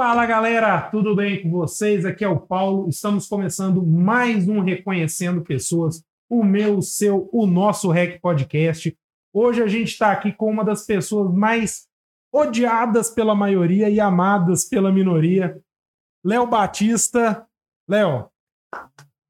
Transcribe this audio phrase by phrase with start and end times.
[0.00, 2.06] Fala galera, tudo bem com vocês?
[2.06, 2.88] Aqui é o Paulo.
[2.88, 8.96] Estamos começando mais um Reconhecendo Pessoas, o meu, o seu, o nosso Rec Podcast.
[9.34, 11.88] Hoje a gente está aqui com uma das pessoas mais
[12.32, 15.60] odiadas pela maioria e amadas pela minoria,
[16.24, 17.44] Léo Batista.
[17.90, 18.30] Léo,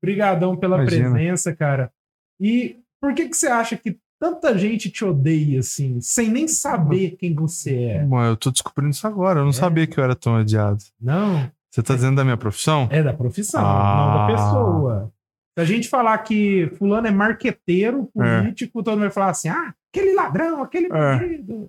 [0.03, 1.13] brigadão pela Imagina.
[1.13, 1.91] presença, cara.
[2.39, 7.17] E por que, que você acha que tanta gente te odeia assim, sem nem saber
[7.19, 8.05] quem você é?
[8.05, 9.41] Bom, eu tô descobrindo isso agora.
[9.41, 9.55] Eu não É.
[9.55, 10.83] sabia que eu era tão odiado.
[11.01, 12.89] Não, Você tá dizendo da minha profissão?
[12.91, 13.97] é da profissão, Ah.
[13.97, 15.13] não da pessoa.
[15.57, 18.41] Se a gente falar que fulano é marqueteiro, É.
[18.41, 21.69] político, todo mundo vai falar assim: ah, aquele ladrão, aquele bandido.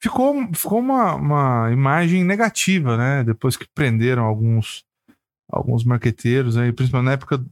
[0.00, 3.22] Ficou, ficou uma, uma imagem negativa, né?
[3.24, 4.84] Depois que prenderam alguns,
[5.50, 7.44] alguns marqueteiros aí, principalmente na época.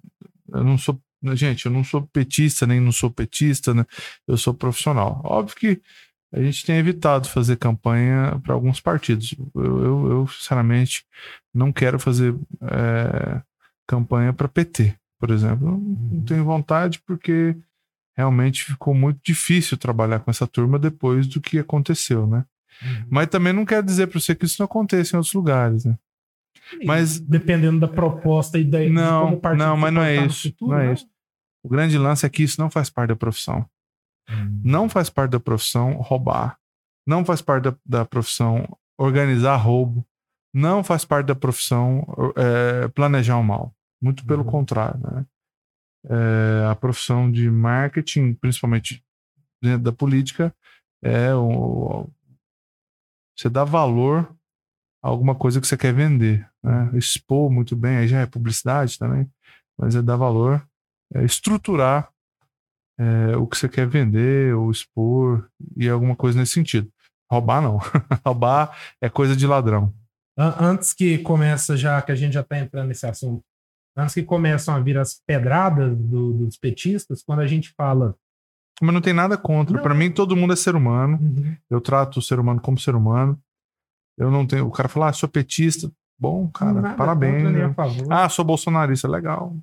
[0.52, 0.98] Eu não sou.
[1.34, 3.84] Gente, eu não sou petista, nem não sou petista, né?
[4.26, 5.20] Eu sou profissional.
[5.24, 5.82] Óbvio que
[6.32, 9.34] a gente tem evitado fazer campanha para alguns partidos.
[9.54, 11.04] Eu, eu, eu, sinceramente,
[11.52, 13.42] não quero fazer é,
[13.86, 15.68] campanha para PT, por exemplo.
[15.68, 17.56] Eu não tenho vontade porque
[18.16, 22.44] realmente ficou muito difícil trabalhar com essa turma depois do que aconteceu, né?
[23.10, 25.98] Mas também não quero dizer para você que isso não aconteça em outros lugares, né?
[26.84, 30.70] Mas- dependendo da proposta e da Não, como partido não, mas não é isso, futuro,
[30.72, 30.94] não é né?
[30.94, 31.06] isso.
[31.62, 33.68] O grande lance é que isso não faz parte da profissão.
[34.64, 36.58] Não faz parte da profissão roubar.
[37.06, 40.06] Não faz parte da, da profissão organizar roubo.
[40.54, 42.06] Não faz parte da profissão
[42.36, 43.74] é, planejar o mal.
[44.02, 44.50] Muito pelo Uhum.
[44.50, 45.00] contrário.
[45.00, 45.26] Né?
[46.08, 49.04] É, a profissão de marketing, principalmente
[49.62, 50.54] dentro da política,
[51.02, 52.08] é o,
[53.36, 54.34] você dá valor
[55.02, 56.48] a alguma coisa que você quer vender.
[56.62, 56.90] Né?
[56.94, 59.30] Expor muito bem, aí já é publicidade também,
[59.78, 60.66] mas é dar valor,
[61.14, 62.08] é estruturar
[62.98, 66.90] é, o que você quer vender ou expor e alguma coisa nesse sentido.
[67.30, 67.78] Roubar não.
[68.24, 69.92] Roubar é coisa de ladrão.
[70.36, 73.42] An- Antes que começa, já que a gente já está entrando nesse assunto,
[73.96, 78.14] antes que começam a vir as pedradas do- dos petistas, quando a gente fala.
[78.82, 79.80] Mas não tem nada contra.
[79.80, 81.18] Para mim, todo mundo é ser humano.
[81.68, 83.38] Eu trato o ser humano como ser humano.
[84.18, 84.66] Eu não tenho.
[84.66, 85.90] O cara fala, ah, sou petista.
[86.18, 87.42] Bom, cara, nada parabéns.
[87.44, 87.74] contra né?
[88.10, 89.54] Ah, sou bolsonarista, legal.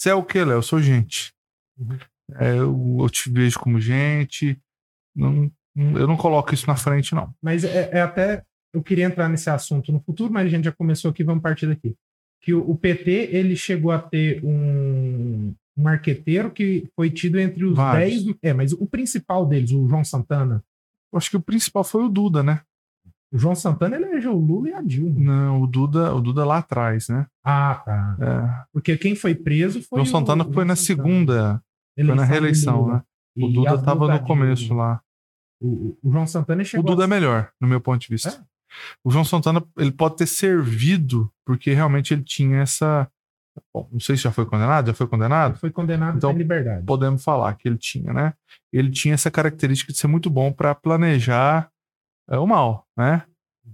[0.00, 0.56] Você é o quê, Léo?
[0.56, 1.34] Eu sou gente.
[1.78, 1.98] Uhum.
[2.38, 4.58] É, eu, eu te vejo como gente.
[5.14, 7.34] Não, eu não coloco isso na frente, não.
[7.42, 8.42] Mas é, é até.
[8.72, 11.66] Eu queria entrar nesse assunto no futuro, mas a gente já começou aqui, vamos partir
[11.66, 11.94] daqui.
[12.40, 17.62] Que o, o PT ele chegou a ter um, um marqueteiro que foi tido entre
[17.66, 18.24] os Vários.
[18.24, 18.36] 10.
[18.42, 20.64] É, mas o principal deles, o João Santana.
[21.12, 22.62] Eu acho que o principal foi o Duda, né?
[23.32, 25.18] O João Santana elegeu o Lula e a Dilma.
[25.20, 27.26] Não, o Duda, o Duda lá atrás, né?
[27.44, 28.16] Ah, tá.
[28.20, 28.64] É.
[28.72, 29.98] Porque quem foi preso foi.
[29.98, 30.76] João o- Santana o foi na Santana.
[31.04, 31.62] segunda,
[31.94, 33.02] foi na Eleição reeleição, né?
[33.36, 34.82] O E Duda as tava duas da no começo Dilma.
[34.82, 35.00] lá.
[35.62, 36.86] O, o João Santana O chegou.
[36.86, 38.30] Duda a- é melhor, no meu ponto de vista.
[38.30, 38.40] É?
[39.04, 43.08] O João Santana, ele pode ter servido, porque realmente ele tinha essa.
[43.74, 45.56] Bom, não sei se já foi condenado, já foi condenado?
[45.58, 46.84] Foi condenado Então, em liberdade.
[46.86, 48.32] Podemos falar que ele tinha, né?
[48.72, 51.68] Ele tinha essa característica de ser muito bom para planejar
[52.30, 53.24] é, o mal, né?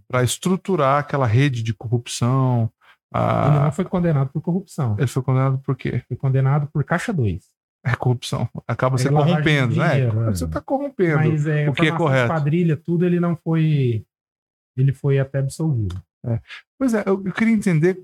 [0.08, 2.70] Para estruturar aquela rede de corrupção.
[3.12, 4.96] a- Ele não foi condenado por corrupção.
[4.98, 6.02] Ele foi condenado por quê?
[6.08, 7.44] Foi condenado por caixa 2.
[7.84, 8.48] É corrupção.
[8.66, 9.90] Acaba É se corrompendo, né?
[9.94, 10.26] dinheiro, é.
[10.26, 11.16] Você está corrompendo.
[11.18, 12.32] Mas é, o que é correto.
[12.32, 14.04] quadrilha, tudo, ele não foi.
[14.76, 16.02] Ele foi até absolvido.
[16.78, 17.96] Pois é, eu, eu queria entender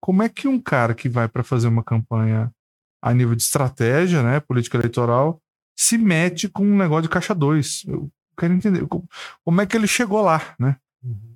[0.00, 2.50] como é que um cara que vai para fazer uma campanha
[3.02, 5.40] a nível de estratégia, né, política eleitoral,
[5.76, 7.84] se mete com um negócio de caixa 2.
[8.42, 8.84] Quero entender
[9.44, 10.76] como, é que ele chegou lá, né?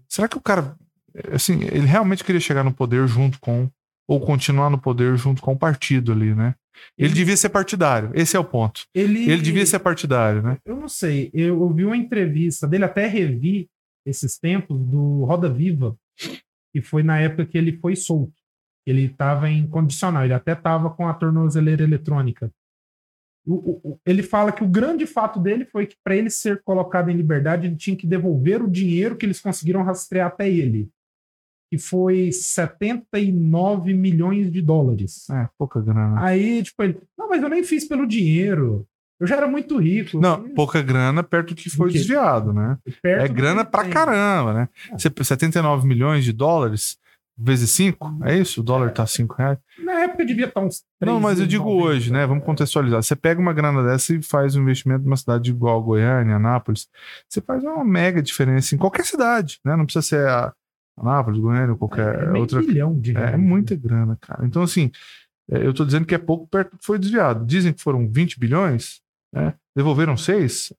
[0.08, 0.76] Será que o cara,
[1.32, 3.70] assim, ele realmente queria chegar no poder junto com
[4.08, 6.56] ou continuar no poder junto com o partido ali, né?
[6.98, 8.10] Ele, Ele- devia ser partidário.
[8.12, 8.82] Esse é o ponto.
[8.92, 10.58] Ele, Ele devia ser partidário, né?
[10.64, 11.30] Eu não sei.
[11.32, 13.68] Eu ouvi uma entrevista dele, até revi
[14.04, 15.96] esses tempos, do Roda Viva,
[16.72, 18.34] que foi na época que ele foi solto.
[18.84, 22.50] Ele estava em condicional, ele até estava com a tornozeleira eletrônica.
[24.04, 27.66] Ele fala que o grande fato dele foi que, para ele ser colocado em liberdade,
[27.66, 30.88] ele tinha que devolver o dinheiro que eles conseguiram rastrear até ele,
[31.70, 35.30] que foi 79 milhões de dólares.
[35.30, 36.24] É, pouca grana.
[36.24, 38.86] Aí, tipo, ele, não, mas eu nem fiz pelo dinheiro.
[39.18, 40.20] Eu já era muito rico.
[40.20, 42.76] Não, pouca grana perto do que foi desviado, né?
[43.00, 43.92] perto É grana pra tem.
[43.92, 44.68] caramba, né?
[44.92, 46.98] Você, 79 milhões de dólares
[47.38, 48.60] vezes 5, é isso?
[48.60, 49.58] O dólar tá 5 reais?
[49.84, 51.48] Na época devia estar uns Não, mas eu 3,90.
[51.48, 52.26] digo hoje, né?
[52.26, 53.02] Vamos contextualizar.
[53.02, 56.88] Você pega uma grana dessa e faz um investimento numa cidade igual a Goiânia, Anápolis,
[57.28, 59.76] você faz uma mega diferença em qualquer cidade, né?
[59.76, 60.52] Não precisa ser a
[60.98, 62.60] Anápolis, Goiânia ou qualquer É meio outra.
[62.62, 63.34] bilhão de É, reais.
[63.34, 64.46] é muita grana, cara.
[64.46, 64.90] Então, assim,
[65.50, 67.44] é, eu tô dizendo que é pouco perto do que foi desviado.
[67.44, 69.00] Dizem que foram 20 bilhões,
[69.32, 69.52] né?
[69.76, 70.72] Devolveram 6.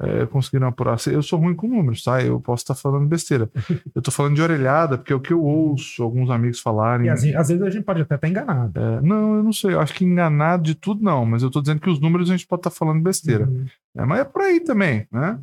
[0.00, 0.98] É, conseguiram apurar.
[1.06, 2.22] Eu sou ruim com números, tá?
[2.22, 3.50] Eu posso estar falando besteira.
[3.94, 7.06] Eu tô falando de orelhada, porque é o que eu ouço alguns amigos falarem.
[7.06, 8.78] E às, às vezes a gente pode até estar enganado.
[8.78, 9.72] É, não, eu não sei.
[9.72, 11.24] Eu acho que enganado de tudo, não.
[11.24, 13.46] Mas eu tô dizendo que os números a gente pode estar falando besteira.
[13.46, 13.66] Uhum.
[13.96, 15.40] É, mas é por aí também, né?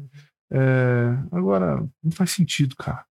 [0.52, 3.04] É, agora, não faz sentido, cara.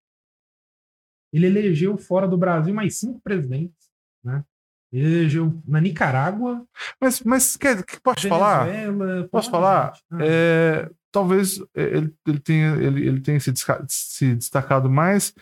[1.32, 3.90] Ele elegeu fora do Brasil mais cinco presidentes,
[4.22, 4.44] né?
[4.92, 6.64] Ele elegeu na Nicarágua,
[7.00, 8.66] Mas, mas quer, que posso falar?
[8.66, 9.28] Venezuela.
[9.28, 9.94] Posso pô, falar?
[10.10, 13.52] Ah, É, talvez ele, ele tenha, ele, ele tenha se,
[13.88, 15.34] se destacado mais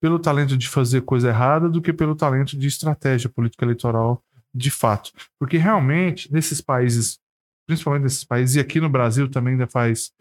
[0.00, 4.70] pelo talento de fazer coisa errada do que pelo talento de estratégia política eleitoral de
[4.70, 5.12] fato.
[5.38, 7.20] Porque realmente, nesses países,
[7.66, 10.12] principalmente nesses países, e aqui no Brasil também ainda faz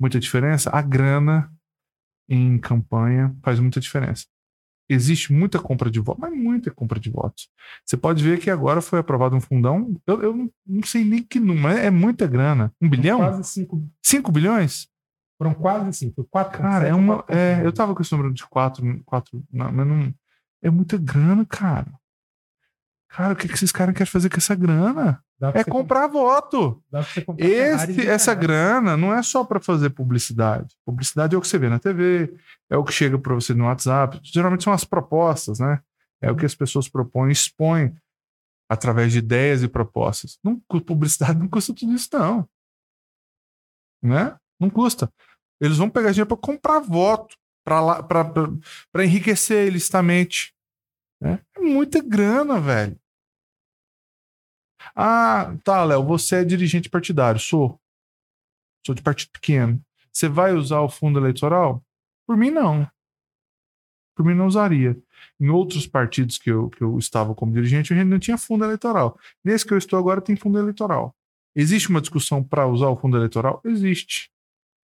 [0.00, 1.52] muita diferença, a grana
[2.28, 4.26] em campanha faz muita diferença.
[4.88, 7.48] Existe muita compra de votos, mas muita compra de votos.
[7.84, 11.40] Você pode ver que agora foi aprovado um fundão, eu, eu não, sei nem que
[11.40, 12.70] número, é muita grana.
[12.80, 13.18] Um bilhão?
[13.18, 13.82] Quase cinco.
[14.02, 14.88] 5 bilhões?
[15.38, 16.14] Foram quase cinco.
[16.16, 16.60] Foi quatro.
[16.60, 17.16] Cara, é uma.
[17.16, 17.66] quatro, É, quatro.
[17.66, 20.14] eu tava com esse número de 4, quatro, não, mas não.
[20.62, 21.92] É muita grana, cara.
[23.08, 25.23] Cara, o que, que esses caras querem fazer com essa grana?
[25.54, 26.82] É comprar voto.
[27.26, 30.74] Comprar Esse, essa grana não é só para fazer publicidade.
[30.84, 32.34] Publicidade é o que você vê na TV,
[32.70, 34.20] é o que chega para você no WhatsApp.
[34.22, 35.80] Geralmente são as propostas, né?
[36.22, 37.94] É o que as pessoas propõem, expõem
[38.68, 40.38] através de ideias e propostas.
[40.42, 42.48] Não, publicidade não custa tudo isso, não.
[44.02, 44.36] Né?
[44.58, 45.12] Não custa.
[45.60, 50.54] Eles vão pegar dinheiro para comprar voto, para enriquecer ilicitamente.
[51.20, 51.40] Né?
[51.56, 52.98] É muita grana, velho.
[54.94, 57.40] Ah, tá, Léo, você é dirigente partidário.
[57.40, 57.80] Sou.
[58.86, 59.80] Sou de partido pequeno.
[60.12, 61.82] Você vai usar o fundo eleitoral?
[62.26, 62.88] Por mim, não.
[64.14, 64.96] Por mim, não usaria.
[65.40, 68.64] Em outros partidos que eu, que eu estava como dirigente, a gente não tinha fundo
[68.64, 69.18] eleitoral.
[69.44, 71.14] Nesse que eu estou agora, tem fundo eleitoral.
[71.56, 73.60] Existe uma discussão para usar o fundo eleitoral?
[73.64, 74.30] Existe.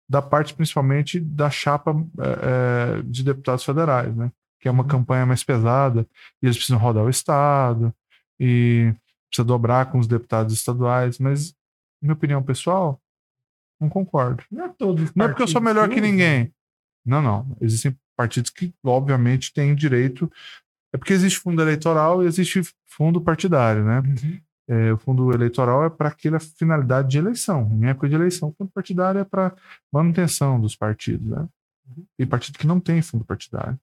[0.08, 4.32] Da parte, principalmente, da chapa eh, de deputados federais, né?
[4.60, 6.06] Que é uma campanha mais pesada,
[6.42, 7.94] e eles precisam rodar o Estado,
[8.40, 8.92] e
[9.28, 11.54] precisa dobrar com os deputados estaduais, mas,
[12.02, 13.00] minha opinião pessoal,
[13.80, 14.42] não concordo.
[14.50, 16.52] Não é todos os Não é porque eu sou melhor que ninguém.
[17.04, 17.56] Não, não.
[17.60, 20.30] Existem partidos que, obviamente, têm direito.
[20.92, 24.00] É porque existe fundo eleitoral e existe fundo partidário, né?
[24.00, 24.40] Uhum.
[24.70, 27.70] É, o fundo eleitoral é para aquela finalidade de eleição.
[27.80, 29.54] Em época de eleição, o fundo partidário é para
[29.92, 31.48] manutenção dos partidos, né?
[32.18, 33.78] Tem partido que não tem fundo partidário.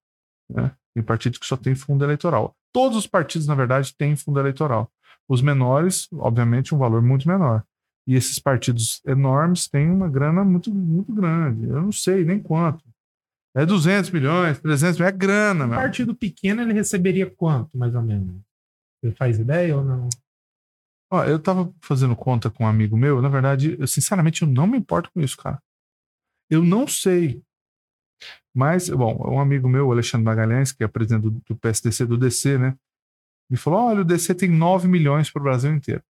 [0.50, 0.72] Né?
[0.96, 2.56] Tem partido que só tem fundo eleitoral.
[2.74, 4.90] Todos os partidos, na verdade, têm fundo eleitoral.
[5.28, 7.64] Os menores, obviamente, um valor muito menor.
[8.08, 11.66] E esses partidos enormes têm uma grana muito, muito grande.
[11.66, 12.84] Eu não sei nem quanto.
[13.56, 15.78] É 200 milhões, 300 milhões, é grana, Um meu.
[15.78, 18.36] partido pequeno, ele receberia quanto, mais ou menos?
[19.02, 20.10] Você faz ideia ou não?
[21.12, 24.68] Ó, eu tava fazendo conta com um amigo meu, na verdade, eu, sinceramente, eu não
[24.68, 25.62] me importo com isso, cara.
[26.50, 27.42] Eu não sei.
[28.54, 32.18] Mas, bom, um amigo meu, o Alexandre Magalhães, que é presidente do, do PSDC, do
[32.18, 32.78] DC, né?
[33.50, 36.04] Me falou: olha, o DC tem 9 milhões para o Brasil inteiro.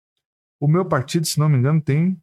[0.61, 2.21] O meu partido, se não me engano, tem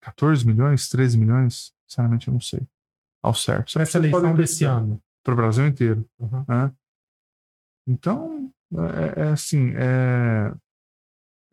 [0.00, 1.72] 14 milhões, 13 milhões.
[1.86, 2.60] Sinceramente, eu não sei.
[3.22, 3.72] Ao certo.
[3.72, 5.02] Para essa eleição desse ano.
[5.24, 6.08] Para o Brasil inteiro.
[6.18, 6.44] Uhum.
[6.48, 6.72] né?
[7.88, 8.52] Então,
[9.16, 10.52] é, é assim, é,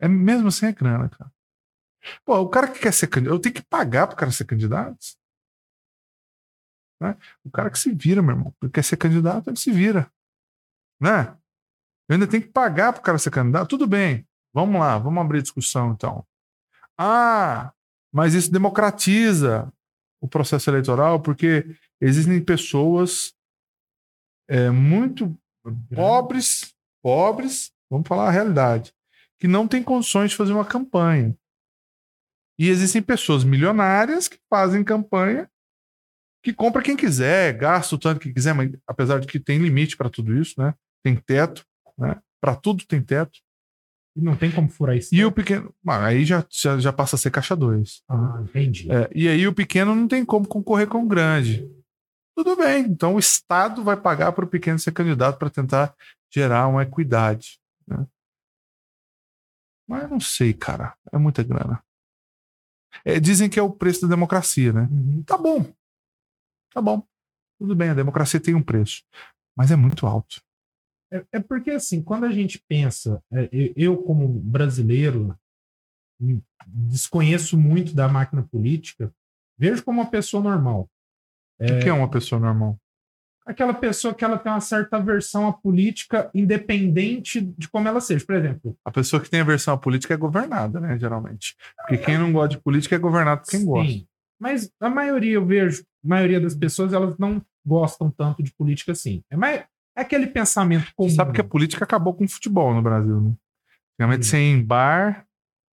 [0.00, 1.32] é mesmo assim é grana, cara.
[2.24, 4.98] Pô, o cara que quer ser candidato, eu tenho que pagar pro cara ser candidato?
[7.00, 7.16] Né?
[7.44, 8.54] O cara que se vira, meu irmão.
[8.62, 10.10] Ele quer ser candidato, ele se vira.
[11.00, 11.36] Né?
[12.08, 13.68] Eu ainda tenho que pagar pro cara ser candidato?
[13.68, 14.26] Tudo bem.
[14.52, 16.24] Vamos lá, vamos abrir discussão então.
[16.96, 17.72] Ah,
[18.12, 19.72] mas isso democratiza
[20.20, 23.34] o processo eleitoral porque existem pessoas
[24.48, 25.36] é, muito
[25.94, 28.94] pobres, pobres, vamos falar a realidade,
[29.38, 31.36] que não têm condições de fazer uma campanha.
[32.58, 35.50] E existem pessoas milionárias que fazem campanha,
[36.44, 39.96] que compra quem quiser, gasta o tanto que quiser, mas apesar de que tem limite
[39.96, 40.74] para tudo isso, né?
[41.02, 41.64] Tem teto,
[41.96, 42.20] né?
[42.38, 43.40] Para tudo tem teto.
[44.14, 45.12] E não tem como furar isso.
[45.14, 48.02] E o pequeno, ah, aí já, já, já passa a ser caixa 2.
[48.08, 48.92] Ah, entendi.
[48.92, 51.66] É, e aí o pequeno não tem como concorrer com o grande.
[52.36, 55.94] Tudo bem, então o Estado vai pagar para o pequeno ser candidato para tentar
[56.32, 57.58] gerar uma equidade.
[57.88, 58.06] né?
[59.88, 60.94] Mas não sei, cara.
[61.10, 61.82] É muita grana.
[63.04, 64.88] É, dizem que é o preço da democracia, né?
[64.90, 65.22] Uhum.
[65.22, 65.64] Tá bom.
[66.74, 67.02] Tá bom.
[67.58, 69.02] Tudo bem, a democracia tem um preço.
[69.56, 70.42] Mas é muito alto.
[71.12, 75.38] É, é porque, assim, quando a gente pensa, é, eu, como brasileiro,
[76.20, 79.12] hum, desconheço muito da máquina política,
[79.56, 80.88] vejo como uma pessoa normal.
[81.60, 82.76] O que é uma pessoa normal?
[83.46, 88.24] Aquela pessoa que ela tem uma certa aversão à política, independente de como ela seja.
[88.24, 90.98] Por exemplo, A pessoa que tem aversão à política é governada, né?
[90.98, 91.54] Geralmente.
[91.76, 93.92] Porque quem não gosta de política é governado por quem gosta.
[93.92, 94.06] sim,
[94.40, 99.22] Mas a maioria, eu vejo, maioria das pessoas, elas não gostam tanto de política assim.
[99.30, 99.60] É, mais,
[99.96, 101.08] é aquele pensamento comum.
[101.08, 103.34] Você sabe que a política acabou com o futebol no Brasil, né?
[103.94, 104.30] Antigamente, Sim.
[104.30, 105.26] sem bar,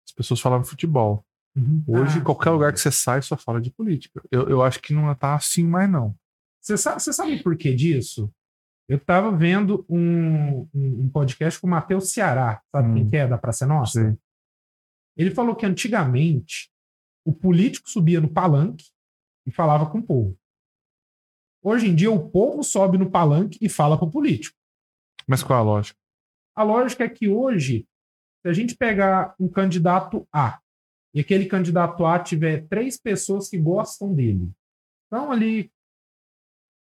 [0.06, 1.24] as pessoas falavam futebol.
[1.56, 1.84] Uhum.
[1.86, 4.22] Hoje, Ah, qualquer lugar que você sai, só fala de política.
[4.30, 6.14] Eu, eu acho que não tá assim mais, não.
[6.60, 8.32] Você sabe, você sabe por que disso?
[8.88, 12.94] Eu tava vendo um, um, um podcast com o Matheus Ceará, sabe Hum.
[12.94, 14.00] quem que é, da Praça Nossa?
[14.02, 14.16] Sei.
[15.16, 16.70] Ele falou que antigamente
[17.24, 18.86] o político subia no palanque
[19.46, 20.38] e falava com o povo.
[21.62, 24.56] Hoje em dia o povo sobe no palanque e fala com o político.
[25.28, 25.98] Mas qual a lógica?
[26.56, 27.86] A lógica é que hoje,
[28.42, 30.60] se a gente pegar um candidato A
[31.14, 34.50] e aquele candidato A tiver três pessoas que gostam dele,
[35.06, 35.70] então ali.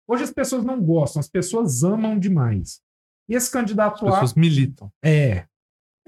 [0.08, 2.82] Hoje as pessoas não gostam, as pessoas amam demais.
[3.28, 4.40] E esse candidato As pessoas A.
[4.40, 4.92] militam.
[5.04, 5.48] É.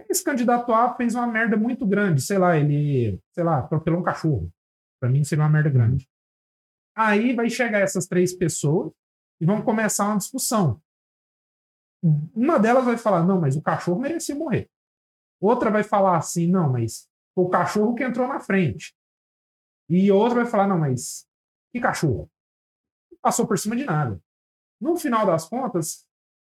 [0.10, 2.20] Esse candidato A fez uma merda muito grande.
[2.22, 4.52] Sei lá, ele, sei lá, atropelou um cachorro.
[5.00, 6.10] Pra mim seria uma merda grande.
[6.96, 8.92] Aí vai chegar essas três pessoas
[9.40, 10.82] e vão começar uma discussão.
[12.04, 14.70] Uma delas vai falar: não, mas o cachorro merecia morrer.
[15.40, 18.96] Outra vai falar assim: não, mas o cachorro que entrou na frente.
[19.90, 21.28] E outra vai falar: não, mas
[21.72, 22.30] que cachorro?
[23.12, 24.22] Não passou por cima de nada.
[24.80, 26.08] No final das contas,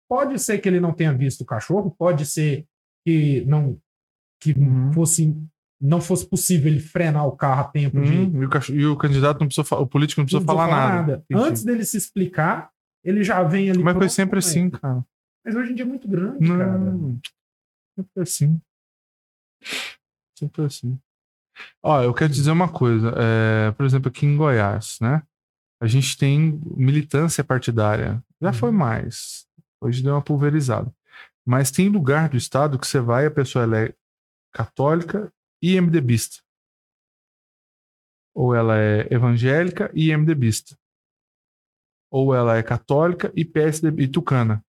[0.08, 2.68] pode ser que ele não tenha visto o cachorro, pode ser
[3.06, 3.80] que não
[4.42, 4.94] que Uhum.
[4.94, 5.36] fosse
[5.82, 8.98] não fosse possível ele frenar o carro a tempo de Hum, e, o e o
[8.98, 11.24] candidato não precisou fa- o político não precisou não falar, precisou nada.
[11.30, 11.50] Entendi.
[11.50, 12.70] Antes dele se explicar,
[13.04, 13.82] ele já vem ali.
[13.82, 14.72] Mas foi sempre assim, ele.
[14.72, 15.06] cara.
[15.46, 16.78] Mas hoje em dia é muito grande, cara.
[16.78, 17.20] Não.
[17.98, 18.62] Sempre assim.
[20.38, 21.00] Sempre assim.
[21.84, 23.14] Ó, eu quero dizer uma coisa.
[23.18, 25.24] é, por exemplo, aqui em Goiás, né?
[25.82, 28.22] A gente tem militância partidária.
[28.42, 28.76] Já foi Uhum.
[28.78, 29.46] mais.
[29.82, 30.92] Hoje deu uma pulverizada.
[31.46, 33.94] Mas tem lugar do estado que você vai a pessoa é
[34.54, 35.32] católica
[35.62, 36.42] e MDBista.
[38.36, 40.78] Ou ela é evangélica e MDBista.
[42.12, 44.64] Ou ela é católica e PSDB e tucana.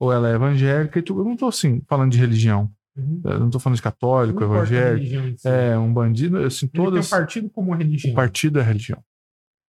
[0.00, 1.18] Ou ela é evangélica e tu...
[1.18, 2.72] Eu não tô assim falando de religião.
[2.96, 3.20] Uhum.
[3.24, 5.38] Não tô falando de católico, Não evangélico.
[5.38, 5.48] si.
[5.48, 7.06] É, um bandido, assim, Ele tem todas.
[7.06, 8.12] um partido como religião.
[8.12, 9.02] O partido é religião.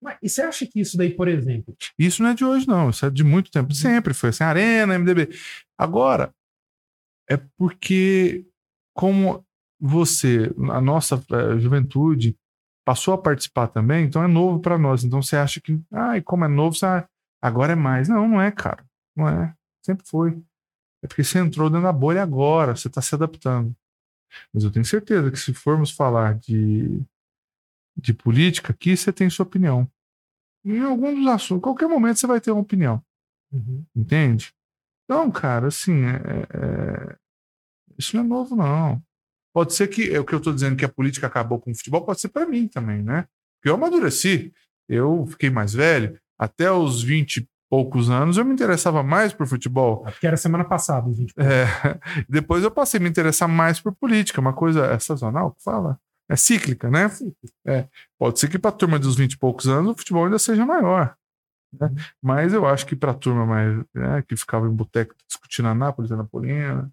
[0.02, 2.90] Mas, e você acha que isso daí, por exemplo, Isso não é de hoje, não.
[2.90, 3.74] Isso é de muito tempo.
[3.74, 5.30] Sempre foi assim, Arena, MDB.
[5.78, 6.34] Agora,
[7.30, 8.46] é porque,
[8.96, 9.45] como
[9.80, 12.38] você, a nossa eh, juventude,
[12.86, 15.04] passou a participar também, então é novo para nós.
[15.04, 17.08] Então você acha que, ai, como é novo, você, ah,
[17.42, 18.08] agora é mais.
[18.08, 18.86] Não, não é, cara.
[19.16, 19.54] Não é.
[19.84, 20.42] Sempre foi.
[21.04, 23.76] É porque você entrou dentro da bolha agora, você está se adaptando.
[24.54, 27.02] Mas eu tenho certeza que se formos falar de,
[27.98, 29.88] de política, aqui você tem sua opinião.
[30.64, 33.02] Em algum dos assuntos, qualquer momento você vai ter uma opinião.
[33.96, 34.54] Entende?
[35.06, 37.16] Então, cara, assim, é- é-
[37.98, 39.02] isso não é novo, não.
[39.56, 41.76] Pode ser que, é o que eu tô dizendo que a política acabou com o
[41.76, 43.26] futebol, pode ser para mim também, né?
[43.56, 44.52] Porque eu amadureci,
[44.90, 49.48] eu fiquei mais velho, até os 20 e poucos anos eu me interessava mais por
[49.48, 50.06] futebol.
[50.20, 51.34] que era semana passada, gente.
[51.38, 51.68] É,
[52.28, 55.98] depois eu passei a me interessar mais por política, uma coisa é sazonal que fala.
[56.28, 57.10] É cíclica, né?
[57.66, 57.88] É,
[58.20, 60.66] pode ser que para a turma dos 20 e poucos anos o futebol ainda seja
[60.66, 61.16] maior.
[61.80, 61.90] né?
[62.22, 65.74] Mas eu acho que para a turma mais né, que ficava em boteco discutindo a
[65.74, 66.92] Nápoles, a Napolina,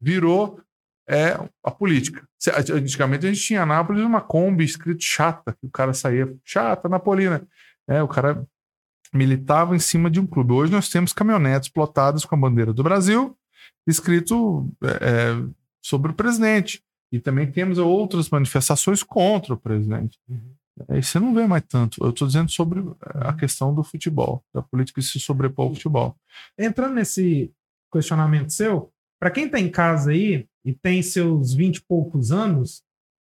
[0.00, 0.60] virou
[1.08, 2.26] é, a política.
[2.72, 6.88] Antigamente a gente tinha a Nápoles uma Kombi escrito chata, que o cara saía chata,
[6.88, 7.46] Napolina.
[7.88, 8.46] É, o cara
[9.12, 10.52] militava em cima de um clube.
[10.52, 13.36] Hoje nós temos caminhonetes plotadas com a bandeira do Brasil,
[13.86, 15.44] escrito é, é,
[15.80, 16.82] sobre o presidente.
[17.12, 20.18] E também temos outras manifestações contra o presidente.
[20.88, 22.02] Aí você não vê mais tanto.
[22.02, 26.16] Eu estou dizendo sobre a questão do futebol, da política que se sobrepõe ao futebol.
[26.58, 27.52] Entrando nesse
[27.92, 32.82] questionamento seu, para quem tá em casa aí e tem seus 20 e poucos anos,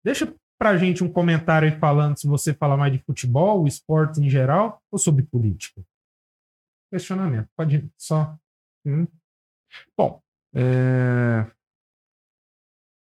[0.05, 4.29] deixa pra gente um comentário aí falando se você fala mais de futebol, esportes em
[4.29, 5.83] geral ou sobre política.
[6.93, 7.49] Questionamento.
[7.57, 8.37] Pode ir, só.
[8.85, 9.07] Hum.
[9.97, 10.21] Bom,
[10.55, 11.47] é...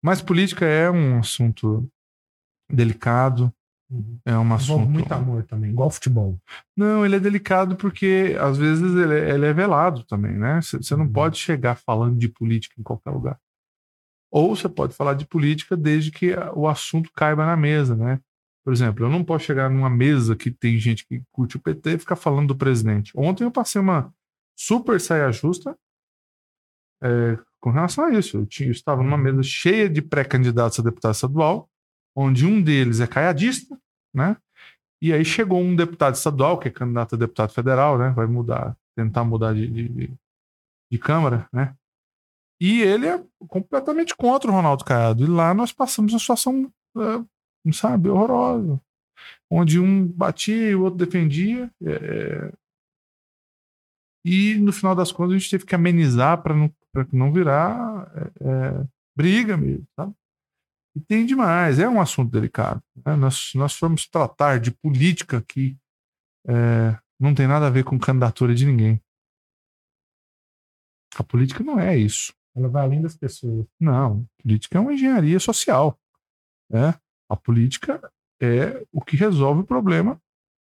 [0.02, 1.88] mas política é um assunto
[2.72, 3.52] delicado,
[4.24, 4.88] é um Envolve assunto.
[4.90, 6.36] muito amor também, igual futebol.
[6.76, 10.60] Não, ele é delicado porque às vezes ele é, ele é velado também, né?
[10.62, 11.12] Você não Uhum.
[11.12, 13.38] pode chegar falando de política em qualquer lugar.
[14.30, 18.20] Ou você pode falar de política desde que o assunto caiba na mesa, né?
[18.64, 21.90] Por exemplo, eu não posso chegar numa mesa que tem gente que curte o PT
[21.94, 23.12] e ficar falando do presidente.
[23.14, 24.12] Ontem eu passei uma
[24.58, 25.78] super saia justa
[27.02, 28.38] é, com relação a isso.
[28.38, 31.68] Eu, tinha, eu estava numa mesa cheia de pré-candidatos a deputado estadual,
[32.14, 33.78] onde um deles é caiadista,
[34.12, 34.36] né?
[35.00, 38.10] E aí chegou um deputado estadual, que é candidato a deputado federal, né?
[38.10, 40.14] Vai mudar, tentar mudar de, de-
[40.90, 41.74] de Câmara, né?
[42.60, 45.24] E ele é completamente contra o Ronaldo Caiado.
[45.24, 48.80] E lá nós passamos uma situação, é, sabe, horrorosa.
[49.50, 51.70] onde um batia e o outro defendia.
[51.84, 52.52] é,
[54.28, 56.74] e no final das contas a gente teve que amenizar para não,
[57.12, 59.86] não virar é, é, briga mesmo?
[60.96, 62.82] E tem demais, é um assunto delicado.
[63.04, 63.14] Né?
[63.14, 65.76] Nós, nós formos tratar de política que
[66.48, 69.00] é, não tem nada a ver com candidatura de ninguém.
[71.16, 72.34] A política não é isso.
[72.56, 73.66] Ela vai além das pessoas.
[73.78, 75.98] Não, política é uma engenharia social.
[76.70, 76.94] Né?
[77.28, 78.00] A política
[78.40, 80.20] é o que resolve o problema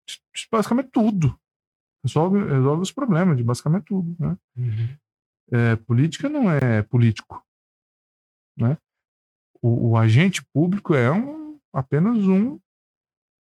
[0.09, 1.39] de basicamente tudo.
[2.05, 4.15] Resolve, resolve os problemas de basicamente tudo.
[4.19, 4.37] Né?
[4.57, 4.97] Uhum.
[5.53, 7.45] É, política não é político.
[8.59, 8.77] Né?
[9.63, 12.59] O, o agente público é um, apenas um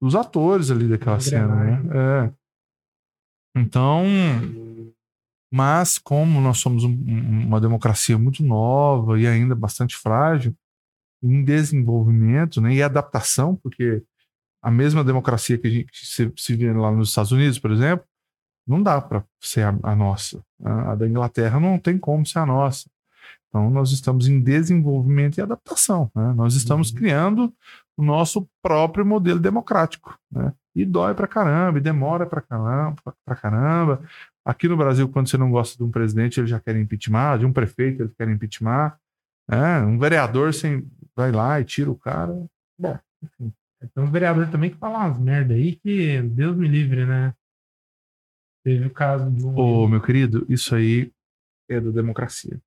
[0.01, 1.55] dos atores ali daquela cena.
[1.57, 2.31] Né?
[2.31, 2.35] É.
[3.57, 4.05] Então,
[5.57, 10.53] mas como nós somos um- um- uma democracia muito nova e ainda bastante frágil,
[11.23, 14.03] em desenvolvimento né, e adaptação, porque
[14.63, 18.05] a mesma democracia que a gente se, se vê lá nos Estados Unidos, por exemplo,
[18.67, 20.43] não dá para ser a, a nossa.
[20.63, 22.91] A, a da Inglaterra não tem como ser a nossa.
[23.49, 26.11] Então, nós estamos em desenvolvimento e adaptação.
[26.15, 26.33] né?
[26.35, 26.97] Nós estamos Uhum.
[26.97, 27.55] criando
[27.97, 30.19] o nosso próprio modelo democrático.
[30.33, 30.53] Né?
[30.75, 34.03] E dói pra caramba, e demora pra caramba, pra caramba.
[34.45, 37.47] Aqui no Brasil, quando você não gosta de um presidente, eles já querem impeachment, de
[37.47, 38.93] um prefeito, eles querem impeachment.
[39.49, 39.81] né?
[39.81, 42.33] Um vereador sem, vai lá e tira o cara.
[42.79, 42.99] Bom,
[43.39, 47.35] Tem uns vereadores também que falam umas merda aí que Deus me livre, né?
[48.63, 49.59] Teve o caso um.
[49.59, 51.13] Ô, meu querido, isso aí
[51.69, 52.61] é da democracia.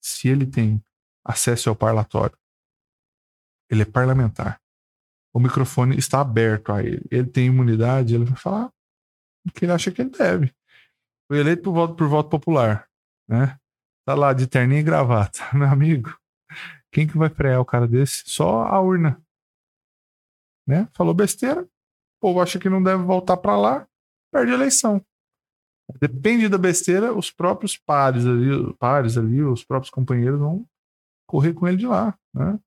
[0.00, 0.82] Se ele tem
[1.24, 2.36] acesso ao parlatório,
[3.70, 4.60] ele é parlamentar.
[5.32, 7.04] O microfone está aberto a ele.
[7.10, 8.72] Ele tem imunidade, ele vai falar
[9.46, 10.52] o que ele acha que ele deve.
[11.28, 12.88] Foi eleito por voto, por voto popular,
[13.28, 13.58] né?
[14.06, 15.40] Tá lá de terninho e gravata.
[15.52, 16.18] Meu amigo,
[16.90, 18.22] quem que vai frear o cara desse?
[18.26, 19.22] Só a urna.
[20.66, 20.88] Né?
[20.94, 23.88] Falou besteira, o povo acha que não deve voltar para lá,
[24.32, 25.04] perde a eleição.
[26.00, 30.66] Depende da besteira, os próprios pares ali, pares ali, os próprios companheiros vão
[31.26, 32.58] correr com ele de lá, né?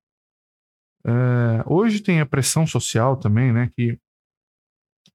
[1.03, 3.71] É, hoje tem a pressão social também, né?
[3.75, 3.99] Que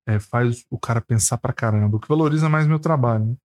[0.06, 3.26] é, faz o cara pensar pra caramba, o que valoriza mais meu trabalho.
[3.26, 3.36] Né?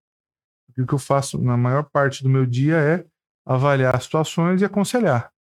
[0.77, 3.05] O que eu faço na maior parte do meu dia é
[3.45, 5.31] avaliar situações e aconselhar.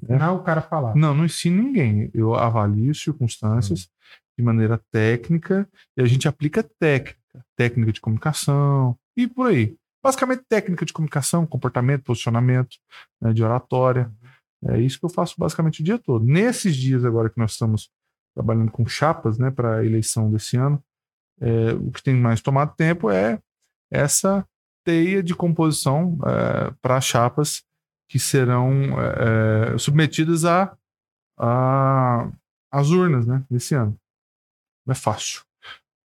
[0.00, 0.96] Não o cara falar.
[0.96, 2.10] Não, não ensino ninguém.
[2.14, 3.90] Eu avalio circunstâncias
[4.36, 7.18] de maneira técnica e a gente aplica técnica,
[7.56, 9.76] técnica de comunicação e por aí.
[10.02, 12.76] Basicamente técnica de comunicação, comportamento, posicionamento,
[13.20, 14.10] né, de oratória.
[14.64, 16.24] É isso que eu faço basicamente o dia todo.
[16.24, 17.90] Nesses dias agora que nós estamos
[18.34, 20.82] trabalhando com chapas, né, para a eleição desse ano,
[21.40, 23.40] é, o que tem mais tomado tempo é
[23.90, 24.46] essa
[24.84, 27.64] teia de composição é, para chapas
[28.08, 30.76] que serão é, é, submetidas a,
[31.38, 32.30] a
[32.70, 33.98] as urnas, né, desse ano.
[34.86, 35.42] Não é fácil,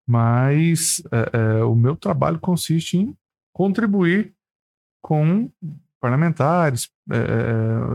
[0.06, 3.16] mas é, é, o meu trabalho consiste em
[3.52, 4.34] contribuir
[5.02, 5.50] com
[6.00, 6.90] parlamentares,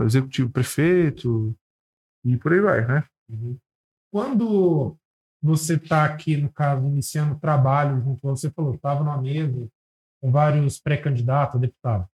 [0.04, 1.54] executivo, prefeito
[2.24, 3.04] e por aí vai, né?
[4.12, 4.96] Quando
[5.42, 9.66] você está aqui, no caso, iniciando trabalho, junto, você falou, estava numa mesa
[10.20, 12.06] com vários pré-candidatos a deputado.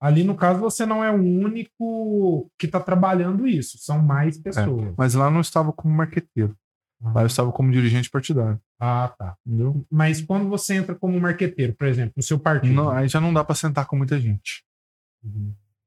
[0.00, 4.92] Ali, no caso, você não é o único que está trabalhando isso, são mais pessoas.
[4.98, 6.54] Mas lá não estava como marqueteiro,
[7.00, 9.36] lá eu estava como dirigente partidário, Ah, tá.
[9.46, 9.86] entendeu?
[9.90, 12.74] Mas quando você entra como marqueteiro, por exemplo, no seu partido.
[12.74, 14.62] Não, aí já não dá para sentar com muita gente.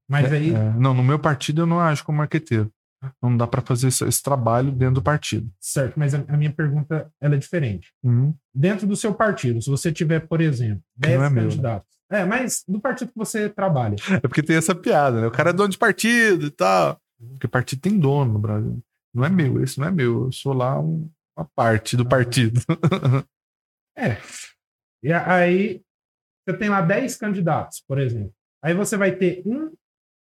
[0.09, 2.71] Mas aí, É, não, no meu partido eu não ajo como marqueteiro.
[3.21, 5.49] Não dá para fazer esse, esse trabalho dentro do partido.
[5.59, 7.93] certo, mas a, a minha pergunta ela é diferente.
[8.03, 8.33] Uhum.
[8.53, 11.49] Dentro do seu partido, se você tiver, por exemplo, Que 10 não é meu, né?
[11.49, 11.97] candidatos.
[12.09, 13.95] É, mas do partido que você trabalha.
[14.23, 15.27] É porque tem essa piada, né?
[15.27, 16.99] O cara é dono de partido e tal.
[17.31, 18.81] Porque partido tem dono no Brasil.
[19.13, 20.25] Não é meu, esse não é meu.
[20.25, 22.59] Eu sou lá um- uma parte do partido.
[23.97, 24.17] É.
[25.03, 25.81] E aí
[26.47, 28.31] você tem lá 10 candidatos, por exemplo.
[28.63, 29.71] Aí você vai ter um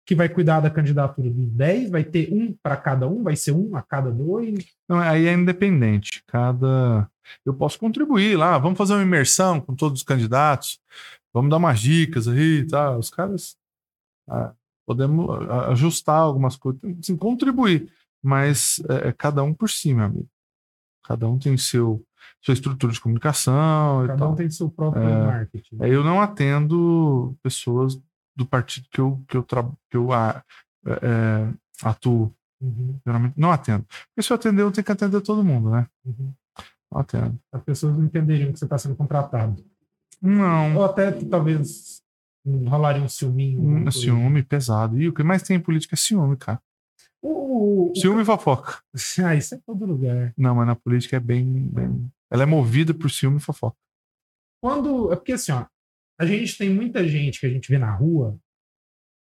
[0.06, 3.52] que vai cuidar da candidatura dos 10, vai ter um para cada um, vai ser
[3.54, 4.66] um a cada dois.
[4.88, 6.24] Não, aí é independente.
[6.28, 7.10] Cada.
[7.46, 8.58] Eu posso contribuir lá.
[8.58, 10.80] Vamos fazer uma imersão com todos os candidatos.
[11.34, 13.00] Vamos dar umas dicas aí e tal.
[13.00, 13.56] Os caras.
[14.30, 14.54] ah,
[14.86, 16.82] podemos ah, ajustar algumas coisas.
[17.00, 17.90] Assim, contribuir.
[18.22, 20.28] Mas é, é cada um por si, meu amigo.
[21.06, 22.02] Cada um tem seu,
[22.42, 25.26] sua estrutura de comunicação e Cada um tem seu próprio É.
[25.26, 25.78] marketing.
[25.82, 28.00] É, eu não atendo pessoas
[28.36, 29.64] do partido que eu, que eu, tra...
[29.90, 30.44] que eu ah,
[30.86, 32.34] é, é, atuo.
[32.62, 33.84] Uhum, Geralmente não atendo.
[33.84, 35.88] Porque se eu atender, eu tenho que atender todo mundo, né?
[36.06, 36.34] uhum.
[36.92, 37.40] Não atendo.
[37.52, 39.64] As pessoas não entenderiam que você está sendo contratado.
[40.22, 40.78] Não.
[40.78, 42.02] Ou até talvez
[42.68, 43.62] rolaria um ciúminho.
[43.62, 45.00] Um ciúme pesado.
[45.00, 46.62] E o que mais tem em política é ciúme, cara.
[47.22, 48.82] O, o, Ciúme e fofoca.
[49.26, 50.34] Ah, isso é todo lugar.
[50.38, 52.12] Não, mas na política é bem, bem.
[52.30, 53.78] Ela é movida por ciúme e fofoca.
[54.62, 55.12] Quando.
[55.12, 55.66] É porque assim, ó,
[56.20, 58.38] a gente tem muita gente que a gente vê na rua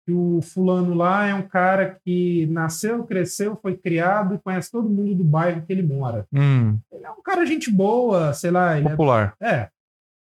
[0.06, 4.90] que o fulano lá é um cara que nasceu, cresceu, foi criado e conhece todo
[4.90, 6.28] mundo do bairro que ele mora.
[6.34, 9.36] Hum, Ele é um cara gente boa, sei lá, ele é popular.
[9.40, 9.70] É.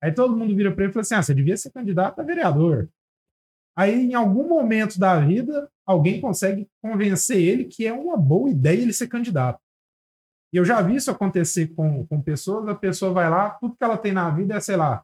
[0.02, 2.22] Aí todo mundo vira pra ele e fala assim: ah, você devia ser candidato a
[2.22, 2.88] vereador.
[3.76, 8.80] Aí, em algum momento da vida, alguém consegue convencer ele que é uma boa ideia
[8.80, 9.58] ele ser candidato.
[10.52, 13.82] E eu já vi isso acontecer com, com pessoas, a pessoa vai lá, tudo que
[13.82, 15.02] ela tem na vida é, sei lá.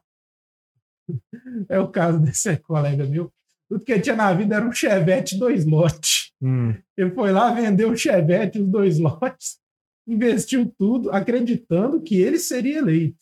[1.69, 3.31] É o caso desse colega meu.
[3.69, 6.31] Tudo que ele tinha na vida era um Chevette dois lotes.
[6.41, 6.73] Hum.
[6.97, 9.59] Ele foi lá, vendeu o Chevette, os dois lotes,
[10.07, 13.17] investiu tudo, acreditando que ele seria eleito.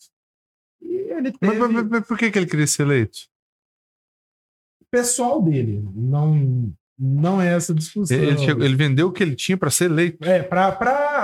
[0.82, 3.18] E ele Mas, teve mas- mas por que, que ele queria ser eleito?
[4.90, 5.84] pessoal dele.
[5.94, 8.16] Não, não é essa discussão.
[8.16, 10.18] Ele, chegou- ele vendeu o que ele tinha para ser eleito.
[10.28, 10.72] É, para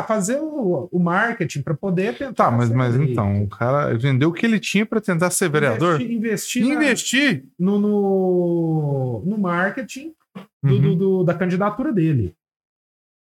[0.03, 2.45] fazer o, o marketing, para poder tentar.
[2.45, 3.13] Tá, mas, mas eleito.
[3.13, 6.01] então, o cara vendeu o que ele tinha para tentar ser vereador?
[6.01, 7.45] Investir, investir na- Investir.
[7.59, 10.15] no, no, no marketing
[10.63, 10.81] do, Uhum.
[10.81, 12.35] do- do- da candidatura dele.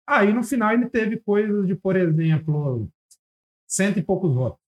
[0.07, 2.88] Aí, no final, ele teve coisas de, por exemplo,
[3.67, 4.60] cento e poucos votos.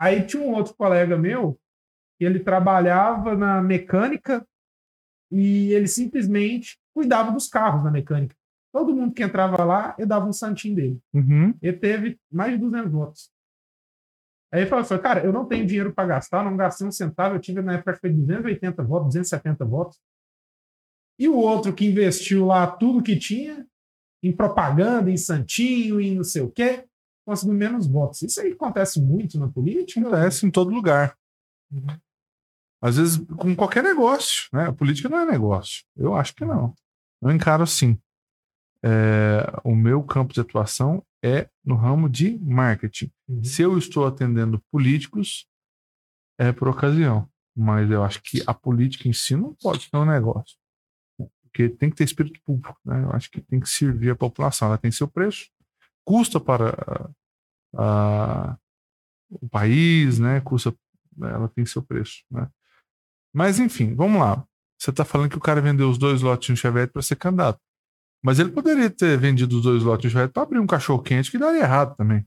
[0.00, 1.58] Aí tinha um outro colega meu,
[2.18, 4.46] que ele trabalhava na mecânica
[5.30, 8.34] e ele simplesmente cuidava dos carros na mecânica.
[8.76, 11.00] Todo mundo que entrava lá, ele dava um santinho dele.
[11.14, 11.54] Uhum.
[11.62, 13.30] Ele teve mais de 200 votos.
[14.52, 17.36] Aí ele falou, assim, cara, eu não tenho dinheiro para gastar, não gastei um centavo,
[17.36, 19.98] eu tive na época foi 280 votos, 270 votos.
[21.18, 23.66] E o outro que investiu lá tudo que tinha,
[24.22, 26.84] em propaganda, em santinho, em não sei o quê,
[27.26, 28.20] conseguiu menos votos.
[28.20, 30.06] Isso aí acontece muito na política?
[30.06, 31.16] Acontece em todo lugar.
[31.72, 31.98] Uhum.
[32.82, 34.66] Às vezes com qualquer negócio, né?
[34.66, 35.82] A política não é negócio.
[35.96, 36.74] Eu acho que não.
[37.22, 37.98] Eu encaro assim.
[38.88, 43.10] É, o meu campo de atuação é no ramo de marketing.
[43.28, 43.42] Uhum.
[43.42, 45.48] Se eu estou atendendo políticos,
[46.38, 47.28] é por ocasião.
[47.56, 50.56] Mas eu acho que a política em si não pode ser um negócio.
[51.42, 52.78] Porque tem que ter espírito público.
[52.84, 53.02] Né?
[53.02, 54.68] Eu acho que tem que servir a população.
[54.68, 55.50] Ela tem seu preço,
[56.04, 57.10] custa para
[57.74, 58.56] ah,
[59.30, 60.40] o país, né?
[60.42, 60.72] Custa,
[61.20, 62.22] ela tem seu preço.
[62.30, 62.48] Né?
[63.34, 64.46] Mas enfim, vamos lá.
[64.78, 67.16] Você está falando que o cara vendeu os dois lotes de um Chevette para ser
[67.16, 67.58] candidato.
[68.24, 71.02] Mas ele poderia ter vendido os dois lotes de um Chevette para abrir um cachorro
[71.02, 72.26] quente que daria errado também.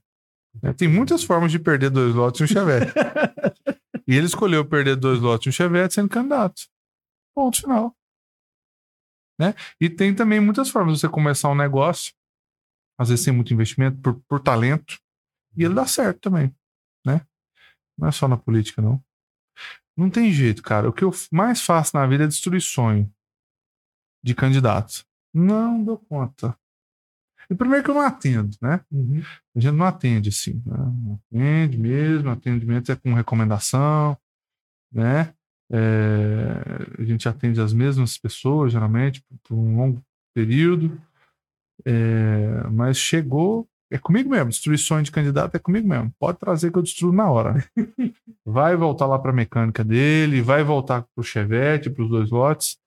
[0.61, 0.73] né?
[0.73, 2.93] Tem muitas formas de perder dois lotes de um Chevette.
[4.07, 6.61] e ele escolheu perder dois lotes de um Chevette sendo candidato.
[7.35, 7.95] Ponto final.
[9.39, 9.55] Né?
[9.79, 12.13] E tem também muitas formas de você começar um negócio,
[12.97, 14.99] às vezes sem muito investimento, por, por talento,
[15.55, 16.53] e ele dá certo também.
[17.05, 17.25] Né?
[17.97, 19.01] Não é só na política, não.
[19.97, 20.89] Não tem jeito, cara.
[20.89, 23.13] O que eu mais faço na vida é destruir sonho
[24.23, 25.05] de candidatos.
[25.33, 26.55] Não dou conta.
[27.49, 28.79] E primeiro que eu não atendo, né?
[28.91, 29.21] Uhum.
[29.55, 30.61] A gente não atende assim.
[30.65, 30.77] Né?
[30.77, 34.15] Não atende mesmo, atendimento é com recomendação,
[34.91, 35.33] né?
[35.71, 40.99] É, a gente atende as mesmas pessoas, geralmente, por, um longo período.
[41.85, 44.49] É, mas chegou, é comigo mesmo.
[44.49, 46.13] Destruir sonho de candidato é comigo mesmo.
[46.19, 47.63] Pode trazer que eu destruo na hora.
[48.45, 52.29] vai voltar lá para a mecânica dele, vai voltar para o Chevette, para os dois
[52.29, 52.77] lotes.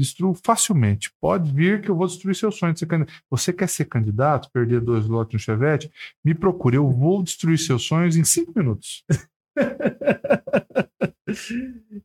[0.00, 1.12] Destruo facilmente.
[1.20, 3.12] Pode vir que eu vou destruir seu sonho de ser candidato.
[3.30, 5.90] Você quer ser candidato, perder dois lotes no Chevette?
[6.24, 9.04] Me procure, eu vou destruir seus sonhos em cinco minutos.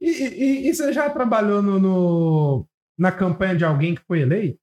[0.02, 4.60] e, e- e você já trabalhou no, no- na campanha de alguém que foi eleito?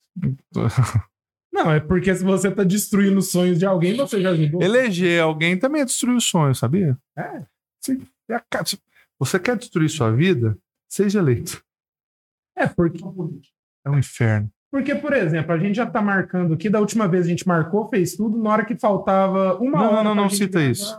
[1.53, 4.63] Não, é porque se você está destruindo os sonhos de alguém, você já ajudou.
[4.63, 6.99] Eleger alguém também é destruir o sonho, sabia?
[7.17, 7.43] É.
[7.81, 8.07] Sim.
[8.31, 8.41] É
[9.19, 10.57] Você quer destruir sua vida?
[10.89, 11.63] Seja eleito.
[12.57, 13.03] É, porque,
[13.85, 14.51] É um inferno.
[14.71, 17.89] porque, por exemplo, a gente já está marcando aqui, da última vez a gente marcou,
[17.89, 19.97] fez tudo, na hora que faltava uma Não, hora.
[20.05, 20.97] não, não, não cita gravar, isso.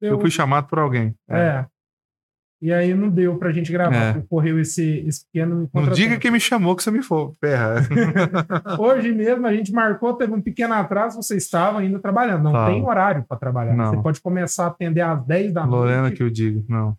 [0.00, 1.14] deu- Eu fui chamado por alguém.
[1.28, 1.64] É.
[2.64, 4.18] E aí não deu pra gente gravar, É.
[4.18, 7.34] ocorreu esse, esse pequeno Não diga quem me chamou que você me for.
[7.40, 7.80] Perra.
[8.78, 12.44] Hoje mesmo a gente marcou, teve um pequeno atraso, você estava ainda trabalhando.
[12.44, 12.70] Não Tava.
[12.70, 13.74] tem horário para trabalhar.
[13.74, 13.90] Não.
[13.96, 16.16] Você pode começar a atender às 10 da Lorena noite.
[16.18, 16.64] que eu digo.
[16.68, 16.96] Não.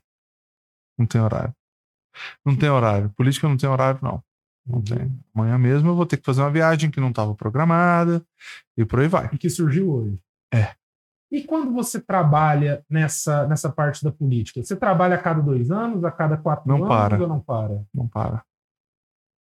[0.99, 1.53] Não tem horário.
[2.45, 3.09] Não tem horário.
[3.15, 4.23] Política não tem horário, não.
[4.65, 5.11] Não tem.
[5.35, 8.23] Amanhã mesmo eu vou ter que fazer uma viagem que não estava programada
[8.77, 9.29] e por aí vai.
[9.37, 10.19] que surgiu hoje.
[10.53, 10.73] É.
[11.31, 14.63] E quando você trabalha nessa, nessa parte da política?
[14.63, 17.21] Você trabalha a cada dois anos, a cada quatro Não anos para.
[17.21, 17.83] ou não para?
[17.93, 18.43] Não para.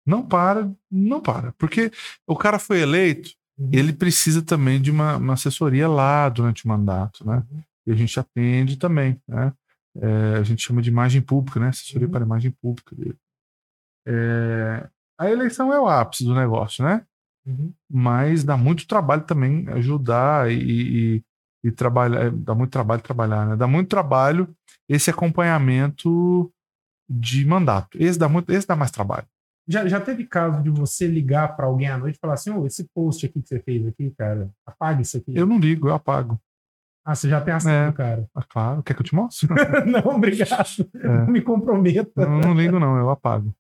[0.06, 1.52] Não para, não para.
[1.54, 1.92] Porque
[2.26, 3.72] o cara foi eleito, Uhum.
[3.74, 7.44] ele precisa também de uma, uma assessoria lá durante o mandato, né?
[7.88, 9.52] E a gente atende também, né?
[10.02, 11.70] É, a gente chama de imagem pública, né?
[11.70, 12.12] Assessoria Uhum.
[12.12, 13.18] para a imagem pública dele.
[14.08, 14.88] É,
[15.20, 17.04] a eleição é o ápice do negócio, né?
[17.46, 17.72] Uhum.
[17.90, 21.24] mas dá muito trabalho também ajudar e, e,
[21.64, 22.30] e trabalhar.
[22.30, 23.56] Dá muito trabalho trabalhar, né?
[23.56, 24.54] Dá muito trabalho
[24.90, 26.52] esse acompanhamento
[27.10, 27.98] de mandato.
[28.02, 29.26] Esse dá, muito, esse dá mais trabalho.
[29.66, 32.66] Já, já teve caso de você ligar para alguém à noite e falar assim: Ô,
[32.66, 35.32] esse post aqui que você fez aqui, cara, apaga isso aqui.
[35.34, 36.38] Eu não ligo, eu apago.
[37.10, 37.91] Ah, você já tem a senha, É.
[37.93, 38.30] cara.
[38.36, 39.48] Ah, claro, quer que eu te mostre?
[39.88, 40.52] não, obrigado.
[40.93, 41.08] É.
[41.08, 42.12] Não me comprometa.
[42.22, 43.56] Eu não ligo, não, eu apago.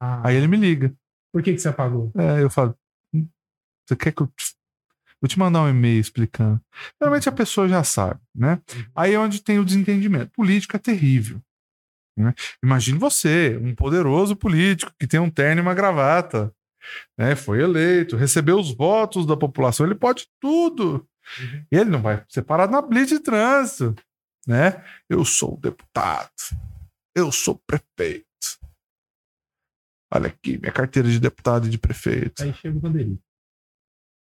[0.00, 0.94] Ah, Aí ele me liga.
[1.30, 2.10] Por que, que você apagou?
[2.16, 2.74] É, eu falo,
[3.14, 3.28] "Hum,
[3.86, 4.54] você quer que eu te,
[5.20, 6.58] vou te mandar um e-mail explicando?
[6.98, 8.60] Geralmente a pessoa já sabe, né?
[8.94, 10.30] Aí é onde tem o desentendimento.
[10.34, 11.38] Político é terrível.
[12.18, 12.32] né?
[12.64, 16.50] Imagine você, um poderoso político que tem um terno e uma gravata,
[17.18, 17.36] né?
[17.36, 21.06] Foi eleito, recebeu os votos da população, ele pode tudo.
[21.40, 21.66] Uhum.
[21.70, 23.94] Ele não vai ser parado na blitz de trânsito,
[24.46, 24.84] né?
[25.08, 26.30] Eu sou deputado,
[27.14, 28.26] eu sou prefeito.
[30.12, 32.42] Olha aqui, minha carteira de deputado e de prefeito.
[32.42, 33.20] Aí chega o bandeirinho.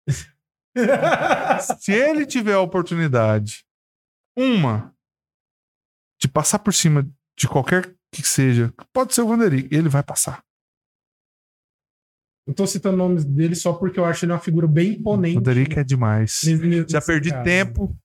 [1.79, 3.65] Se ele tiver a oportunidade,
[4.37, 4.95] uma,
[6.21, 10.43] de passar por cima de qualquer que seja, pode ser o Vanderick, ele vai passar.
[12.47, 15.35] Eu tô citando nomes dele só porque eu acho ele uma figura bem imponente.
[15.35, 16.39] Vanderick é demais.
[16.87, 17.43] Já perdi caso.
[17.43, 17.95] tempo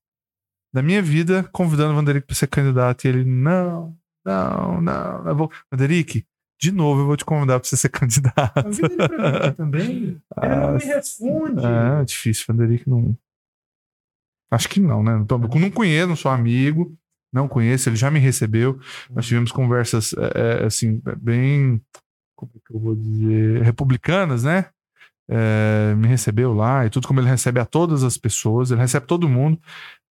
[0.75, 5.29] da minha vida convidando o Vanderick para ser candidato e ele, não, não, não.
[5.29, 5.53] Eu vou...
[5.71, 6.27] Vanderick,
[6.61, 8.65] de novo eu vou te convidar para você ser candidato.
[8.65, 9.91] Convida ele pra aqui também.
[9.93, 10.21] Ele
[10.57, 11.65] não me responde.
[11.65, 13.17] É, difícil, Vanderick não.
[14.51, 15.13] Acho que não, né?
[15.17, 16.95] Não, tô- não conheço, não sou amigo,
[17.33, 18.79] não conheço, ele já me recebeu.
[19.11, 21.81] Nós tivemos conversas, é, é, assim, bem.
[22.47, 23.63] Como é que eu vou dizer?
[23.63, 24.67] Republicanas, né?
[25.31, 29.07] É, me recebeu lá e tudo, como ele recebe a todas as pessoas, ele recebe
[29.07, 29.61] todo mundo.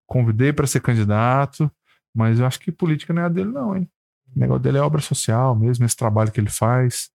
[0.07, 1.69] Convidei para ser candidato,
[2.15, 3.89] mas eu acho que política não é a dele, não, hein?
[4.33, 7.09] O negócio dele é obra social mesmo, esse trabalho que ele faz.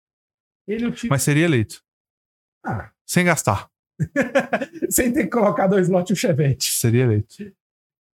[0.68, 1.08] Ele tive.
[1.08, 1.82] Mas seria eleito,
[2.64, 3.70] Ah, sem gastar.
[4.90, 6.70] sem ter que colocar dois lotes um chevette.
[6.72, 7.34] seria eleito.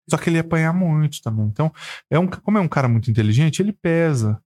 [0.09, 1.45] Só que ele ia apanhar muito também.
[1.45, 1.71] Então,
[2.09, 4.41] é um, como é um cara muito inteligente, ele pesa.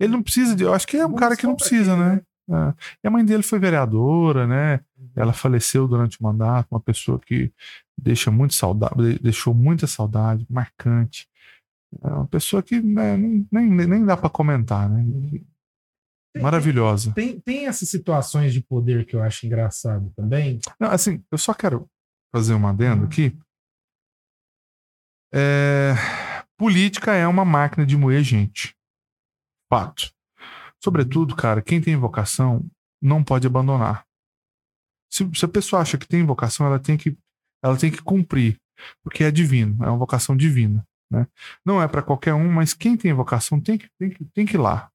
[0.00, 0.64] Ele não precisa de.
[0.64, 2.22] Eu acho que é um cara que não precisa, quê, né?
[2.50, 2.74] É.
[3.04, 4.80] E a mãe dele foi vereadora, né?
[5.14, 7.52] Ela faleceu durante o mandato, uma pessoa que
[7.96, 11.28] deixa muito saudade, deixou muita saudade, marcante.
[12.02, 15.04] É uma pessoa que né, nem, nem, dá para comentar, né?
[16.32, 17.12] Tem- Maravilhosa.
[17.12, 20.60] Tem, tem essas situações de poder que eu acho engraçado também.
[20.78, 21.88] Não, assim, eu só quero
[22.32, 23.36] fazer um adendo aqui.
[25.32, 25.94] É,
[26.56, 28.77] política é uma máquina de moer gente.
[29.68, 30.12] Fato.
[30.82, 32.64] Sobretudo, cara, quem tem vocação
[33.02, 34.04] não pode abandonar.
[35.10, 37.16] Se, se a pessoa acha que tem vocação, ela tem que,
[37.62, 38.58] ela tem que cumprir,
[39.02, 40.86] porque é divino, é uma vocação divina.
[41.10, 41.26] Né?
[41.64, 44.56] Não é para qualquer um, mas quem tem vocação tem que, tem que, tem que
[44.56, 44.90] ir lá.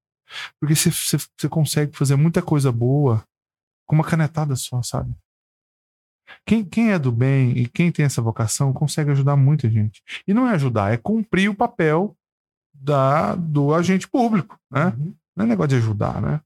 [0.59, 3.23] Porque você, consegue fazer muita coisa boa
[3.85, 5.13] com uma canetada só, sabe?
[6.45, 10.01] Quem, quem é do bem e quem tem essa vocação consegue ajudar muita gente.
[10.27, 12.15] E não é ajudar, é cumprir o papel
[12.83, 14.93] da, do agente público, né?
[14.97, 15.13] Uhum.
[15.35, 16.41] Não é negócio de ajudar, né?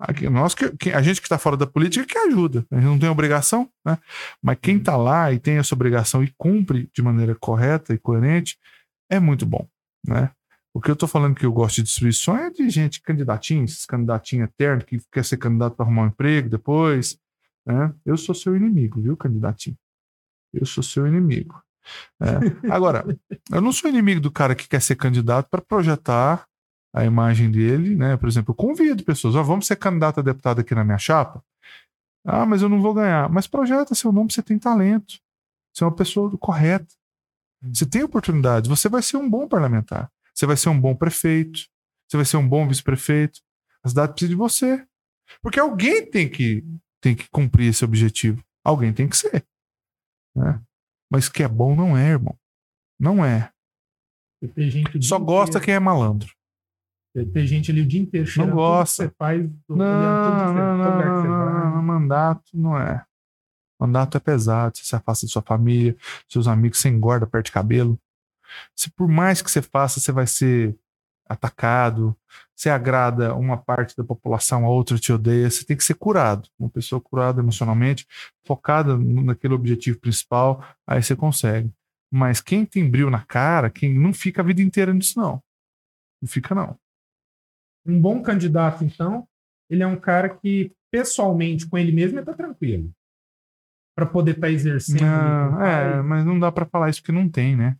[0.00, 2.64] Aqui, nós que, que- a gente que está fora da política que ajuda.
[2.70, 3.98] A gente não tem obrigação, né?
[4.42, 8.56] Mas quem está lá e tem essa obrigação e cumpre de maneira correta e coerente
[9.10, 9.66] é muito bom,
[10.06, 10.30] né?
[10.74, 13.64] O que eu tô falando que eu gosto de destruir sonho é de gente candidatinho,
[13.64, 17.18] esses candidatinhos eternos que quer ser candidato para arrumar um emprego depois,
[17.66, 17.92] né?
[18.06, 19.76] Eu sou seu inimigo, viu, candidatinho?
[20.52, 21.60] Eu sou seu inimigo.
[22.20, 22.70] É.
[22.70, 23.04] Agora,
[23.50, 26.46] eu não sou inimigo do cara que quer ser candidato para projetar
[26.92, 28.16] a imagem dele, né?
[28.16, 31.42] Por exemplo, eu convido pessoas, ó, vamos ser candidato a deputado aqui na minha chapa.
[32.24, 33.28] Ah, mas eu não vou ganhar.
[33.30, 35.18] Mas projeta seu nome, você tem talento.
[35.72, 36.92] Você é uma pessoa correta.
[37.62, 38.68] Você tem oportunidade.
[38.68, 40.10] Você vai ser um bom parlamentar.
[40.34, 41.60] Você vai ser um bom prefeito.
[42.06, 43.40] Você vai ser um bom vice-prefeito.
[43.82, 44.86] A cidade precisa de você.
[45.42, 46.64] Porque alguém tem que,
[47.00, 48.42] tem que cumprir esse objetivo.
[48.64, 49.46] Alguém tem que ser.
[50.34, 50.60] Né?
[51.10, 52.36] Mas que é bom não é, irmão.
[52.98, 53.50] Não é.
[55.00, 56.28] Só gosta inteiro- quem é malandro.
[57.32, 59.04] Tem gente ali o dia inteiro cheirando tudo que gosta.
[59.04, 63.04] Você faz, Não, não, não, não, não, não, mandato não é.
[63.80, 65.96] Mandato é pesado, você se afasta de sua família,
[66.28, 67.98] seus amigos, você engorda, perde cabelo.
[68.76, 70.76] Se por mais que você faça, você vai ser
[71.28, 72.16] atacado,
[72.56, 76.48] você agrada uma parte da população, a outra te odeia, você tem que ser curado.
[76.58, 78.06] Uma pessoa curada emocionalmente,
[78.44, 81.70] focada naquele objetivo principal, aí você consegue.
[82.10, 85.42] Mas quem tem brilho na cara, quem não fica a vida inteira nisso, não.
[86.20, 86.76] Não fica, não.
[87.86, 89.28] Um bom candidato, então,
[89.70, 92.90] ele é um cara que, pessoalmente, com ele mesmo, ele tá tranquilo.
[93.94, 95.02] Para poder estar exercendo.
[95.02, 97.76] ali com Não, é, mas não dá pra falar isso porque não tem, né?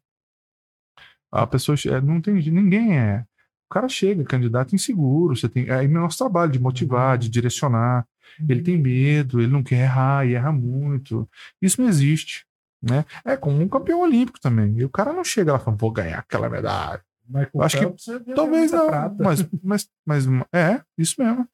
[1.31, 3.25] A pessoa é, não tem, ninguém é.
[3.71, 5.71] O cara chega, candidato inseguro, você tem.
[5.71, 8.07] Aí é nosso trabalho de motivar, de direcionar.
[8.49, 11.29] Ele tem medo, ele não quer errar e erra muito.
[11.61, 12.47] Isso não existe.
[12.81, 13.05] Né?
[13.25, 14.79] É como um campeão olímpico também.
[14.79, 17.03] E o cara não chega lá falando, vou ganhar aquela medalha.
[17.29, 19.23] Michael Acho que Phelps, você vê Talvez não, prata.
[19.23, 21.47] mas, mas, mas é, isso mesmo.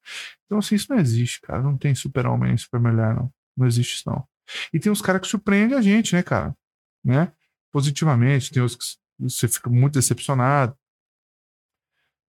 [0.47, 1.61] Então, assim, isso não existe, cara.
[1.61, 3.33] Não tem super-homem, super-mulher, não.
[3.57, 4.25] Não existe isso, não.
[4.73, 6.55] E tem uns caras que surpreendem a gente, né, cara?
[7.05, 7.33] Né?
[7.73, 8.85] Positivamente, tem os que
[9.19, 10.77] você fica muito decepcionado.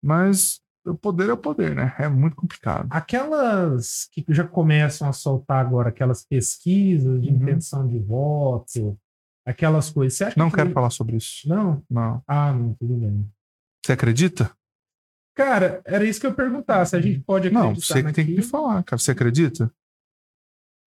[0.04, 1.94] Mas o poder é o poder, né?
[2.00, 2.88] É muito complicado.
[2.90, 7.36] Aquelas que já começam a soltar agora, aquelas pesquisas de Uhum.
[7.36, 8.98] intenção de voto,
[9.46, 10.18] aquelas coisas.
[10.18, 10.56] Você acha Não que...
[10.56, 11.48] quero falar sobre isso.
[11.50, 11.84] Não?
[11.90, 12.24] Não.
[12.28, 13.30] Ah, não, tudo bem.
[13.86, 14.52] Você acredita?
[15.36, 18.12] Cara, era isso que eu ia perguntar, se a gente pode acreditar Não, você que
[18.14, 18.52] tem que me naquilo.
[18.52, 19.00] falar, cara.
[19.00, 19.72] Você acredita?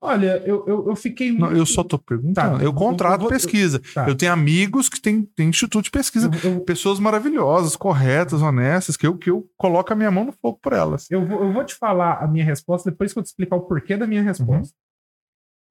[0.05, 1.57] Olha, eu, eu, eu fiquei Não, muito...
[1.57, 2.59] eu só tô perguntando.
[2.59, 3.81] Tá, eu contrato eu pesquisa.
[3.95, 4.09] Tá.
[4.09, 6.29] Eu tenho amigos que têm, têm instituto de pesquisa.
[6.67, 10.73] Pessoas maravilhosas, corretas, honestas, que eu, que eu coloco a minha mão no fogo por
[10.73, 11.09] elas.
[11.09, 13.61] eu vou, eu vou te falar a minha resposta depois que eu te explicar o
[13.61, 14.75] porquê da minha resposta.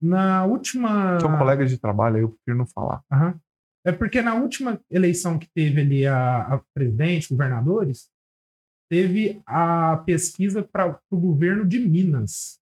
[0.01, 1.19] Na última...
[1.19, 3.03] São colegas de trabalho, aí eu prefiro não falar.
[3.11, 3.35] Aham.
[3.85, 8.09] É porque na última eleição que teve ali a, a presidente, governadores,
[8.89, 12.59] teve a pesquisa para o governo de Minas.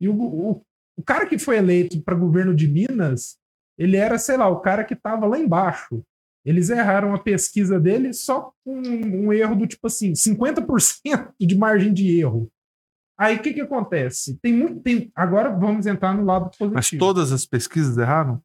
[0.00, 0.62] E o, o,
[0.98, 3.38] o cara que foi eleito para governo de Minas,
[3.78, 6.04] ele era, sei lá, o cara que estava lá embaixo.
[6.44, 11.92] Eles erraram a pesquisa dele só com um erro do tipo assim, 50% de margem
[11.94, 12.50] de erro.
[13.16, 14.38] Aí o que, que acontece?
[14.42, 14.80] Tem muito.
[14.80, 16.74] Tem, agora vamos entrar no lado positivo.
[16.74, 18.42] Mas todas as pesquisas erraram?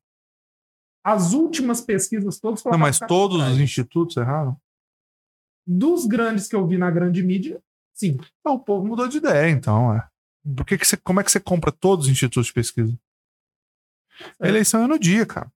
[1.03, 4.55] As últimas pesquisas todas Não, mas todos os institutos erraram?
[5.65, 7.61] Dos grandes que eu vi na grande mídia,
[7.95, 8.17] sim.
[8.45, 9.95] Não, o povo mudou de ideia, então.
[9.95, 10.07] É.
[10.55, 12.97] Por que que você, como é que você compra todos os institutos de pesquisa?
[14.39, 14.49] A É.
[14.49, 15.51] eleição é no dia, cara.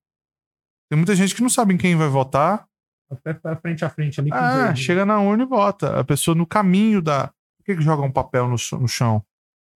[0.90, 2.66] Tem muita gente que não sabe em quem vai votar.
[3.10, 4.30] Até tá frente a frente ali.
[4.32, 5.98] Ah, chega na urna e vota.
[6.00, 7.28] A pessoa no caminho da.
[7.58, 9.24] Por que, que joga um papel no, no chão?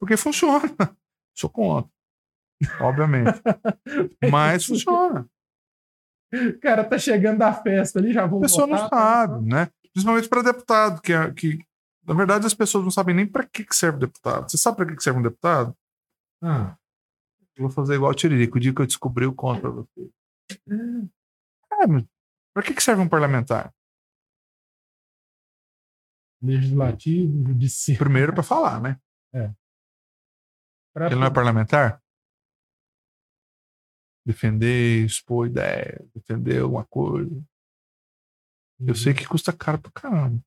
[0.01, 0.63] Porque funciona.
[1.37, 1.91] Sou contra.
[2.81, 3.41] Obviamente.
[4.31, 5.27] Mas funciona.
[6.33, 9.33] O cara tá chegando da festa ali, já vou A pessoa não votar, tá?
[9.35, 9.69] sabe, né?
[9.93, 11.59] Principalmente para deputado, que, é- que
[12.05, 14.51] na verdade as pessoas não sabem nem para que, que serve deputado.
[14.51, 15.77] Você sabe para que, que serve um deputado?
[16.43, 16.77] Ah,
[17.59, 18.57] vou fazer igual o Tiririca.
[18.57, 20.11] O dia que eu descobri, eu conto pra você.
[21.73, 22.05] É, mas
[22.55, 23.73] pra que, que serve um parlamentar?
[26.45, 28.05] legislativo, judiciário.
[28.05, 29.01] Primeiro para falar, né?
[30.93, 32.03] pra- Ele não é parlamentar?
[34.27, 37.31] Defender, expor ideia, defender alguma coisa.
[38.81, 40.43] Eu sei que custa caro pra caramba.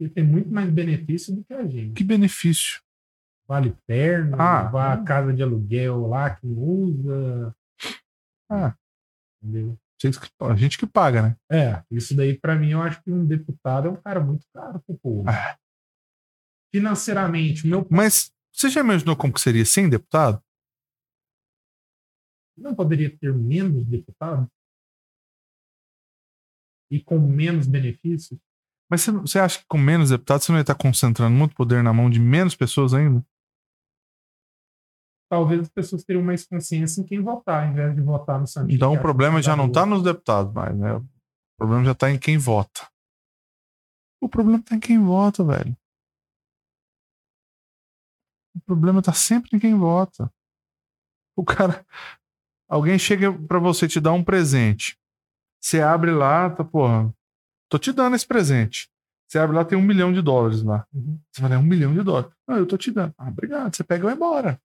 [0.00, 1.92] Ele tem muito mais benefício do que a gente.
[1.92, 2.80] Que benefício.
[3.46, 4.92] Vale perna, Ah.
[4.94, 7.54] a casa de aluguel lá que usa.
[8.50, 8.74] Ah.
[9.42, 9.78] Entendeu?
[10.40, 11.36] A gente que paga, né?
[11.50, 14.80] É, isso daí pra mim eu acho que um deputado é um cara muito caro
[14.80, 15.28] pro povo.
[15.28, 15.58] Ah.
[16.74, 20.42] Financeiramente, meu Mas você já imaginou como que seria sem deputado?
[22.56, 24.46] não poderia ter menos deputados?
[26.90, 28.38] E com menos benefícios?
[28.90, 31.82] Mas você, você acha que com menos deputados você não ia estar concentrando muito poder
[31.82, 33.24] na mão de menos pessoas ainda?
[35.30, 38.74] Talvez as pessoas teriam mais consciência em quem votar, ao invés de votar no Santinho.
[38.74, 40.94] Então o problema já não tá está nos deputados mais, né?
[40.96, 41.04] O
[41.56, 42.90] problema já está em quem vota.
[44.20, 45.76] O problema está em quem vota, velho.
[48.56, 50.32] O problema está sempre em quem vota.
[51.36, 51.86] O cara.
[52.68, 54.98] Alguém chega para você te dar um presente.
[55.60, 57.14] Você abre lá, tá, porra.
[57.70, 58.90] Tô te dando esse presente.
[59.28, 60.84] Você abre lá, tem um milhão de dólares lá.
[60.92, 61.20] Uhum.
[61.30, 62.32] Você fala, é um milhão de dólares.
[62.46, 63.14] Não, eu tô te dando.
[63.16, 63.74] Ah, obrigado.
[63.74, 64.60] Você pega e vai embora.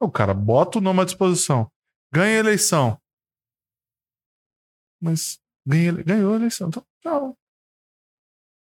[0.00, 1.70] O cara bota o nome à disposição.
[2.10, 2.98] Ganha a eleição.
[4.98, 6.68] Mas ganha, ganhou a eleição.
[6.68, 7.30] Então, tchau.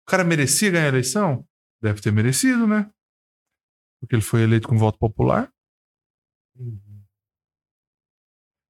[0.08, 1.46] O cara merecia ganhar a eleição?
[1.82, 2.90] Deve ter merecido, né?
[4.00, 5.52] Porque ele foi eleito com voto popular.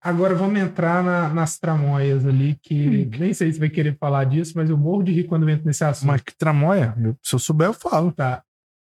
[0.02, 4.54] Agora vamos entrar na- nas tramóias ali, que nem sei se vai querer falar disso,
[4.56, 6.08] mas eu morro de rir quando eu entro nesse assunto.
[6.08, 6.96] Mas que tramóia.
[7.02, 8.12] Eu- Se eu souber, eu falo.
[8.14, 8.42] Tá.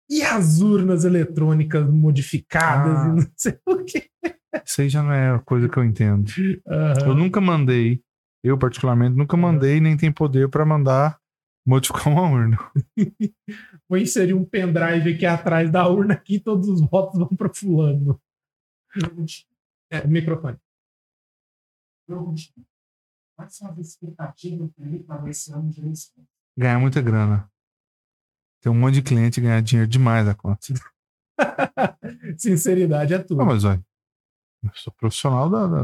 [0.09, 3.05] E as urnas eletrônicas modificadas Ah.
[3.07, 4.09] e não sei o quê.
[4.65, 6.29] Isso aí já não é a coisa que eu entendo.
[6.67, 6.93] Aham.
[7.07, 8.01] Eu nunca mandei,
[8.43, 11.17] eu particularmente, nunca mandei nem tem poder para mandar
[11.65, 12.57] modificar uma urna.
[13.89, 17.51] Vou inserir um pendrive aqui atrás da urna aqui e todos os votos vão para
[17.53, 18.19] fulano.
[19.91, 20.07] É, o
[22.15, 22.65] microfone.
[23.35, 24.69] Quais são as expectativas
[25.07, 26.23] para esse ano de eleição?
[26.57, 27.49] Ganhar muita grana.
[28.61, 30.67] Tem um monte de cliente e ganhar dinheiro demais a conta.
[32.37, 33.41] Sinceridade é tudo.
[33.41, 33.83] Ah, mas olha,
[34.63, 35.83] eu sou profissional da, da-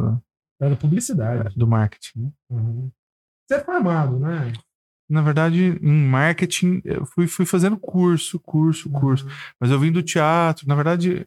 [0.59, 1.55] da- da publicidade.
[1.57, 2.19] do marketing.
[2.25, 2.31] né?
[2.49, 2.91] Uhum.
[3.47, 4.51] Você é formado, né?
[5.09, 9.25] Na verdade, em marketing, eu fui, fui fazendo curso, curso, curso.
[9.25, 9.31] Uhum.
[9.59, 11.25] Mas eu vim do teatro, na verdade,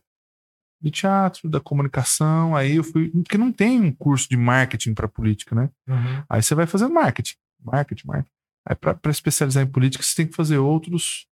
[0.81, 2.57] do teatro, da comunicação.
[2.57, 3.11] Aí eu fui.
[3.11, 5.71] Porque não tem um curso de marketing para política, né?
[5.89, 6.23] Uhum.
[6.29, 8.31] Aí você vai fazendo marketing, marketing, marketing.
[8.69, 11.27] Aí para especializar em política, você tem que fazer outros.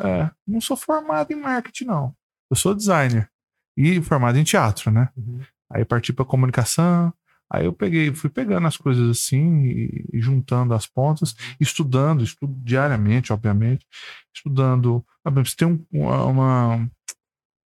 [0.00, 2.14] É, não sou formado em marketing, não.
[2.50, 3.28] Eu sou designer
[3.76, 5.08] e formado em teatro, né?
[5.16, 5.40] Uhum.
[5.72, 7.12] Aí parti para comunicação.
[7.50, 12.52] Aí eu peguei, fui pegando as coisas assim e, e juntando as pontas, estudando, estudo
[12.64, 13.86] diariamente, obviamente,
[14.34, 15.04] estudando.
[15.24, 15.84] Ah, Você tem um-
[16.28, 16.90] uma,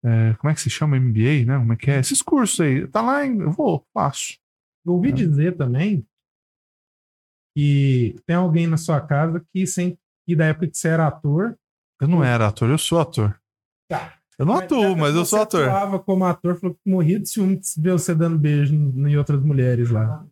[0.04, 1.58] é, como é que se chama MBA, né?
[1.58, 2.00] Como é que é?
[2.00, 4.38] Esses cursos aí, tá lá, em, eu vou, faço.
[4.86, 5.14] Eu ouvi É.
[5.14, 6.06] dizer também
[7.56, 11.58] que tem alguém na sua casa que, sem, que da época que você era ator.
[12.02, 13.40] Eu não era ator, eu sou ator.
[13.90, 14.16] Tá.
[14.40, 15.68] Eu não da atuo, mas eu sou ator.
[15.68, 19.44] atuava como ator, falou que morria de ciúme de ver você dando beijo em outras
[19.44, 20.26] mulheres lá.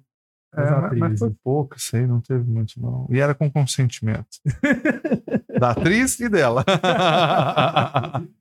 [0.55, 3.07] É, As mas, mas foi pouco, isso aí, não teve muito, não.
[3.11, 4.39] E era com consentimento.
[5.59, 6.65] da atriz e dela.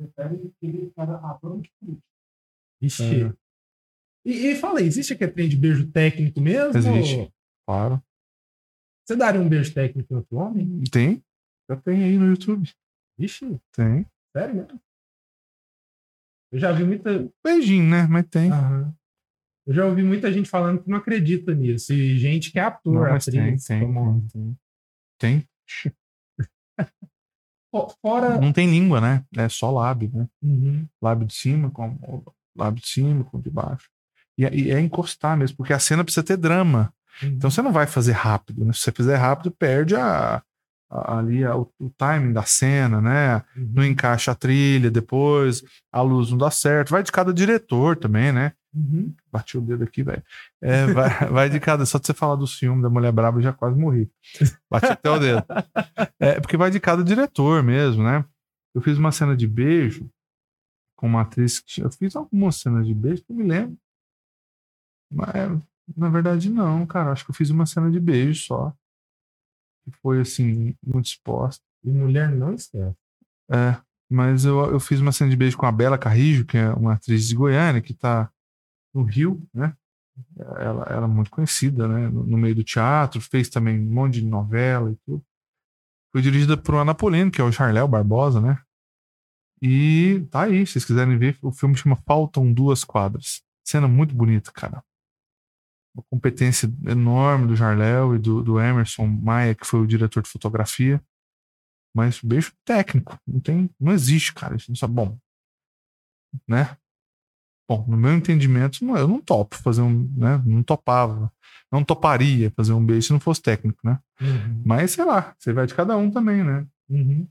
[0.00, 0.52] Prefere.
[2.80, 3.24] Ixi.
[3.24, 3.32] É.
[4.24, 6.76] E, e fala aí, existe aquele trem de beijo técnico mesmo?
[6.76, 7.16] Existe.
[7.16, 7.32] ou
[7.66, 8.02] claro.
[9.06, 10.82] Você daria um beijo técnico em outro homem?
[10.90, 11.22] Tem?
[11.68, 12.70] Já tem aí no YouTube.
[13.18, 14.06] Ixi, Tem.
[14.36, 14.80] sério mesmo?
[16.52, 17.30] Eu já vi muita.
[17.44, 18.06] Beijinho, né?
[18.08, 18.50] Mas tem.
[18.50, 18.94] Aham.
[19.66, 21.92] Eu já ouvi muita gente falando que não acredita nisso.
[21.92, 23.64] E gente que é ator, Não, tem, atriz.
[23.66, 24.58] tem, como- tem,
[25.18, 25.48] tem.
[27.70, 28.38] Fo- Fora.
[28.40, 29.24] Não tem língua, né?
[29.36, 30.26] É só lábio, né?
[30.42, 30.86] Uhum.
[31.00, 31.96] Lábio de cima com
[32.56, 33.88] lábio de cima com de baixo.
[34.36, 36.92] E, é- e é encostar mesmo, porque a cena precisa ter drama.
[37.22, 37.28] uhum.
[37.30, 38.72] Então você não vai fazer rápido, né?
[38.72, 40.42] Se você fizer rápido, perde a,
[40.90, 43.36] a- ali a- o, o timing da cena, né?
[43.56, 43.70] Uhum.
[43.74, 45.62] Não encaixa a trilha depois,
[45.92, 46.90] a luz não dá certo.
[46.90, 48.52] Vai de cada diretor também, né?
[48.72, 49.12] Uhum.
[49.32, 50.22] Bati o dedo aqui, velho.
[50.62, 51.84] É, vai, vai de cada.
[51.84, 54.10] Só de você falar do ciúme da mulher braba, eu já quase morri.
[54.70, 55.44] Bati até o dedo.
[56.20, 58.24] É, porque vai de cada diretor mesmo, né?
[58.74, 60.08] Eu fiz uma cena de beijo
[60.96, 61.58] com uma atriz.
[61.60, 63.76] que- Eu fiz algumas cenas de beijo que eu me lembro.
[65.12, 65.60] Mas,
[65.96, 67.10] na verdade, não, cara.
[67.12, 68.72] Acho que eu fiz uma cena de beijo só.
[69.84, 71.64] Que foi, assim, muito exposta.
[71.82, 72.94] E mulher não esquece.
[73.50, 73.76] É,
[74.08, 76.92] mas eu, eu fiz uma cena de beijo com a Bela Carrijo, que é uma
[76.94, 78.30] atriz de Goiânia, que tá
[78.94, 79.76] no Rio, né?
[80.36, 82.08] Ela, ela é muito conhecida, né?
[82.08, 85.24] No, no meio do teatro, fez também um monte de novela e tudo.
[86.12, 88.60] Foi dirigida por uma Napolino, que é o Charléu Barbosa, né?
[89.62, 93.42] E tá aí, se vocês quiserem ver, o filme chama Faltam Duas Quadras.
[93.64, 94.82] Cena muito bonita, cara.
[95.94, 100.30] Uma competência enorme do Jarléu e do, do Emerson Maia, que foi o diretor de
[100.30, 101.02] fotografia.
[101.94, 103.18] Mas beijo técnico.
[103.26, 103.70] Não tem.
[103.78, 104.56] Não existe, cara.
[104.56, 104.94] Isso não sabe.
[104.94, 105.18] Bom.
[106.48, 106.76] Né?
[107.70, 110.12] Bom, no meu entendimento, eu não topo fazer um.
[110.16, 110.42] Né?
[110.44, 111.32] Não topava.
[111.70, 114.00] Não toparia fazer um beijo se não fosse técnico, né?
[114.20, 114.60] Uhum.
[114.66, 116.66] Mas sei lá, você vai de cada um também, né?
[116.88, 117.28] Uhum.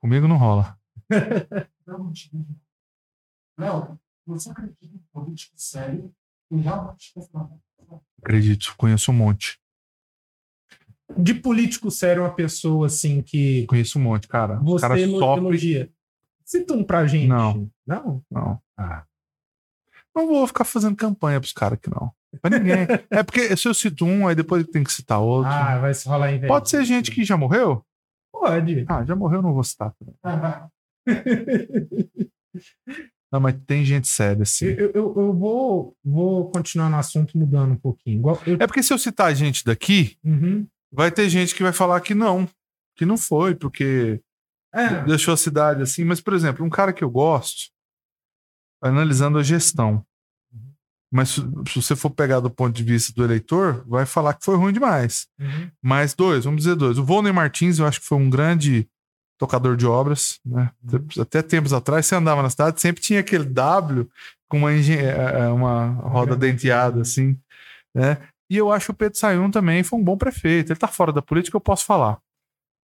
[0.00, 0.76] Comigo não rola.
[1.86, 2.46] Não, não.
[3.58, 6.14] Léo, você acredita em político sério
[6.48, 7.60] e realmente questionável?
[8.22, 9.60] Acredito, conheço um monte.
[11.16, 14.60] De político sério, uma pessoa assim que Conheço um monte, cara.
[14.62, 15.38] Os você sofrem.
[15.38, 15.92] elogia.
[16.44, 17.26] Cita um pra gente.
[17.26, 17.68] Não.
[17.84, 18.24] Não?
[18.30, 18.62] Não.
[18.76, 19.04] Ah.
[20.14, 22.10] Não vou ficar fazendo campanha pros caras aqui, não.
[22.40, 22.86] Pra ninguém.
[23.10, 25.50] é porque se eu cito um, aí depois tem que citar outro.
[25.50, 26.48] Ah, vai se rolar inveja.
[26.48, 27.84] Pode ser gente que já morreu?
[28.32, 28.84] Pode.
[28.88, 29.92] Ah, já morreu, não vou citar.
[30.22, 30.68] Ah,
[33.32, 34.66] Não, mas tem gente séria, assim.
[34.66, 38.22] Eu, eu, eu vou, vou continuar no assunto mudando um pouquinho.
[38.44, 40.66] Eu- É porque se eu citar gente daqui, Uhum.
[40.92, 42.48] vai ter gente que vai falar que não,
[42.96, 44.20] que não foi, porque
[44.74, 45.04] É.
[45.04, 46.04] deixou a cidade assim.
[46.04, 47.70] Mas, por exemplo, um cara que eu gosto,
[48.82, 50.04] analisando a gestão.
[51.12, 54.44] Mas se, se você for pegar do ponto de vista do eleitor, vai falar que
[54.44, 55.26] foi ruim demais.
[55.40, 55.68] Uhum.
[55.82, 56.98] Mas dois, vamos dizer dois.
[56.98, 58.88] O Volney Martins, eu acho que foi um grande
[59.36, 60.70] tocador de obras, né?
[61.20, 64.08] Até tempos atrás, você andava na cidade, sempre tinha aquele W
[64.48, 67.36] com uma, engen- eh, eh, uma roda denteada, assim,
[67.94, 68.18] né?
[68.48, 70.70] E eu acho que o Pedro Sayun também foi um bom prefeito.
[70.70, 72.18] Ele tá fora da política, eu posso falar.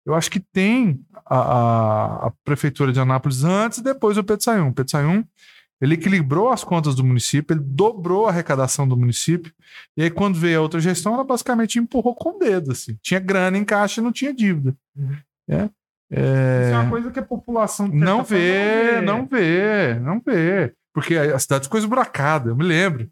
[0.06, 4.42] Eu acho que tem a, a- a prefeitura de Anápolis antes e depois o Pedro
[4.42, 4.68] Sayun.
[4.70, 5.24] O Pedro Sayun,
[5.80, 9.52] ele equilibrou as contas do município, ele dobrou a arrecadação do município.
[9.96, 12.96] E aí, quando veio a outra gestão, ela basicamente empurrou com o dedo, assim.
[13.02, 14.76] Tinha grana em caixa e não tinha dívida.
[14.96, 15.16] Uhum.
[15.48, 15.70] É.
[16.10, 20.20] É, Isso é uma coisa que a população não certa forma, vê, não vê, não
[20.24, 20.72] vê.
[20.94, 23.08] Porque a cidade ficou esburacada, eu me lembro.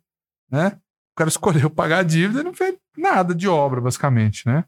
[0.50, 0.68] Né?
[0.68, 4.64] O cara escolheu pagar a dívida e não fez nada de obra, basicamente, né?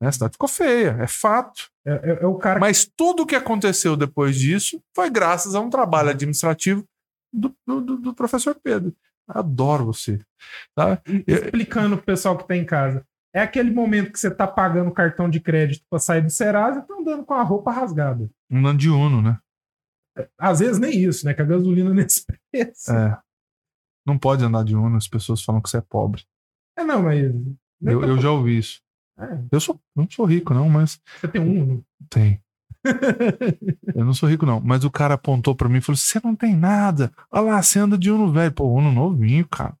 [0.00, 0.08] Né?
[0.08, 1.70] A cidade ficou feia, é fato.
[1.86, 5.60] É, é- é o cara Mas tudo o que aconteceu depois disso foi graças a
[5.60, 6.84] um trabalho administrativo
[7.32, 8.94] do, do, do- professor Pedro.
[9.28, 10.18] Adoro você.
[10.74, 11.00] Tá?
[11.26, 13.06] explicando pro pessoal que tá em casa.
[13.34, 16.80] É aquele momento que você tá pagando o cartão de crédito pra sair do Serasa
[16.80, 18.28] e tá andando com a roupa rasgada.
[18.50, 19.38] Andando de Uno, né?
[20.36, 21.32] Às vezes nem isso, né?
[21.32, 22.92] Que a gasolina nesse preço.
[22.92, 23.18] É.
[24.06, 26.24] Não pode andar de Uno, as pessoas falam que você é pobre.
[26.76, 27.22] É, não, mas.
[27.80, 28.80] Eu, eu já ouvi isso.
[29.18, 31.86] É, Eu sou, não sou rico, não, mas você tem um Uno.
[32.10, 32.42] tem.
[33.94, 34.60] Eu não sou rico, não.
[34.60, 37.12] Mas o cara apontou pra mim e falou: Você não tem nada.
[37.30, 38.52] Olha lá, você anda de Uno velho.
[38.52, 39.74] Pô, Uno novinho, cara.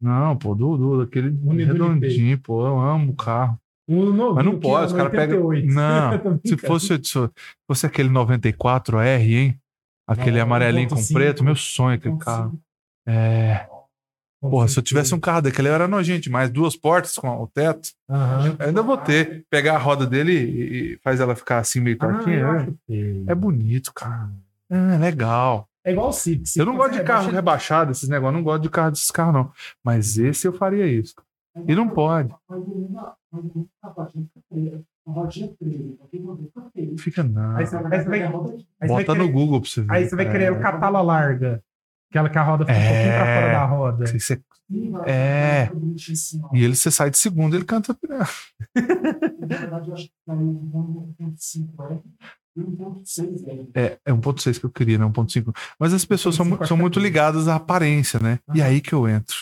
[0.00, 1.30] Não, pô, do, do aquele
[1.64, 3.56] redondinho, pô, eu amo o carro.
[3.86, 4.34] Uno novo.
[4.34, 5.48] Mas não pode, os caras pegam.
[5.64, 7.30] Não, se fosse, se
[7.68, 9.60] fosse aquele 94R, hein?
[10.06, 11.12] Aquele amarelinho com 1.5.
[11.12, 12.58] preto, meu sonho, aquele carro.
[13.06, 13.66] É.
[14.50, 17.46] Porra, se eu tivesse um carro daquele, eu era nojento, mais duas portas com o
[17.46, 17.90] teto.
[18.08, 19.44] Eu ainda vou ter.
[19.48, 22.36] Pegar a roda dele e, e faz ela ficar assim meio Ah, tortinha.
[22.88, 22.96] eu
[23.28, 23.32] é.
[23.32, 24.30] É bonito, cara.
[24.68, 25.68] É legal.
[25.84, 26.58] É igual o Civic.
[26.58, 28.36] Eu não gosto de você carro rebaixa- rebaixado, esses negócios.
[28.36, 29.50] Não gosto de carro desses carros, não.
[29.82, 31.14] Mas esse eu faria isso.
[31.68, 32.34] E não pode.
[33.30, 34.80] Fica feia.
[35.06, 35.94] A rodinha feia.
[36.04, 36.98] Aqui no Rio fica feio.
[36.98, 37.56] Fica não.
[37.56, 39.92] Aí você, aí você vai, Bota no Google pra você ver.
[39.92, 40.50] aí você vai querer É.
[40.52, 41.62] o catala larga.
[42.12, 42.88] Aquela que a roda fica um É.
[42.92, 44.06] pouquinho pra fora da roda.
[44.06, 44.42] Se você-
[45.06, 45.10] É.
[45.10, 45.70] É.
[46.52, 47.96] E ele, você sai de segundo, ele canta.
[48.74, 51.98] Na verdade, eu acho que caiu um 1.5 é,
[52.56, 53.44] e 1.6
[53.74, 53.80] é.
[53.82, 55.06] É, é 1.6 que eu queria, né?
[55.06, 55.54] 1.5.
[55.78, 58.38] Mas as pessoas são, mu- 1.5 são muito ligadas à aparência, né?
[58.54, 59.36] E aí que eu entro.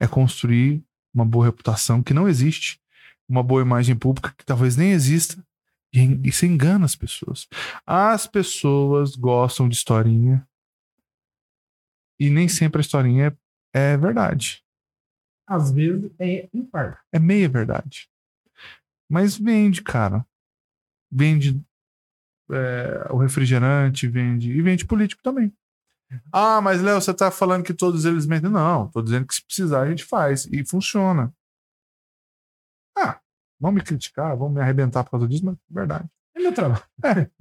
[0.00, 0.82] É construir
[1.14, 2.80] uma boa reputação que não existe,
[3.28, 5.36] uma boa imagem pública que talvez nem exista,
[5.94, 7.46] e en- isso engana as pessoas.
[7.86, 10.44] As pessoas gostam de historinha
[12.22, 13.36] e nem sempre a historinha
[13.74, 14.62] é, é verdade.
[15.44, 17.00] Às vezes é impar.
[17.12, 18.08] É meia verdade.
[19.10, 20.24] Mas vende, cara.
[21.10, 21.60] Vende
[22.50, 24.52] é, o refrigerante, vende.
[24.52, 25.52] E vende político também.
[26.32, 28.50] Ah, mas Léo, você tá falando que todos eles mentem.
[28.50, 30.46] Não, tô dizendo que se precisar a gente faz.
[30.46, 31.34] E funciona.
[32.96, 33.20] Ah,
[33.58, 36.08] vão me criticar, vão me arrebentar por causa disso, mas é verdade.
[36.36, 36.82] É meu trabalho.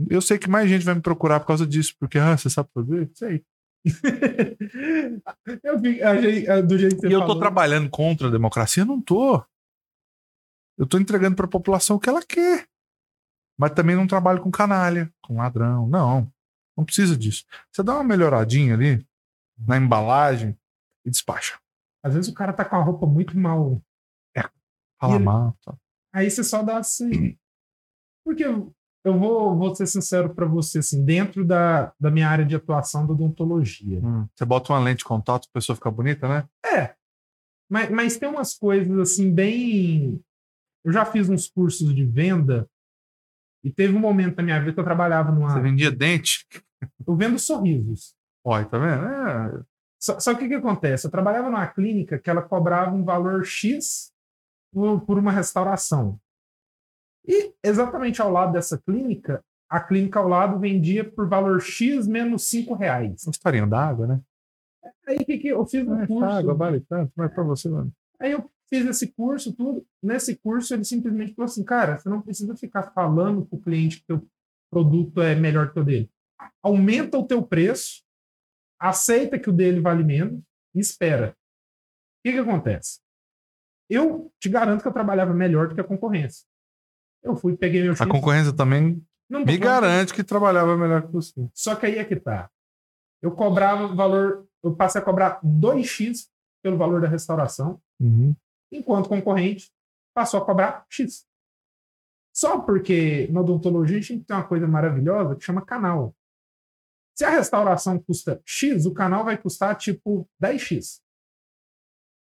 [0.10, 2.70] Eu sei que mais gente vai me procurar por causa disso, porque, ah, você sabe
[2.74, 3.12] fazer?
[3.14, 3.46] Sei.
[5.64, 8.86] eu vi, ah, do jeito que você E eu tô falou, trabalhando contra a democracia?
[8.86, 9.44] Não tô.
[10.78, 12.68] Eu tô entregando pra população o que ela quer.
[13.58, 15.88] Mas também não trabalho com canalha, com ladrão.
[15.88, 16.32] Não.
[16.76, 17.46] Não precisa disso.
[17.72, 19.06] Você dá uma melhoradinha ali
[19.58, 20.58] na embalagem
[21.06, 21.60] e despacha.
[22.04, 23.82] Às vezes o cara tá com a roupa muito mal.
[25.00, 25.58] Fala E mal.
[25.66, 25.76] tá.
[26.14, 27.36] Aí você só dá assim.
[28.24, 28.44] Porque
[29.04, 33.06] eu vou, vou ser sincero pra você, assim, dentro da, da minha área de atuação
[33.06, 34.00] da odontologia.
[34.00, 36.48] Hum, Você bota uma lente de contato, a pessoa fica bonita, né?
[36.66, 36.94] É.
[37.70, 40.22] Mas, mas tem umas coisas assim, bem.
[40.84, 42.68] Eu já fiz uns cursos de venda
[43.64, 45.50] e teve um momento na minha vida que eu trabalhava numa.
[45.52, 46.46] Você vendia dente.
[47.08, 48.16] Eu vendo sorrisos.
[48.44, 49.06] Olha, tá vendo?
[49.06, 49.64] É,
[50.00, 51.06] Só, só que o que acontece?
[51.06, 54.12] Eu trabalhava numa clínica que ela cobrava um valor X
[54.74, 56.20] por, por uma restauração.
[57.28, 62.48] E exatamente ao lado dessa clínica, a clínica ao lado vendia por valor X menos
[62.50, 63.24] 5 reais.
[63.26, 64.22] uma historinha d'água, né?
[65.08, 66.26] Aí o que, que eu fiz um É, curso?
[66.26, 67.92] água vale tanto, mas pra você, mano.
[68.20, 69.86] Aí eu fiz esse curso, tudo.
[70.02, 74.00] Nesse curso, ele simplesmente falou assim: cara, você não precisa ficar falando para o cliente
[74.00, 74.26] que teu
[74.72, 76.10] produto é melhor que o dele.
[76.64, 78.04] Aumenta o teu preço,
[78.80, 80.42] aceita que o dele vale menos
[80.74, 81.32] e espera.
[81.32, 83.00] O que, que acontece?
[83.90, 86.48] Eu te garanto que eu trabalhava melhor do que a concorrência.
[87.24, 91.48] Eu fui, peguei meu A concorrência também não me garante que trabalhava melhor que você.
[91.54, 92.50] Só que aí é que tá.
[93.22, 96.28] Eu cobrava o valor, eu passei a cobrar 2x
[96.64, 98.36] pelo valor da restauração Uhum.
[98.72, 99.72] enquanto concorrente
[100.14, 101.26] passou a cobrar X.
[102.34, 106.16] Só porque na odontologia a gente tem uma coisa maravilhosa que chama canal.
[107.16, 111.02] Se a restauração custa X, o canal vai custar tipo 10X.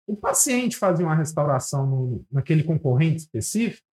[0.06, 3.86] O paciente fazia uma restauração no- naquele concorrente específico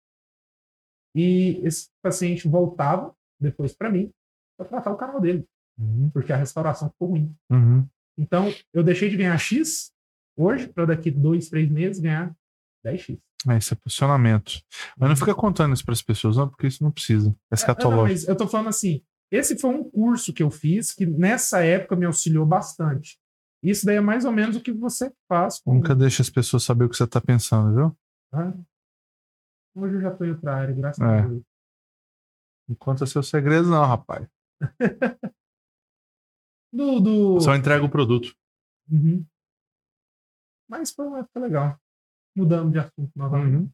[1.19, 4.11] e esse paciente voltava depois para mim
[4.57, 5.45] para tratar o canal dele,
[5.79, 6.09] Uhum.
[6.11, 7.35] porque a restauração ficou ruim.
[7.51, 7.87] Uhum.
[8.17, 9.91] Então, eu deixei de ganhar X
[10.35, 12.35] hoje para daqui dois, três meses ganhar
[12.85, 13.19] 10X.
[13.47, 14.59] É, isso é posicionamento.
[14.97, 17.29] Mas não fica contando isso para as pessoas, não, porque isso não precisa.
[17.29, 18.07] É Ah, não, escatológico.
[18.19, 21.95] mas eu tô falando assim, esse foi um curso que eu fiz que nessa época
[21.95, 23.19] me auxiliou bastante.
[23.61, 25.59] Isso daí é mais ou menos o que você faz.
[25.59, 25.75] Com...
[25.75, 27.97] Nunca deixa as pessoas saber o que você está pensando, viu?
[28.33, 28.53] Ah,
[29.77, 31.05] Hoje eu já tô em outra área, graças É.
[31.19, 31.43] a Deus.
[32.67, 34.27] Não conta seus segredos, não, rapaz.
[36.73, 37.39] Do, do...
[37.39, 38.35] Só entrega o produto.
[38.91, 39.25] Uhum.
[40.69, 41.79] Mas foi uma época legal.
[42.35, 43.55] Mudando de assunto novamente.
[43.55, 43.71] Uhum.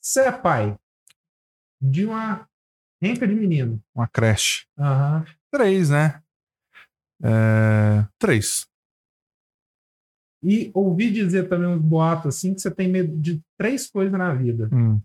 [0.00, 0.78] Você é pai
[1.80, 2.46] de uma
[3.02, 3.82] renca de menino.
[3.94, 4.66] Uma creche.
[4.78, 5.24] Aham.
[5.50, 6.22] Três, né?
[7.24, 8.68] É, Três.
[10.42, 14.34] E ouvi dizer também uns boatos assim que você tem medo de três coisas na
[14.34, 14.68] vida.
[14.72, 15.00] Hum.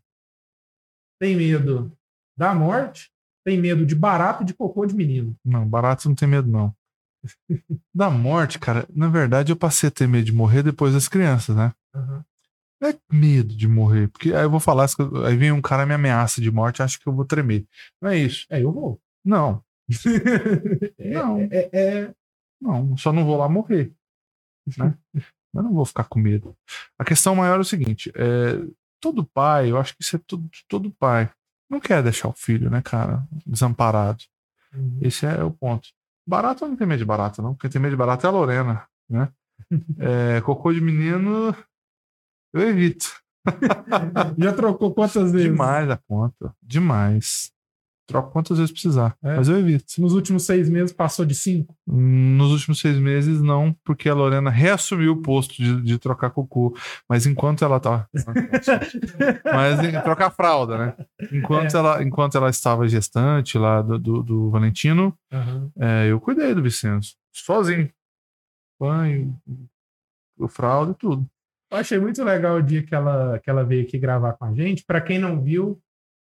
[1.19, 1.91] Tem medo
[2.37, 3.11] da morte,
[3.45, 5.35] tem medo de barato e de cocô de menino.
[5.45, 6.73] Não, barato não tem medo, não.
[7.93, 11.55] Da morte, cara, na verdade eu passei a ter medo de morrer depois das crianças,
[11.55, 11.73] né?
[12.79, 14.87] Não é medo de morrer, porque aí eu vou falar,
[15.25, 17.65] aí vem um cara me ameaça de morte, acho que eu vou tremer.
[17.99, 18.45] Não é isso.
[18.51, 19.01] É, eu vou.
[19.25, 19.63] Não,
[20.99, 21.39] É- Não.
[21.51, 22.13] É, é-
[22.61, 23.91] não, só não vou lá morrer.
[24.77, 24.93] Né?
[25.53, 26.55] Mas não vou ficar com medo.
[26.99, 28.59] A questão maior é o seguinte: é,
[28.99, 31.29] todo pai, eu acho que isso é todo, todo pai,
[31.69, 34.23] não quer deixar o filho, né, cara, desamparado.
[35.01, 35.89] Esse é o ponto.
[36.27, 37.55] Barato eu não tem medo de barata, não.
[37.55, 39.31] Quem tem medo de barata é a Lorena, né?
[39.97, 41.53] É, cocô de menino,
[42.53, 43.07] eu evito.
[44.37, 45.49] Já trocou quantas vezes?
[45.49, 46.53] Demais a conta.
[46.61, 47.51] Demais.
[48.07, 49.17] Troco quantas vezes precisar.
[49.21, 49.35] É.
[49.35, 49.83] Mas eu evito.
[49.99, 51.75] Nos últimos seis meses passou de cinco.
[51.85, 56.73] Nos últimos seis meses, não, porque a Lorena reassumiu o posto de, de trocar cocô.
[57.09, 58.07] Mas enquanto ela tá.
[59.43, 60.95] Mas em- trocar fralda, né?
[61.31, 61.77] Enquanto, É.
[61.79, 65.13] ela, enquanto ela estava gestante lá do, do, do Valentino,
[65.79, 67.15] é, eu cuidei do Vicenço.
[67.33, 67.89] Sozinho.
[68.79, 69.35] Banho,
[70.37, 71.27] o fralda e tudo.
[71.71, 74.53] Eu achei muito legal o dia que ela, que ela veio aqui gravar com a
[74.53, 74.85] gente.
[74.85, 75.77] Para quem não viu,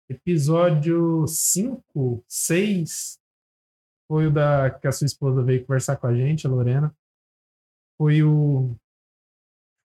[0.09, 3.19] episódio 5, 6
[4.09, 6.95] foi o da que a sua esposa veio conversar com a gente, a Lorena.
[7.99, 8.77] Foi o,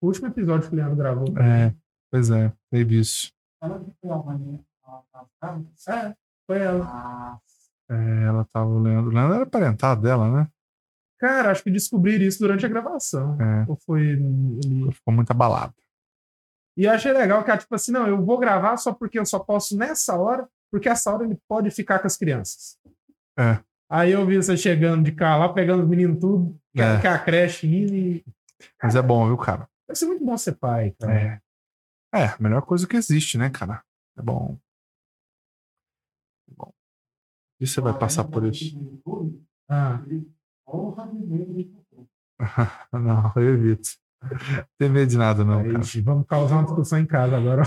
[0.01, 1.27] o último episódio que o Leandro gravou.
[1.39, 1.73] É,
[2.11, 3.31] pois é, teve isso.
[3.61, 5.61] Ela que foi a a- a- a-
[6.09, 6.15] É,
[6.45, 6.85] foi ela.
[6.85, 7.39] a-
[7.89, 9.07] É, ela tava lendo.
[9.07, 10.47] O Leandro era parentado dela, né?
[11.19, 13.39] Cara, acho que descobriram isso durante a gravação.
[13.41, 14.91] É, Ou foi ali.
[14.91, 15.73] ficou muito abalado.
[16.77, 19.39] E eu achei legal que tipo assim, não, eu vou gravar só porque eu só
[19.39, 22.77] posso nessa hora, porque essa hora ele pode ficar com as crianças.
[23.37, 23.59] É.
[23.89, 26.99] Aí eu vi você chegando de carro lá, pegando os meninos tudo, É.
[27.01, 28.25] que a creche indo e.
[28.81, 29.67] Mas é bom, viu, cara?
[29.87, 31.13] Vai ser muito bom ser pai, cara.
[31.13, 31.41] É.
[32.13, 33.83] É, a melhor coisa que existe, né, cara?
[34.17, 34.57] É bom.
[36.49, 36.73] É bom.
[37.59, 38.77] E você vai passar por isso?
[39.69, 40.01] Ah.
[42.93, 43.89] Não, eu evito.
[44.21, 45.83] Não tem medo de nada, não, aí, cara.
[46.03, 47.63] vamos causar uma discussão em casa agora.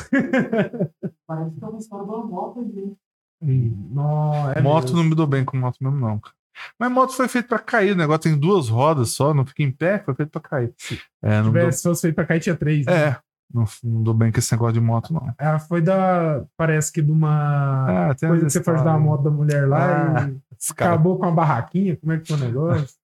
[1.26, 2.96] Parece que é uma história de uma moto ali.
[3.40, 4.96] não, é moto mesmo.
[4.98, 6.34] não me dou bem com moto mesmo, não, cara.
[6.78, 9.72] Mas moto foi feito pra cair, o negócio tem duas rodas só, não fica em
[9.72, 10.72] pé, foi feito pra cair.
[11.20, 11.52] É, não me dou...
[11.62, 12.86] Tivesse, se fosse feito pra cá, tinha três.
[12.86, 13.08] né?
[13.08, 13.16] é
[13.52, 15.32] não, não dou bem com esse negócio de moto, não.
[15.38, 16.44] Ela foi da.
[16.56, 18.10] Parece que de uma.
[18.10, 20.38] Ah, coisa que você foi ajudar a moto da mulher lá Ah, e
[20.72, 21.96] acabou com a barraquinha.
[21.96, 22.96] Como é que foi o negócio?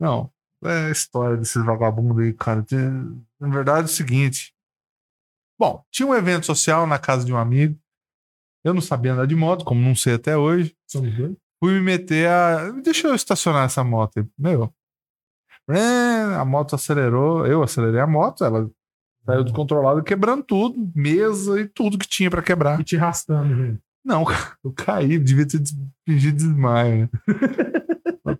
[0.00, 0.30] Não,
[0.68, 2.64] é a história desses vagabundos aí, cara.
[3.40, 4.54] Na verdade, é o seguinte.
[5.58, 7.78] Bom, tinha um evento social na casa de um amigo.
[8.64, 10.74] Eu não sabia andar de moto, como não sei até hoje.
[11.62, 12.70] Fui me meter a.
[12.82, 14.26] Deixa eu estacionar essa moto aí.
[14.38, 14.72] Meu.
[15.68, 17.46] É, A moto acelerou.
[17.46, 18.70] Eu acelerei a moto, ela
[19.24, 22.80] saiu descontrolada, quebrando tudo, mesa e tudo que tinha pra quebrar.
[22.80, 23.80] E te arrastando, gente.
[24.04, 24.24] Não,
[24.62, 25.62] eu caí, devia ter
[26.06, 27.08] fingido desmaio, né?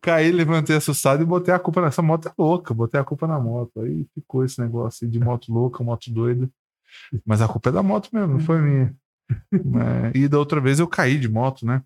[0.05, 3.27] Eu caí, levantei assustado e botei a culpa nessa moto é louca, botei a culpa
[3.27, 3.81] na moto.
[3.81, 6.49] Aí ficou esse negócio de moto louca, moto doida.
[7.25, 8.95] Mas a culpa é da moto mesmo, não foi minha.
[10.15, 11.83] E da outra vez eu caí de moto, né?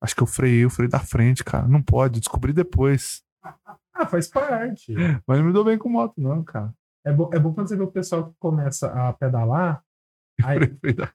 [0.00, 1.66] Acho que eu freiei o freio da frente, cara.
[1.66, 3.22] Não pode, descobri depois.
[3.92, 4.94] Ah, faz parte.
[5.26, 6.72] Mas não me dou bem com moto, não, cara.
[7.04, 9.82] É bom, é bom quando você vê o pessoal que começa a pedalar,
[10.44, 10.58] aí,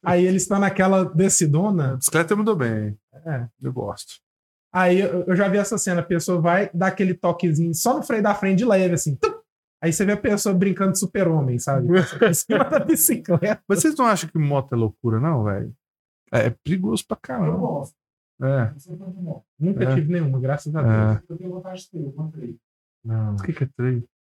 [0.04, 1.96] aí eles estão naquela descidona.
[1.96, 2.98] Bicicleta eu me dou bem.
[3.26, 3.48] É.
[3.62, 4.16] Eu gosto.
[4.74, 8.04] Aí eu, eu já vi essa cena, a pessoa vai dar aquele toquezinho só no
[8.04, 9.16] freio da frente de leve, assim.
[9.16, 9.34] tum!
[9.84, 11.88] Aí você vê a pessoa brincando de super-homem, sabe?
[12.30, 13.62] Em cima da bicicleta.
[13.68, 15.74] Mas vocês não acham que moto é loucura, não, velho?
[16.32, 17.58] É, é perigoso pra Eu caramba.
[17.58, 17.96] gosto.
[18.42, 18.72] É.
[18.88, 19.44] Eu ando de moto.
[19.60, 19.96] Nunca É.
[19.96, 20.84] tive nenhuma, graças a É.
[21.16, 21.24] Deus.
[21.30, 22.58] Eu tenho vontade de ter, eu comprei.
[23.04, 23.34] Não.
[23.34, 23.70] O que, que é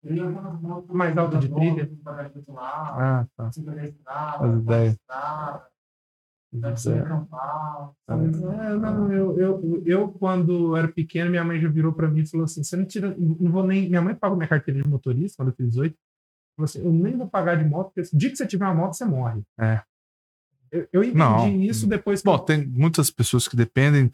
[0.04, 0.14] é
[0.60, 1.90] moto Mais alta de trilha?
[2.56, 3.46] Ah, tá.
[3.48, 4.96] As ideias.
[6.60, 7.90] Você acampar.
[8.08, 8.14] É,
[8.76, 12.44] não, eu, eu, eu, quando era pequeno, minha mãe já virou pra mim e falou
[12.44, 13.88] assim: você não tira, não vou nem.
[13.88, 15.94] Minha mãe pagou minha carteira de motorista quando eu fiz 18.
[16.56, 18.74] Falou assim: eu nem vou pagar de moto, porque o dia que você tiver uma
[18.74, 19.42] moto, você morre.
[19.58, 19.82] É.
[20.72, 21.60] Eu, eu entendi Não.
[21.62, 24.12] isso depois que Bom, eu- tem muitas pessoas que dependem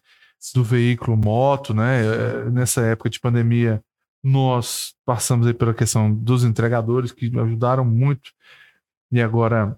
[0.54, 2.02] do veículo moto, né?
[2.04, 3.80] É, Nessa época de pandemia,
[4.22, 8.30] nós passamos aí pela questão dos entregadores que ajudaram muito.
[9.10, 9.76] E agora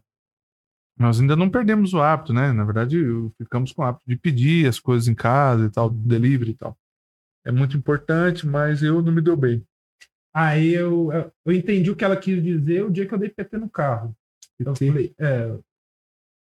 [0.98, 2.52] nós ainda não perdemos o hábito, né?
[2.52, 2.98] Na verdade,
[3.36, 6.78] ficamos com o hábito de pedir as coisas em casa e tal, delivery e tal.
[7.44, 9.66] É muito importante, mas eu não me dou bem.
[10.32, 11.10] Aí eu,
[11.44, 14.16] eu, entendi o que ela quis dizer o dia que eu dei PT no carro.
[14.58, 15.56] Eu falei, é,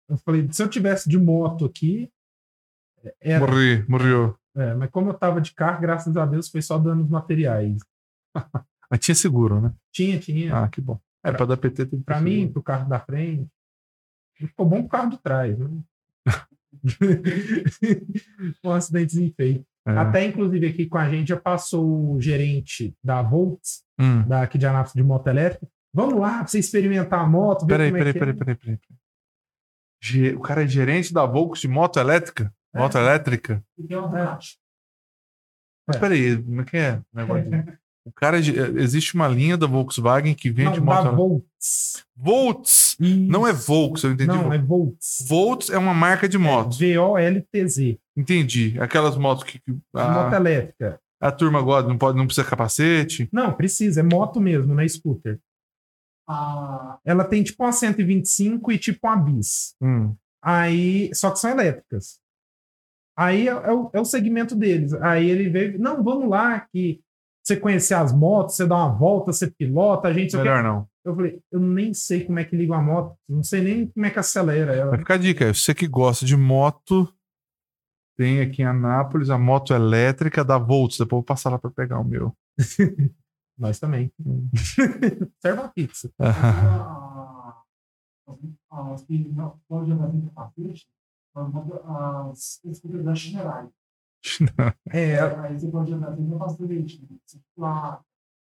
[0.08, 2.10] eu falei, se eu tivesse de moto aqui,
[3.20, 4.38] era, Morri, morreu.
[4.54, 7.78] é, mas como eu tava de carro, graças a Deus, foi só danos materiais.
[8.88, 9.74] Mas tinha seguro, né?
[9.92, 10.56] Tinha, tinha.
[10.56, 11.00] Ah, que bom.
[11.24, 12.52] É, pra dar PT tem Pra mim, seguro.
[12.52, 13.48] pro carro da frente.
[14.38, 15.68] Ficou bom pro carro de trás, né?
[18.64, 19.64] um acidentezinho feio.
[19.86, 19.90] É.
[19.92, 24.22] Até, inclusive, aqui com a gente já passou o gerente da Volts, Hum.
[24.26, 25.66] daqui de Anápolis, de moto elétrica.
[25.94, 27.66] Vamos lá pra você experimentar a moto.
[27.66, 28.34] Peraí, é peraí, peraí, é.
[28.34, 28.76] peraí, peraí.
[28.76, 28.98] peraí.
[30.02, 32.52] Ge- O cara é gerente da Volks de moto elétrica?
[32.74, 32.78] É.
[32.78, 33.64] Moto elétrica?
[33.78, 34.58] Ducati.
[35.86, 36.00] Mas É.
[36.00, 36.96] peraí, como é que é?
[36.96, 37.44] o negócio
[38.04, 41.16] O cara, é existe uma linha da Volkswagen que vende Não, moto da elétrica.
[42.14, 42.85] Volts.
[42.98, 43.28] Volts!
[43.28, 44.28] Não é Volks, eu entendi.
[44.28, 45.24] Não, é Volts.
[45.28, 46.78] Volts é uma marca de motos.
[46.78, 47.98] V-O-L-T-Z.
[48.16, 48.76] Entendi.
[48.80, 51.00] Aquelas motos que, que Moto a, elétrica.
[51.20, 53.28] a turma gosta, não, pode, não precisa capacete.
[53.32, 54.00] Não, precisa.
[54.00, 55.38] É moto mesmo, não é scooter.
[56.28, 59.74] A Ela tem tipo uma 125 e tipo uma bis.
[59.80, 60.14] Hum.
[60.42, 62.18] Aí, só que são elétricas.
[63.16, 64.92] Aí é, é o, é o segmento deles.
[64.94, 67.00] Aí ele veio, não, vamos lá, que
[67.46, 70.32] você conhecer as motos, você dá uma volta, você pilota, a gente.
[70.32, 70.88] só quer-" Melhor não.
[71.04, 74.04] Eu falei, eu nem sei como é que liga uma moto, não sei nem como
[74.04, 74.98] é que acelera Vai ela.
[74.98, 75.54] ficar a dica.
[75.54, 77.08] Você que gosta de moto,
[78.18, 80.98] tem aqui em Anápolis a moto elétrica da Volts.
[80.98, 82.32] Depois eu vou passar lá para pegar o meu.
[83.56, 84.10] Nós também.
[85.40, 86.10] Serve a pizza.
[86.18, 87.62] a-
[88.92, 89.24] as que
[94.40, 94.72] não.
[94.92, 98.00] É, Aí você pode andar sem capacete, circular,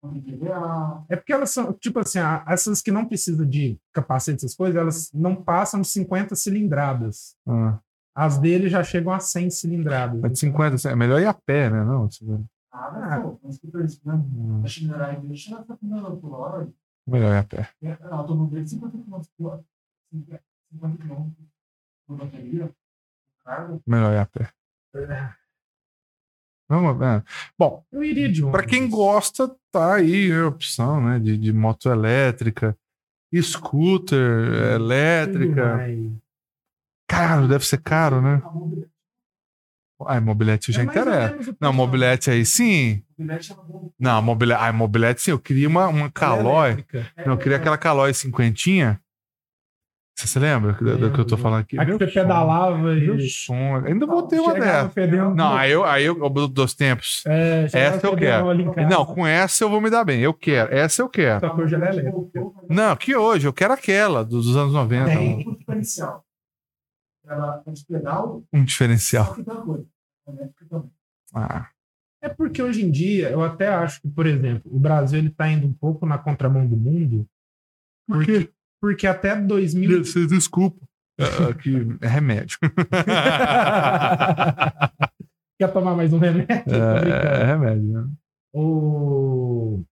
[0.03, 1.05] não IPVA.
[1.09, 5.11] é porque elas são, tipo assim, essas que não precisam de capacete, essas coisas, elas
[5.13, 7.35] não passam de 50 cilindradas.
[7.47, 7.79] Ah,
[8.15, 10.19] As dele já chegam a 100 cilindradas.
[10.21, 11.83] mas de 50, é melhor ir a pé, né?
[11.83, 12.07] Não,
[12.71, 13.67] Nada, pô, mas que
[14.05, 14.13] né?
[14.13, 14.67] Hum, A
[15.65, 16.69] caminhando por hora.
[17.05, 17.69] melhor ir a pé.
[17.81, 19.63] Ela tomou dele 50 km por hora.
[20.71, 21.29] 50 km
[22.07, 22.71] por bateria.
[23.43, 23.79] Carga.
[23.85, 24.49] Melhor ir a pé.
[26.69, 27.23] Vamos, é.
[27.57, 31.17] Bom, Eu iria de para quem gosta, tá aí a opção, né?
[31.19, 32.77] De, de moto elétrica,
[33.41, 35.79] scooter elétrica.
[37.07, 38.41] Caro, deve ser caro, né?
[38.53, 38.89] Mobilete.
[40.05, 41.57] Ai, mobilete já É mais ou interessa.
[41.59, 43.03] Não, mobilete aí sim.
[43.17, 45.31] Mobilete ela não- Não, mobilete, ai, mobilete sim.
[45.31, 46.69] Eu queria uma, uma calói.
[46.71, 47.11] Elétrica.
[47.25, 49.01] Não, eu queria aquela calói cinquentinha.
[50.19, 51.79] Você se lembra do, do que eu tô falando aqui?
[51.79, 53.29] A que Meu você sonho, pedalava Meu e.
[53.29, 53.85] sonho.
[53.85, 54.91] Ainda vou ter uma dessa.
[55.33, 57.23] Não, aí eu, aí eu, dos tempos.
[57.25, 58.53] É, Essa eu quero.
[58.89, 60.19] Não, com essa eu vou me dar bem.
[60.19, 60.75] Eu quero.
[60.75, 61.39] Essa eu quero.
[61.39, 62.11] Só que hoje ela é.
[62.67, 63.47] Não, que hoje.
[63.47, 65.05] Eu quero aquela dos, dos anos 90.
[65.05, 65.47] Tem.
[65.47, 66.25] O diferencial.
[67.25, 69.37] Ela é pedal, Um diferencial.
[71.33, 71.69] Ah,
[72.21, 75.49] É porque hoje em dia, eu até acho que, por exemplo, o Brasil ele tá
[75.49, 77.25] indo um pouco na contramão do mundo.
[78.05, 78.51] Por Porque,
[78.81, 80.05] porque até 2000.
[80.05, 80.85] Vocês desculpa.
[81.19, 82.57] Ah, que é remédio.
[85.59, 86.47] Quer tomar mais um remédio?
[86.49, 88.07] É, é remédio, né?
[88.53, 89.83] O...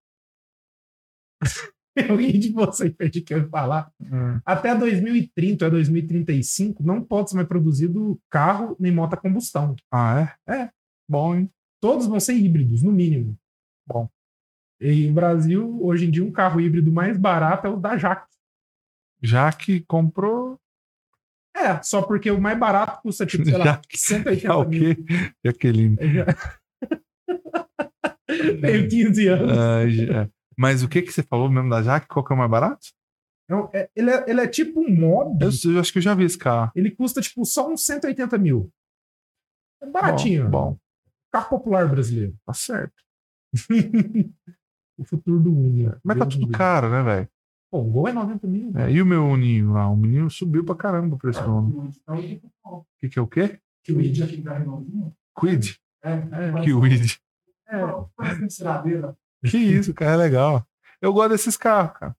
[1.98, 3.92] eu ri de você e perdi o que eu ia falar.
[4.02, 4.40] Hum.
[4.46, 9.76] Até 2030 ou 2035 não pode ser mais produzido carro nem moto a combustão.
[9.92, 10.54] Ah, é?
[10.54, 10.70] É.
[11.10, 11.52] Bom, hein?
[11.82, 13.38] Todos vão ser híbridos, no mínimo.
[13.86, 14.10] Bom.
[14.80, 18.37] E o Brasil, hoje em dia, um carro híbrido mais barato é o da Jaque.
[19.22, 20.59] Já que comprou.
[21.55, 23.97] É, só porque o mais barato custa, tipo, sei lá, Jaque.
[23.97, 24.95] 180 Ah, o mil.
[24.95, 25.03] quê?
[25.43, 25.97] Jaqueline.
[26.13, 26.26] Já-
[28.61, 29.57] Tenho 15 anos.
[29.57, 30.30] Ah, já.
[30.57, 32.07] Mas o que que você falou mesmo da Jaque?
[32.07, 32.88] Qual que é o mais barato?
[33.49, 35.43] É um- é- ele, é, ele é tipo um mob.
[35.43, 36.72] Eu, eu acho que eu já vi esse carro.
[36.76, 38.70] Ele custa, tipo, só uns 180 mil.
[39.82, 40.49] É baratinho.
[40.49, 40.78] Bom, bom,
[41.32, 42.36] Carro popular brasileiro.
[42.45, 42.93] tá certo.
[44.97, 45.97] o futuro do Uno.
[46.03, 46.57] Mas tá Deus tudo me livre.
[46.57, 47.30] caro, né, velho?
[47.70, 48.72] Pô, o Gol é 90 mil.
[48.78, 49.88] É, e o meu Uninho lá?
[49.89, 53.59] O menino subiu pra caramba o preço tem O que que é o quê?
[53.84, 55.15] que o Renaultinho.
[55.39, 55.80] Quid?
[56.03, 56.61] É, é.
[56.63, 57.20] Que weed.
[57.70, 59.15] É, enceradeira.
[59.45, 60.68] Que isso, cara, é legal.
[61.01, 62.18] Eu gosto desses carros, cara.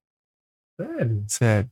[0.80, 1.24] Sério?
[1.26, 1.70] Sério.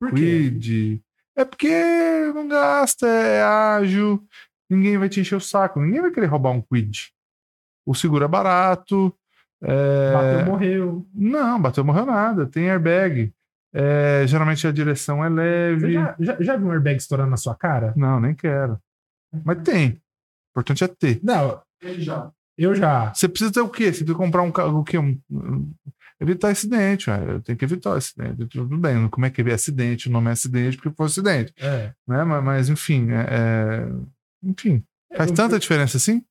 [0.00, 0.50] Por quê?
[0.50, 1.02] Quid.
[1.36, 4.26] É porque não gasta, é ágil,
[4.68, 7.12] ninguém vai te encher o saco, ninguém vai querer roubar um Quid.
[7.86, 9.14] O seguro é barato.
[9.62, 11.06] É, Bateu, morreu.
[11.14, 12.46] Não, bateu, morreu nada.
[12.46, 13.32] Tem airbag.
[13.74, 15.92] É, geralmente a direção é Você leve.
[15.92, 17.92] já, já, já viu um airbag estourando na sua cara?
[17.96, 18.78] Não, nem quero.
[19.44, 19.90] Mas tem.
[19.90, 21.20] O importante é ter.
[21.22, 22.30] Não, Ele já.
[22.56, 23.12] eu já.
[23.12, 23.84] Você precisa ter o quê?
[23.92, 24.96] Você precisa comprar um carro, o quê?
[24.98, 25.20] Um,
[26.20, 27.40] evitar acidente, ué.
[27.44, 28.46] Tem que evitar acidente.
[28.46, 29.06] Tudo bem.
[29.08, 30.08] Como é que é acidente?
[30.08, 31.52] O nome é acidente porque foi acidente.
[31.58, 31.92] É.
[32.08, 32.24] Né?
[32.24, 33.88] Mas, mas, enfim, é, é-
[34.42, 34.82] enfim.
[35.14, 36.24] Faz Eu- tanta diferença assim?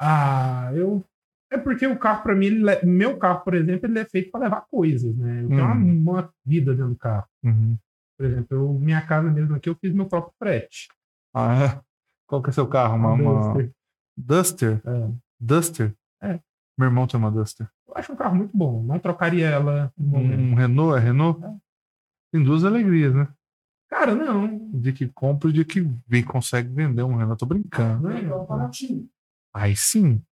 [0.00, 1.02] Ah, eu.
[1.50, 4.30] É porque o carro, pra mim, ele le- meu carro, por exemplo, ele é feito
[4.30, 5.42] pra levar coisas, né?
[5.44, 5.98] Eu tenho uma, Hum.
[6.02, 7.26] uma vida dentro do carro.
[7.42, 7.76] Uhum.
[8.18, 10.88] Por exemplo, eu, minha casa mesmo aqui, eu fiz meu próprio frete.
[11.34, 11.80] Ah, é?
[12.26, 12.96] Qual que é seu carro?
[12.96, 13.52] Uma, uma...
[13.54, 13.72] Duster.
[14.16, 14.82] Duster?
[14.84, 15.10] É.
[15.40, 15.94] Duster?
[16.22, 16.40] É.
[16.78, 17.66] Meu irmão tem uma Duster.
[17.94, 18.82] acho um carro muito bom.
[18.82, 20.40] Não trocaria ela momento.
[20.40, 21.40] Um Renault, é Renault?
[22.32, 23.26] Tem duas alegrias, né?
[23.88, 24.68] Cara, não.
[24.74, 27.38] Dia que compra e dia que vem, consegue vender um Renault.
[27.38, 28.10] Tô brincando.
[28.10, 29.08] É um Paraty.
[29.54, 30.22] Aí sim.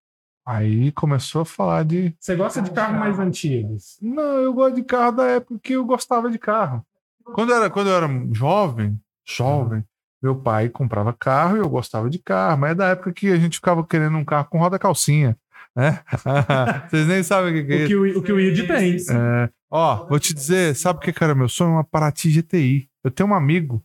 [0.47, 2.15] Aí começou a falar de.
[2.21, 3.99] Você gosta de carros mais antigos?
[4.01, 6.87] Não, eu gosto de carro da época que eu gostava de carro.
[7.35, 9.85] Quando eu era, quando eu era jovem, jovem,
[10.23, 13.37] meu pai comprava carro e eu gostava de carro, mas é da época que a
[13.37, 15.37] gente ficava querendo um carro com roda calcinha.
[15.75, 16.01] Né?
[16.89, 17.89] Vocês nem sabem o que, que é O isso.
[17.89, 18.97] que o, o, que o Id tem.
[19.11, 21.35] É, ó, vou te dizer, sabe o que, cara?
[21.35, 22.89] Meu sonho é uma Paraty GTI.
[23.03, 23.85] Eu tenho um amigo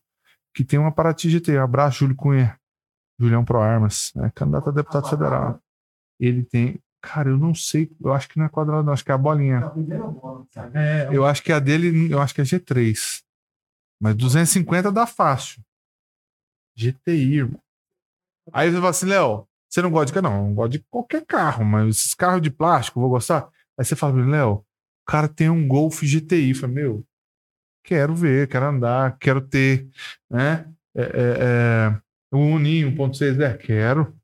[0.53, 1.57] que tem uma Paraty GTI.
[1.57, 2.55] Um abraço, Júlio Cunha.
[3.20, 5.59] Julião Pro Armas, é candidato a deputado federal.
[6.22, 6.80] Ele tem.
[7.01, 7.91] Cara, eu não sei.
[7.99, 8.93] Eu acho que não é quadrado, não.
[8.93, 9.57] Acho que é a bolinha.
[9.57, 10.78] A primeira bola, sabe?
[10.78, 13.24] É, Eu acho que a dele, eu acho que é G3.
[13.99, 15.63] Mas 250 dá fácil.
[16.76, 17.59] GTI, irmão.
[18.53, 20.30] Aí você fala assim, Léo, você não gosta de carro?
[20.30, 23.49] Não, eu não gosto de qualquer carro, mas esses carros de plástico, eu vou gostar.
[23.78, 24.65] Aí você fala, Léo, o
[25.05, 26.49] cara tem um Golf GTI.
[26.49, 27.05] Eu falo, meu,
[27.84, 29.88] quero ver, quero andar, quero ter,
[30.30, 30.67] né?
[30.95, 32.01] É, é, é,
[32.32, 34.15] um Uninho 1.6, é, quero.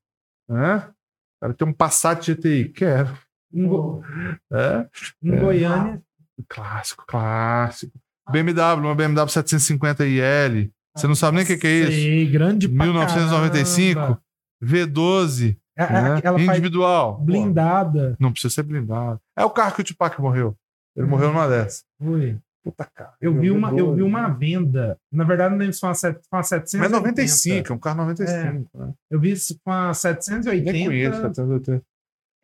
[0.47, 0.89] Né?
[1.37, 3.17] O cara tem um Passat GTI, quero.
[3.53, 4.01] em, Go-
[4.51, 4.87] É,
[5.23, 5.39] em É.
[5.39, 6.01] Goiânia.
[6.49, 7.93] Clássico, clássico.
[8.31, 10.71] BMW, uma BMW 750iL.
[10.95, 11.91] Você não sabe nem o que, que é isso?
[11.91, 14.21] Sei, grande pra 1995, caramba.
[14.63, 16.43] V12, É, é, né?
[16.43, 17.17] Individual.
[17.17, 18.15] Pô, blindada.
[18.19, 19.19] não precisa ser blindado.
[19.37, 20.55] É o carro que o Tupac morreu.
[20.95, 21.83] Ele morreu numa dessa.
[21.99, 22.37] Ui.
[22.71, 23.13] Puta cara.
[23.21, 24.97] Eu vi, uma, eu vi V12, uma venda.
[25.11, 26.77] Na verdade, não lembro se foi uma, set- uma 780.
[26.83, 28.69] Mas 95, é um carro 95.
[28.77, 28.93] Né?
[29.09, 30.85] Eu vi foi uma Nem 780.
[30.85, 31.83] conheço, 780.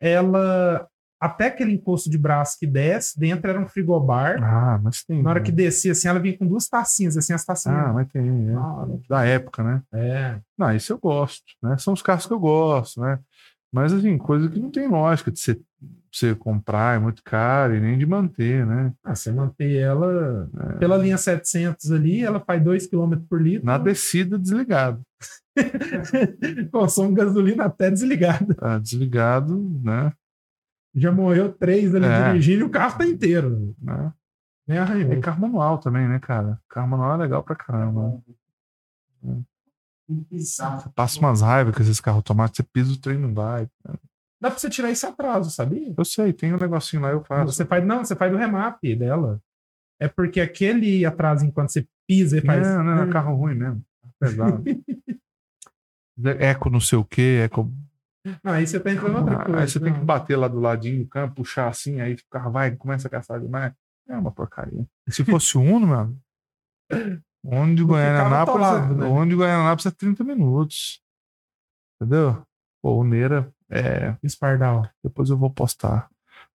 [0.00, 0.86] Ela.
[1.20, 4.42] Até aquele encosto de braço que desce, dentro era um frigobar.
[4.42, 5.22] Ah, mas tem.
[5.22, 5.46] Na hora né?
[5.46, 7.78] que descia, assim, ela vinha com duas tacinhas, assim, as tacinhas.
[7.78, 8.50] Ah, mas tem.
[8.50, 8.54] é.
[8.54, 9.82] Ah, Da época, né?
[9.94, 10.38] é.
[10.58, 11.78] Não, isso eu gosto, né?
[11.78, 13.18] São os carros que eu gosto, né?
[13.74, 15.60] Mas, assim, coisa que não tem lógica de você,
[16.12, 18.92] você comprar, é muito caro e nem de manter, né?
[19.02, 20.72] Ah, você manter ela É.
[20.78, 23.66] pela linha 700 ali, ela faz 2 km por litro.
[23.66, 25.02] Na descida, desligado.
[26.70, 28.54] Consome gasolina até desligada.
[28.54, 30.12] Tá desligado, né?
[30.94, 32.28] Já morreu três ali É.
[32.28, 33.74] dirigindo e o carro tá inteiro.
[33.82, 34.12] né?
[34.78, 35.12] Arranhou.
[35.14, 36.60] É carro manual também, né, cara?
[36.68, 38.22] Carro manual é legal pra caramba.
[39.20, 39.44] Tem
[40.94, 43.68] passa umas raivas com esses carros automáticos, você pisa o trem não vai.
[44.40, 45.94] Dá pra você tirar esse atraso, sabia?
[45.96, 47.52] Eu sei, tem um negocinho lá, eu faço.
[47.52, 49.40] Você faz, não, você faz do remap dela.
[49.98, 52.66] É porque aquele atraso enquanto você pisa e faz.
[52.66, 53.82] Não, não, é carro ruim mesmo.
[54.20, 54.62] Pesado.
[56.40, 57.72] eco não sei o que, eco
[58.42, 59.60] Não, aí você tá entrando outra Ah, coisa.
[59.60, 60.00] aí você tem não.
[60.00, 63.10] que bater lá do ladinho do campo, puxar assim, aí o carro vai, começa a
[63.10, 63.72] caçar demais.
[64.08, 64.84] É uma porcaria.
[65.08, 66.20] Se fosse o Uno, meu amigo,
[67.44, 69.06] onde Não Goiânia ficava Anápolis, atolado, né?
[69.06, 71.02] onde Goiânia Anápolis é 30 minutos.
[72.00, 72.42] Entendeu?
[72.82, 74.88] Pô, o Neira, é, Esse pardal.
[75.02, 76.08] depois eu vou postar.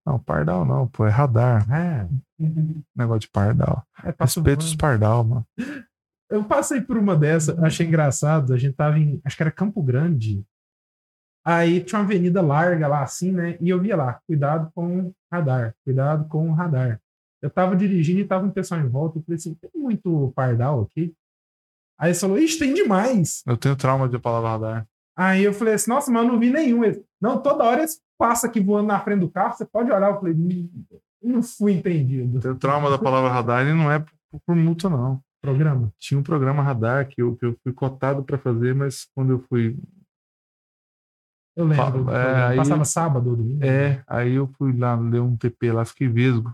[0.05, 1.69] Não, pardal não, pô, é radar.
[1.71, 2.07] É.
[2.95, 3.85] Negócio de pardal.
[4.03, 5.47] é passo Respeita os pardal, mano.
[6.31, 8.53] Eu passei por uma dessa, achei engraçado.
[8.53, 9.19] A gente tava em.
[9.25, 10.45] Acho que era Campo Grande.
[11.43, 13.57] Aí tinha uma avenida larga lá, assim, né?
[13.59, 17.01] E eu via lá, cuidado com o radar, cuidado com o radar.
[17.41, 19.17] Eu tava dirigindo e tava um pessoal em volta.
[19.19, 21.13] Eu falei assim: tem muito pardal aqui?
[21.97, 23.41] Aí eles falou: ixi, tem demais.
[23.47, 24.87] Eu tenho trauma de palavra radar.
[25.17, 26.83] Aí eu falei assim: nossa, mas eu não vi nenhum.
[26.83, 30.11] Eles, não, toda hora eles passam aqui voando na frente do carro, você pode olhar.
[30.11, 30.69] Eu falei: "Hum,
[31.21, 32.37] não fui entendido.
[32.37, 35.21] Eu tenho trauma da palavra radar e não é por, por multa, não.
[35.41, 35.93] Programa.
[35.97, 39.39] Tinha um programa radar que eu, que eu fui cotado pra fazer, mas quando eu
[39.47, 39.77] fui
[41.55, 42.09] Eu lembro.
[42.11, 43.63] É, aí- Passava sábado ou domingo.
[43.63, 46.53] É, aí eu fui lá ler um TP lá, fiquei vesgo.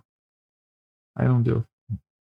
[1.16, 1.64] Aí não deu.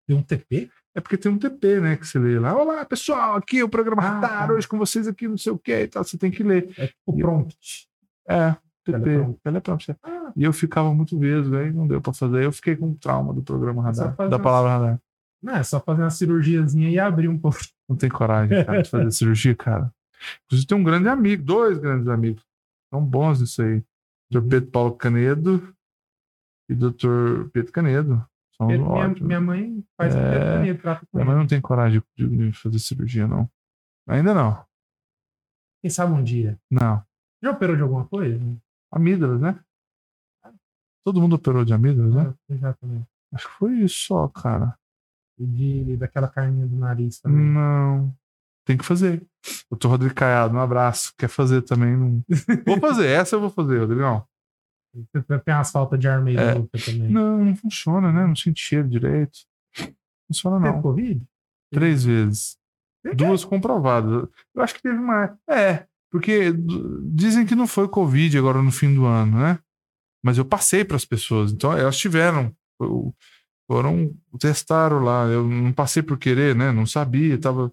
[0.09, 0.71] Deu um TP?
[0.95, 2.55] É porque tem um TP, né, que você lê lá.
[2.57, 4.53] Olá, pessoal, aqui é o programa Ah, Radar, tá.
[4.55, 6.03] hoje com vocês aqui, não sei o que e tal.
[6.03, 6.75] Você tem que ler.
[6.77, 7.89] É tipo prompt.
[8.29, 8.51] É,
[8.85, 9.41] TP, Teleprompter.
[9.43, 9.97] teleprompter.
[10.03, 12.43] Ah, E eu ficava muito vesgo, aí não deu pra fazer.
[12.45, 15.01] Eu fiquei com trauma do programa Radar, da uma- palavra Radar.
[15.43, 17.59] não, é só fazer uma cirurgiazinha e abrir um pouco.
[17.89, 19.93] Não tem coragem, cara, de fazer cirurgia, cara.
[20.47, 22.43] Inclusive tem um grande amigo, dois grandes amigos.
[22.93, 23.83] São bons nisso aí.
[24.31, 24.43] Dr.
[24.49, 25.75] Pedro Paulo Canedo
[26.69, 27.49] e Dr.
[27.53, 28.25] Pedro Canedo.
[28.61, 30.61] São minha, minha mãe faz É.
[30.61, 33.51] Minha mãe não tem coragem de, de fazer cirurgia, não.
[34.07, 34.63] Ainda não.
[35.81, 36.59] Quem sabe um dia.
[36.71, 37.03] Não.
[37.43, 38.39] Já operou de alguma coisa?
[38.93, 39.59] Amígdalas, né?
[41.03, 42.35] Todo mundo operou de amígdalas, né?
[42.51, 43.07] Eu já também.
[43.33, 44.77] Acho que foi isso só, cara.
[45.39, 47.41] E De, daquela carninha do nariz também.
[47.41, 48.15] Não.
[48.67, 49.27] Tem que fazer.
[49.71, 51.15] Doutor Rodrigo Caiado, um abraço.
[51.17, 51.97] Quer fazer também?
[51.97, 52.23] Não...
[52.67, 53.07] Vou fazer.
[53.07, 54.29] Essa eu vou fazer, Rodrigão.
[55.13, 56.55] Tem umas faltas de ar meio É.
[56.55, 57.09] louca também.
[57.09, 58.27] Não, não funciona, né?
[58.27, 59.39] Não sente cheiro direito.
[59.79, 59.89] Não
[60.29, 60.83] funciona, Teve não.
[60.83, 61.23] Covid?
[61.73, 62.59] Três vezes.
[63.03, 63.17] Teve?
[63.17, 64.29] Duas comprovadas.
[64.55, 65.31] Eu acho que teve mais.
[65.49, 66.53] É, porque
[67.05, 69.59] dizem que não foi Covid agora no fim do ano, né?
[70.23, 71.53] Mas eu passei para as pessoas.
[71.53, 72.55] Então, elas tiveram.
[73.71, 75.25] Foram, testaram lá.
[75.27, 76.73] Eu não passei por querer, né?
[76.73, 77.73] Não sabia, tava.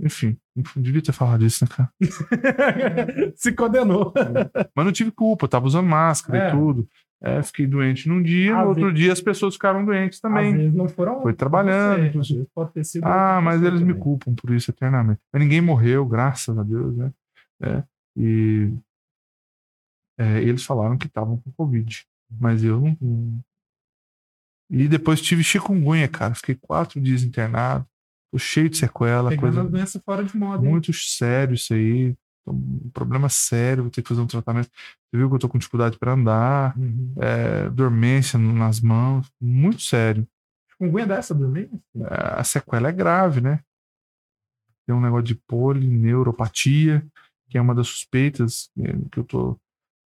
[0.00, 1.92] Enfim, não devia ter falado disso, né, cara?
[3.36, 4.12] Se condenou.
[4.74, 6.48] Mas não tive culpa, tava usando máscara É.
[6.48, 6.88] e tudo.
[7.22, 10.20] É, fiquei doente num dia, Às no outro vezes- dia as pessoas ficaram doentes Às
[10.20, 10.54] também.
[10.56, 11.22] vezes não foram.
[11.22, 13.04] Foi trabalhando, às vezes Pode ter sido.
[13.06, 14.02] Ah, mas eles me também.
[14.02, 15.20] culpam por isso eternamente.
[15.32, 17.12] Mas ninguém morreu, graças a Deus, né?
[17.62, 17.82] É,
[18.16, 18.70] e
[20.18, 22.04] é, eles falaram que estavam com Covid.
[22.38, 23.40] Mas eu não-
[24.70, 26.34] E depois tive chikungunya, cara.
[26.34, 27.86] Fiquei quatro dias internado.
[28.32, 30.64] Tô cheio de sequela, Pegando coisa as doenças fora de moda.
[30.64, 30.70] hein?
[30.70, 32.14] muito sério isso aí.
[32.48, 34.68] Um problema sério, vou ter que fazer um tratamento.
[34.68, 37.12] Você viu que eu tô com dificuldade para andar, Uhum.
[37.18, 40.26] é, dormência nas mãos, muito sério.
[40.70, 41.70] Chikungunya dessa dormir?
[42.08, 43.60] a sequela é grave, né?
[44.86, 47.04] Tem um negócio de polineuropatia,
[47.48, 49.54] que é uma das suspeitas eh, que eu tô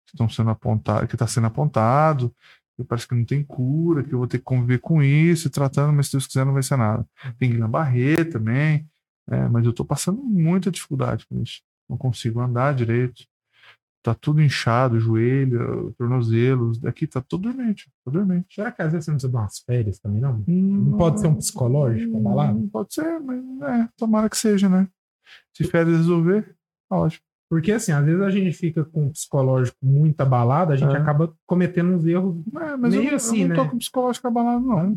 [0.06, 2.34] que estão sendo apontado, que está sendo apontado,
[2.78, 5.94] que parece que não tem cura, que eu vou ter que conviver com isso, tratando,
[5.94, 7.06] mas se Deus quiser não vai ser nada.
[7.38, 8.88] Tem Guillain-Barré também,
[9.30, 11.62] é, mas eu tô passando muita dificuldade com isso.
[11.90, 13.24] Não consigo andar direito.
[14.04, 18.56] Tá tudo inchado, joelho, tornozelos, daqui tá tudo dormente, tá dormente.
[18.56, 20.44] Será que às vezes você não precisa dar umas férias também, não?
[20.48, 22.60] Não pode ser um psicológico, Hum, abalado?
[22.60, 24.88] Não pode ser, mas é, tomara que seja, né?
[25.56, 26.56] Se férias resolver,
[26.90, 27.24] tá ótimo.
[27.52, 30.98] Porque, assim, às vezes a gente fica com o psicológico muito abalado, a gente É.
[30.98, 32.42] acaba cometendo uns erros.
[32.56, 33.70] É, mas Meio eu, assim, eu não tô né?
[33.72, 34.94] com psicológico abalado, não.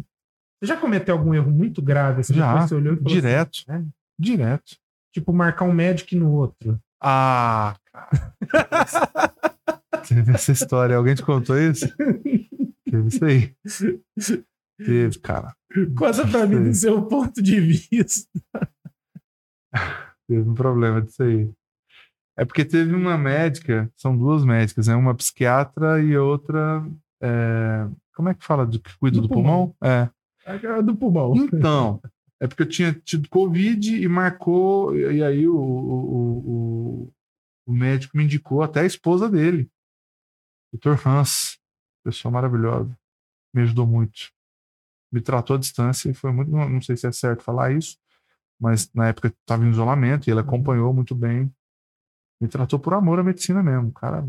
[0.63, 2.21] Você já cometeu algum erro muito grave?
[2.21, 3.65] Assim, Já, você olhou e falou Direto.
[3.69, 3.85] assim, é?
[4.17, 4.77] Direto.
[5.13, 6.79] Tipo, marcar um médico no outro.
[7.03, 8.09] Ah, cara.
[10.09, 10.95] Teve essa história.
[10.97, 11.89] Alguém te contou isso?
[12.89, 13.53] Teve isso aí.
[14.79, 15.53] Teve, cara.
[15.99, 18.31] Conta pra mim do seu ponto de vista.
[20.29, 21.51] Teve um problema disso aí.
[22.37, 24.95] É porque teve uma médica, são duas médicas, né?
[24.95, 26.85] Uma psiquiatra e outra.
[27.23, 29.75] é, Como é que fala do que cuida Do do, pulmão?
[29.83, 30.09] É.
[30.47, 31.35] É do pulmão.
[31.37, 32.01] Então,
[32.41, 36.39] é porque eu tinha tido Covid e marcou, e aí o, o,
[37.07, 37.13] o,
[37.67, 39.71] o médico me indicou até a esposa dele,
[40.73, 40.97] Dr.
[41.07, 41.59] Hans,
[42.05, 42.97] pessoa maravilhosa,
[43.55, 44.33] me ajudou muito.
[45.13, 47.97] Me tratou à distância e foi muito, não, não sei se é certo falar isso,
[48.61, 51.51] mas na época eu estava em isolamento e ele acompanhou muito bem.
[52.45, 54.27] Me tratou por amor à medicina mesmo, cara.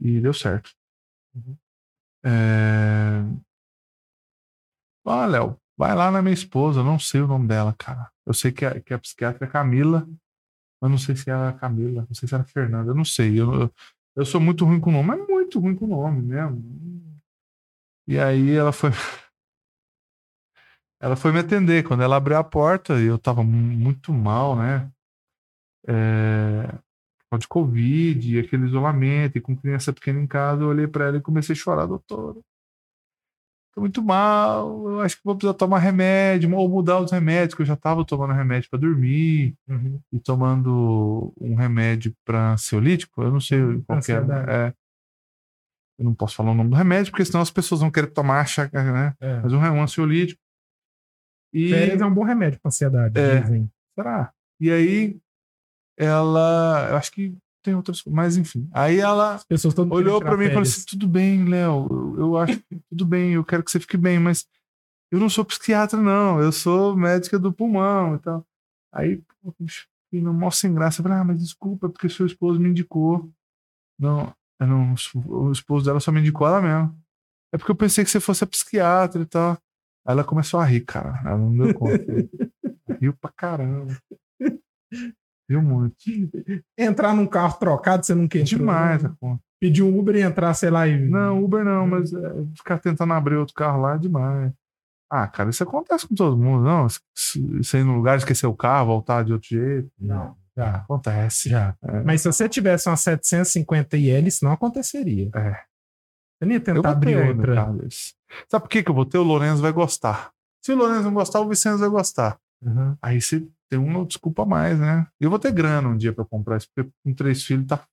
[0.00, 0.70] E deu certo.
[2.22, 3.24] É...
[5.06, 8.10] Ah, Léo, vai lá na minha esposa, eu não sei o nome dela, cara.
[8.26, 10.06] Eu sei que a, que a psiquiatra é Camila,
[10.80, 13.40] mas não sei se ela é Camila, não sei se era Fernanda, eu não sei.
[13.40, 13.74] Eu, eu,
[14.16, 16.64] eu sou muito ruim com o nome, mas muito ruim com o nome mesmo.
[18.06, 18.90] E aí ela foi.
[21.00, 21.84] Ela foi me atender.
[21.84, 24.90] Quando ela abriu a porta, eu tava mu- muito mal, né?
[25.86, 26.74] É,
[27.38, 31.20] de Covid, aquele isolamento, e com criança pequena em casa, eu olhei pra ela e
[31.20, 32.38] comecei a chorar, doutora
[33.74, 37.62] tô muito mal, eu acho que vou precisar tomar remédio, ou mudar os remédios, que
[37.62, 40.00] eu já tava tomando remédio para dormir Uhum.
[40.12, 44.74] e tomando um remédio para ansiolítico, eu não sei qual que é, é.
[45.98, 48.40] Eu não posso falar o nome do remédio, porque senão as pessoas vão querer tomar,
[48.40, 49.14] achar, que, né?
[49.20, 49.40] É.
[49.40, 50.40] Mas um, um ansiolítico.
[51.52, 53.42] E Férias é um bom remédio pra ansiedade, É.
[53.96, 54.32] será?
[54.60, 55.18] E aí
[55.96, 58.68] ela, eu acho que tem outras coisas, mas enfim.
[58.72, 59.40] Aí ela
[59.90, 63.32] olhou pra mim e falou assim: tudo bem, Léo, eu, eu acho que tudo bem,
[63.32, 64.46] eu quero que você fique bem, mas
[65.10, 68.46] eu não sou psiquiatra, não, eu sou médica do pulmão e tal.
[68.92, 69.54] Aí, pô,
[70.12, 71.00] no maior sem graça.
[71.00, 73.30] Eu falei, ah, mas desculpa, porque seu esposo me indicou.
[73.98, 74.94] Não, não,
[75.26, 76.98] o esposo dela só me indicou ela mesmo.
[77.52, 79.52] É porque eu pensei que você fosse a psiquiatra e tal.
[80.06, 81.20] Aí ela começou a rir, cara.
[81.24, 82.04] Ela não deu conta.
[83.00, 83.96] Riu pra caramba.
[85.48, 85.96] Riu muito.
[86.78, 89.42] Entrar num carro trocado, você não quer Demais conta.
[89.60, 90.98] Pedir um Uber e entrar, sei lá, e.
[91.08, 94.52] Não, Uber não, mas é, ficar tentando abrir outro carro lá é demais.
[95.10, 96.88] Ah, cara, isso acontece com todo mundo, não?
[96.88, 99.90] Você ir num lugar, esquecer o carro, voltar de outro jeito.
[99.98, 100.76] Não, já.
[100.76, 101.48] Acontece.
[101.48, 101.74] Já.
[101.82, 102.02] É.
[102.02, 105.30] Mas se você tivesse uma 750 IL, isso não aconteceria.
[105.34, 105.52] É.
[105.52, 107.66] Você nem ia Eu tentar abrir no outra.
[108.48, 109.18] Sabe por que, que eu vou ter?
[109.18, 110.32] O Lourenço vai gostar.
[110.64, 112.38] Se o Lourenço não gostar, o Vicente vai gostar.
[112.64, 112.96] Uhum.
[113.02, 115.06] Aí você tem uma desculpa a mais, né?
[115.20, 117.86] Eu vou ter grana um dia pra comprar isso, porque com três filhos tá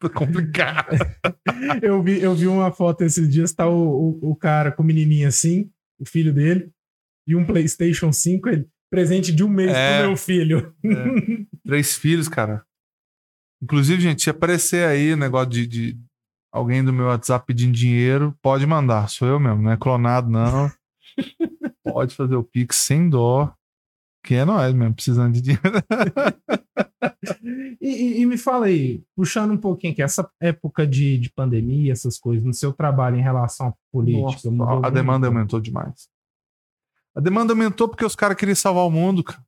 [0.14, 0.96] complicado.
[1.82, 4.86] Eu, vi, eu vi uma foto esses dias, tá o, o, o cara com o
[4.86, 6.70] menininho assim, o filho dele,
[7.26, 9.98] e um PlayStation 5, ele, presente de um mês É.
[9.98, 10.74] pro meu filho.
[11.64, 12.64] três filhos, cara.
[13.62, 16.00] Inclusive, gente, se aparecer aí negócio de, de
[16.52, 19.08] alguém do meu WhatsApp pedindo dinheiro, pode mandar.
[19.08, 20.70] Sou eu mesmo, não é clonado, não.
[21.84, 23.54] pode fazer o Pix sem dó.
[24.22, 25.62] Que é nós mesmo, precisando de dinheiro.
[27.80, 31.92] E, e- e me fala aí, puxando um pouquinho aqui, essa época de, de pandemia,
[31.92, 34.90] essas coisas, no seu trabalho em relação à política, Nossa, a muito?
[34.90, 36.08] demanda aumentou demais.
[37.14, 39.42] A demanda aumentou porque os caras queriam salvar o mundo, cara.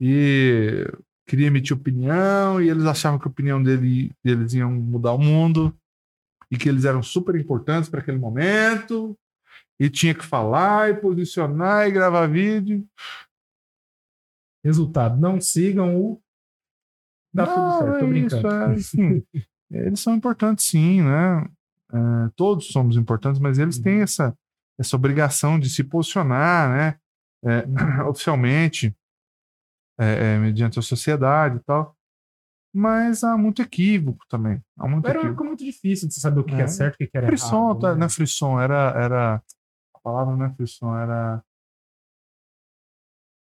[0.00, 0.86] E
[1.26, 5.74] queria emitir opinião, e eles achavam que a opinião dele, deles iam mudar o mundo,
[6.50, 9.16] e que eles eram super importantes para aquele momento,
[9.80, 12.86] e tinha que falar, e posicionar, e gravar vídeo.
[14.64, 16.20] Resultado, não sigam o.
[17.32, 18.74] Dá tudo Não, certo, tô é brincando.
[18.74, 19.22] isso, é,
[19.86, 21.48] eles são importantes, sim, né?
[21.92, 21.96] É,
[22.36, 24.36] todos somos importantes, mas eles têm essa,
[24.78, 26.98] essa obrigação de se posicionar, né?
[27.44, 28.94] É, oficialmente,
[29.98, 31.94] é, é, mediante a sociedade e tal.
[32.74, 34.60] Mas há muito equívoco também.
[34.78, 35.44] Há muito Era equívoco.
[35.44, 36.68] muito difícil de você saber o que, que é É.
[36.68, 37.80] certo, o que, que era Frisson, errado.
[37.80, 37.98] tá, né?
[38.00, 39.42] não é frisson, era, era.
[40.08, 41.44] Palavra não é frisson, era.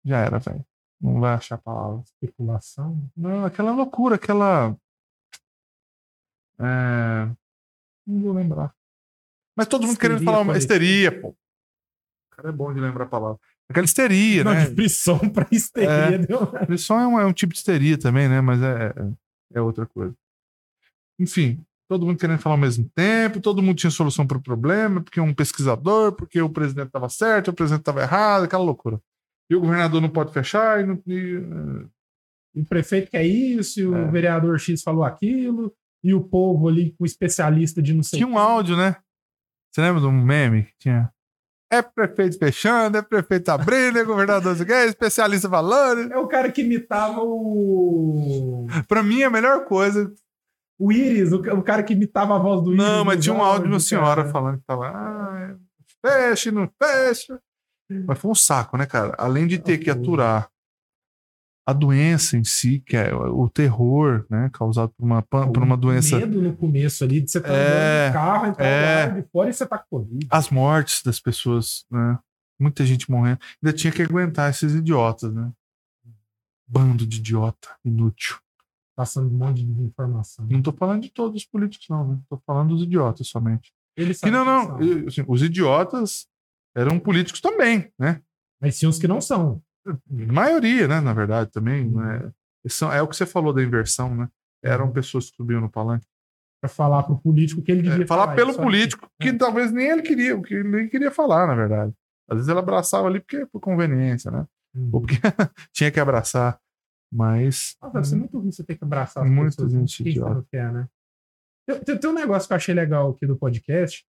[0.05, 0.63] Já era, velho.
[1.01, 2.03] Não vai achar a palavra.
[2.03, 3.09] Especulação.
[3.17, 4.77] Não, aquela loucura, aquela.
[6.59, 7.25] É...
[8.05, 8.75] Não vou lembrar.
[9.57, 11.29] Mas todo mundo querendo Histeria falar uma histeria, pô.
[11.29, 13.39] O cara é bom de lembrar a palavra.
[13.67, 14.65] Aquela histeria, Não, né?
[14.65, 15.89] de frisson pra histeria.
[15.89, 16.17] É.
[16.19, 16.45] Deu...
[16.67, 18.39] Frisson é um, é um tipo de histeria também, né?
[18.39, 20.15] Mas é, é, é outra coisa.
[21.17, 25.01] Enfim, todo mundo querendo falar ao mesmo tempo, todo mundo tinha solução para o problema,
[25.01, 28.97] porque um pesquisador, porque o presidente estava certo, o presidente estava errado, aquela loucura.
[29.49, 31.35] E o governador não pode fechar, e, não, e,
[32.55, 34.09] O prefeito quer isso, e o É.
[34.09, 38.27] vereador X falou aquilo, e o povo ali, com o especialista de não sei Tinha
[38.27, 38.95] um áudio, né?
[39.69, 41.11] Você lembra de um meme que tinha?
[41.69, 46.11] É prefeito fechando, é prefeito abrindo, é governador é especialista falando.
[46.11, 48.67] É o cara que imitava o.
[48.87, 50.13] Pra mim, a melhor coisa.
[50.81, 52.83] O Iris, o, o cara que imitava a voz do Iris.
[52.83, 54.29] Não, mas tinha um áudio de uma senhora cara.
[54.33, 54.87] falando que tava.
[54.87, 55.55] Ah,
[56.03, 57.39] fecha, não fecha.
[58.07, 59.13] Mas foi um saco, né, cara?
[59.17, 60.49] Além de ter que aturar
[61.67, 66.17] a doença em si, que é o terror, né, causado por uma, por uma doença.
[66.17, 69.09] medo no começo ali, de você estar É, no carro, entrar é.
[69.09, 70.27] de fora e você tá com Covid.
[70.31, 72.17] as mortes das pessoas, né?
[72.59, 73.39] Muita gente morrendo.
[73.61, 75.51] Ainda tinha que aguentar esses idiotas, né?
[76.67, 78.37] Bando de idiota, inútil.
[78.95, 80.45] Passando um monte de informação.
[80.49, 82.19] Não tô falando de todos os políticos, não, né?
[82.29, 83.71] Tô falando dos idiotas somente.
[83.97, 84.65] Ele Que não, não.
[84.67, 84.81] são.
[84.81, 86.27] eu, assim, os idiotas
[86.75, 88.21] eram políticos também, né?
[88.61, 89.61] Mas tinha os que não são.
[89.87, 89.93] A
[90.31, 90.99] maioria, né?
[91.01, 91.87] Na verdade, também.
[91.87, 92.01] Uhum.
[92.01, 92.31] Né?
[92.67, 94.29] São, é o que você falou da inversão, né?
[94.63, 96.05] Eram pessoas que subiam no palanque.
[96.61, 98.67] Pra falar pro político que ele devia É, falar pelo Isso aqui.
[98.67, 99.33] político, que É.
[99.33, 101.91] talvez nem ele queria, o que ele nem queria falar, na verdade.
[102.29, 104.45] Às vezes ele abraçava ali porque por conveniência, né?
[104.75, 104.89] Uhum.
[104.93, 105.15] Ou porque
[105.73, 106.59] tinha que abraçar.
[107.11, 107.75] Mas.
[107.81, 109.71] Nossa, deve ser muito ruim você ter que abraçar as Muita pessoas.
[109.71, 110.33] gente Quem você idiota.
[110.35, 110.87] não quer, né?
[111.85, 114.05] Tem, tem- um negócio que eu achei legal aqui do podcast.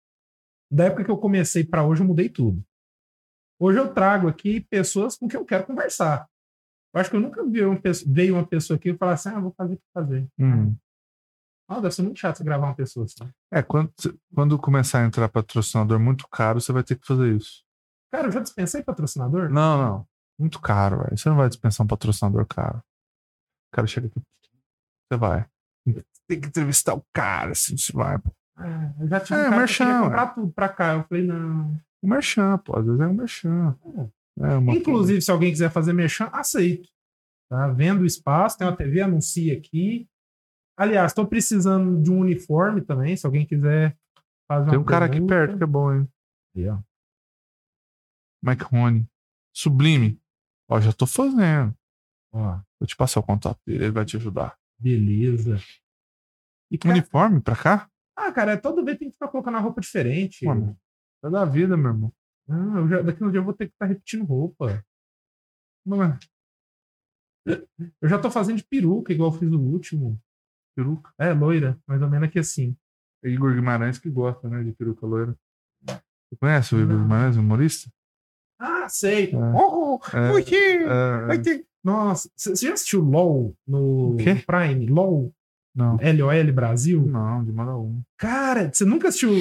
[0.72, 2.64] Da época que eu comecei pra hoje, eu mudei tudo.
[3.60, 6.28] Hoje eu trago aqui pessoas com quem eu quero conversar.
[6.94, 9.30] Eu acho que eu nunca vi uma pessoa, veio uma pessoa aqui e falar assim:
[9.30, 10.28] ah, vou fazer o que fazer.
[10.40, 10.76] hum.
[11.72, 13.30] Ah, deve ser muito chato você gravar uma pessoa assim.
[13.52, 13.94] É, quando,
[14.34, 17.64] quando começar a entrar patrocinador muito caro, você vai ter que fazer isso.
[18.12, 19.50] Cara, eu já dispensei patrocinador?
[19.50, 20.08] Não, não.
[20.40, 21.16] Muito caro, velho.
[21.16, 22.82] Você não vai dispensar um patrocinador caro.
[23.72, 24.22] O cara chega aqui.
[25.12, 25.48] Você vai.
[26.28, 28.18] Tem que entrevistar o cara, assim, você vai.
[28.56, 30.04] Ah, eu já tinha É, um cara que merchan, queria é.
[30.04, 30.94] comprar tudo pra cá.
[30.94, 31.80] Eu falei, não.
[32.04, 32.78] Um merchan, pô.
[32.78, 33.80] Às vezes é um merchan.
[34.40, 36.90] É uma Inclusive, se alguém quiser fazer merchan, aceito.
[37.50, 37.68] Tá?
[37.70, 40.08] Vendo o espaço, tem uma TV, anuncia aqui.
[40.78, 43.98] Aliás, estou precisando de um uniforme também, se alguém quiser
[44.48, 46.08] fazer Tem um cara aqui perto que é bom, hein?
[46.70, 46.80] Ó.
[48.44, 49.06] Mike Rony.
[49.54, 50.22] Sublime.
[50.70, 51.76] Ó, já tô fazendo.
[52.32, 54.58] Ó, Vou te passar o contato dele, ele vai te ajudar.
[54.80, 55.58] beleza.
[56.72, 57.90] E, cara, Uniforme pra cá?
[58.16, 60.46] ah, cara, toda vez tem que ficar colocando a roupa diferente.
[60.46, 60.78] Mano,
[61.24, 62.14] é da vida, meu irmão.
[62.48, 64.84] Ah, já- daqui um dia eu vou ter que estar repetindo roupa.
[67.48, 67.62] É
[68.02, 70.22] Eu já tô fazendo de peruca, igual eu fiz o último.
[70.76, 71.12] peruca.
[71.18, 72.78] É, loira, mais ou menos aqui assim.
[73.24, 75.36] É Igor Guimarães que gosta, né, de peruca loira.
[75.86, 76.98] Você conhece o Igor.
[76.98, 77.92] Guimarães, humorista?
[78.60, 79.34] Ah, sei.
[79.34, 79.38] É.
[79.54, 84.88] Oh, É, é, ter- Nossa, você já assistiu LOL no Prime?
[84.88, 85.32] LOL?
[85.76, 87.06] não, LOL Brasil?
[87.06, 88.02] não, de modo algum.
[88.18, 89.32] Cara, você nunca assistiu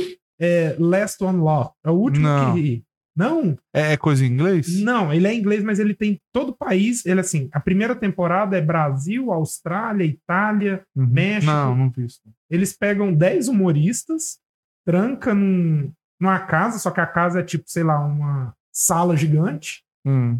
[0.41, 1.75] é, Last One Law?
[1.85, 2.55] É o último Não.
[2.55, 2.85] que.
[3.17, 3.59] Não?
[3.75, 4.81] É, é coisa em inglês?
[4.81, 7.05] Não, ele é inglês, mas ele tem todo o país.
[7.05, 10.85] Ele, assim, a primeira temporada é Brasil, Austrália, Itália.
[10.95, 11.07] Uhum.
[11.09, 11.51] México.
[11.51, 12.21] Não, não vi isso.
[12.49, 14.39] Eles pegam 10 humoristas,
[14.87, 15.91] tranca num,
[16.21, 19.83] numa casa, só que a casa é tipo, sei lá, uma sala gigante.
[20.07, 20.39] Hum.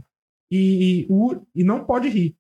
[0.51, 2.37] E, e, o- e não pode rir.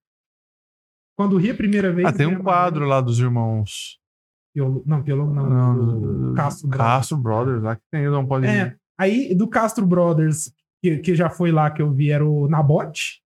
[1.16, 2.08] Quando ri a primeira vez.
[2.08, 3.98] Ah, tem um quadro lá dos irmãos.
[4.54, 5.48] Piolo- não, Piolo não.
[5.50, 6.88] Não, do do- Castro Brothers.
[6.90, 10.52] Castro Brothers, lá que tem, não pode É, aí do Castro Brothers,
[10.82, 13.22] que, que já foi lá que eu vi era o Nabote.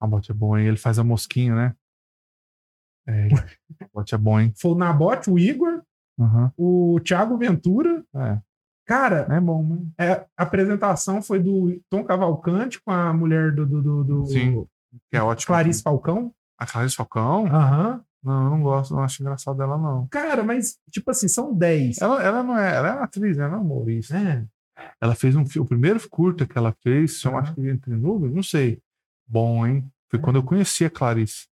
[0.00, 0.66] A bote é bom, hein?
[0.66, 1.76] Ele faz a mosquinha, né?
[3.06, 3.28] É, a
[3.94, 4.52] bote é bom, hein?
[4.56, 5.82] Foi o Nabote, o Igor,
[6.18, 6.52] Aham.
[6.56, 8.04] o Thiago Ventura.
[8.14, 8.40] É,
[8.86, 9.78] Cara, é bom, né?
[9.98, 14.64] é, a apresentação foi do Tom Cavalcante com a mulher do, do, do, do Sim.
[15.10, 15.48] Que é ótimo.
[15.48, 16.32] Clarice Falcão.
[16.58, 17.46] A Clarice Falcão?
[17.46, 18.00] Aham.
[18.22, 20.08] Não, eu não gosto, não acho engraçado dela, não.
[20.08, 22.00] Cara, mas, tipo assim, são 10.
[22.00, 24.16] Ela, ela não é, ela é atriz, ela é humorista.
[24.16, 24.44] É.
[25.00, 28.34] Ela fez um filme, o primeiro curta que ela fez, eu acho que entre nuvens,
[28.34, 28.80] não sei.
[29.28, 29.88] Bom, hein?
[30.10, 31.46] Foi quando eu conheci a Clarice.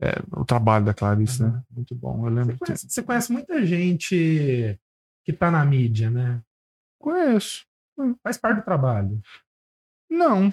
[0.00, 1.62] É, o trabalho da Clarice, né?
[1.70, 2.26] Muito bom.
[2.26, 2.56] Eu lembro.
[2.56, 4.78] Você conhece, você conhece muita gente
[5.24, 6.40] que tá na mídia, né?
[7.06, 7.64] Conheço.
[8.20, 9.22] Faz parte do trabalho.
[10.10, 10.52] Não.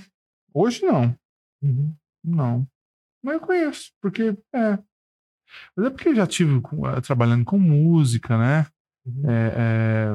[0.54, 1.18] Hoje não.
[1.64, 1.96] Uhum.
[2.24, 2.68] Não.
[3.24, 4.78] Mas eu conheço, porque é.
[5.76, 8.68] Mas é porque eu já tive eh, trabalhando com música, né?
[9.04, 9.32] Uhum.
[9.32, 10.10] É, é,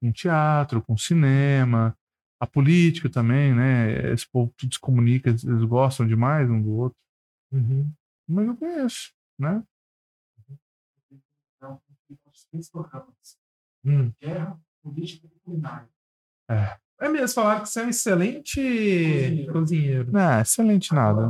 [0.00, 1.96] com teatro, com cinema,
[2.40, 4.12] a política também, né?
[4.12, 6.98] Esse povo tudo se comunica, eles gostam demais um do outro.
[7.52, 7.88] Uhum.
[8.28, 9.62] Mas eu conheço, né?
[11.56, 11.80] Então,
[12.50, 13.38] três programas.
[13.84, 14.12] Hum.
[14.20, 14.60] Guerra,
[14.90, 15.88] política culinária.
[16.98, 19.52] É mesmo, falaram que você é um excelente Cozinheiro.
[19.52, 20.12] cozinheiro.
[20.12, 21.28] Não, excelente nada.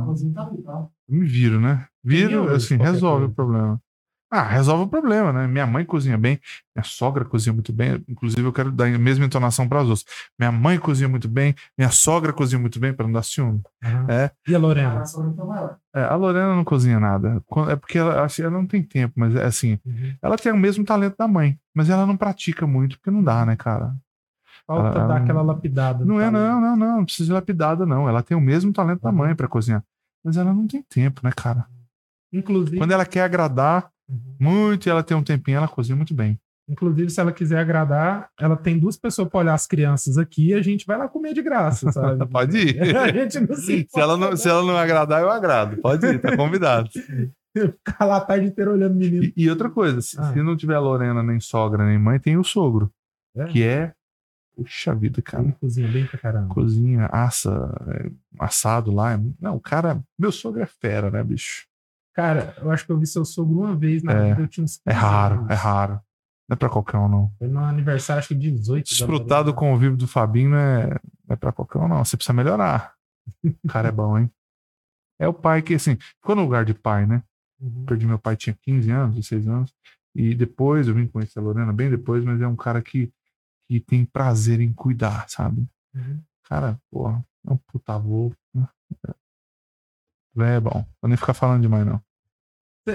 [1.09, 1.87] Me viro, né?
[2.03, 3.31] Viro, assim, resolve coisa.
[3.31, 3.81] o problema.
[4.29, 5.47] Ah, resolve o problema, né?
[5.47, 6.37] Minha mãe cozinha bem,
[6.75, 8.03] minha sogra cozinha muito bem.
[8.09, 10.05] Inclusive, eu quero dar a mesma entonação para as outras.
[10.37, 13.61] Minha mãe cozinha muito bem, minha sogra cozinha muito bem, para não dar ciúme.
[13.81, 14.05] Aham.
[14.09, 14.31] É.
[14.45, 14.89] E a Lorena?
[14.99, 15.77] ração tá.
[15.95, 17.41] É, a Lorena não cozinha nada.
[17.69, 20.13] É porque ela, que ela não tem tempo, mas é assim, Uhum.
[20.21, 23.45] ela tem o mesmo talento da mãe, mas ela não pratica muito, porque não dá,
[23.45, 23.95] né, cara?
[24.65, 26.03] Falta Ah, dar aquela lapidada.
[26.03, 26.97] Não é, não, não, não.
[26.97, 28.09] Não precisa de lapidada, não.
[28.09, 29.15] Ela tem o mesmo talento da Uhum.
[29.15, 29.81] mãe para cozinhar.
[30.21, 31.65] Mas ela não tem tempo, né, cara?
[32.33, 34.35] Inclusive, Quando ela quer agradar Uhum.
[34.39, 36.39] muito e ela tem um tempinho, ela cozinha muito bem.
[36.69, 40.53] inclusive, se ela quiser agradar, ela tem duas pessoas para olhar as crianças aqui e
[40.53, 42.25] a gente vai lá comer de graça, sabe?
[42.27, 42.79] Pode ir.
[42.97, 45.77] a gente não se Se ela não, se ela não agradar, eu agrado.
[45.81, 46.89] Pode ir, tá convidado.
[47.57, 49.23] ficar lá a tarde inteira olhando o menino.
[49.23, 50.31] E, e outra coisa, se, Ah.
[50.31, 52.91] se não tiver Lorena, nem sogra, nem mãe, tem o sogro.
[53.35, 53.45] É.
[53.45, 53.93] Que é.
[54.55, 55.43] Puxa vida, cara.
[55.43, 56.53] Ele cozinha bem pra caramba.
[56.53, 58.09] Cozinha, assa, é,
[58.39, 59.13] assado lá.
[59.13, 60.01] é- Não, o cara.
[60.19, 61.65] Meu sogro é fera, né, bicho?
[62.17, 64.29] Cara, eu acho que eu vi seu sogro uma vez na É.
[64.29, 65.49] vida, eu tinha uns É 15 raro, anos.
[65.51, 65.93] é raro.
[66.49, 67.31] Não é pra qualquer um, não.
[67.37, 68.85] Foi no aniversário, acho que 18.
[68.85, 69.53] da Desfrutar do Lorena.
[69.53, 72.03] convívio do Fabinho não é, não é pra qualquer um, não.
[72.03, 72.95] Você precisa melhorar.
[73.43, 74.31] O cara é bom, hein?
[75.19, 77.21] É o pai que, assim, ficou no lugar de pai, né?
[77.59, 77.85] Uhum.
[77.85, 79.73] Perdi meu pai, tinha 15 anos, 16 anos.
[80.15, 83.11] E depois eu vim conhecer a Lorena, bem depois, mas é um cara que,
[83.67, 85.67] que tem prazer em cuidar, sabe?
[85.93, 86.19] Uhum.
[86.49, 88.31] Cara, porra, é um puta avô.
[88.55, 88.67] né?
[90.39, 90.85] É bom.
[91.01, 92.01] Vou nem ficar falando demais, não.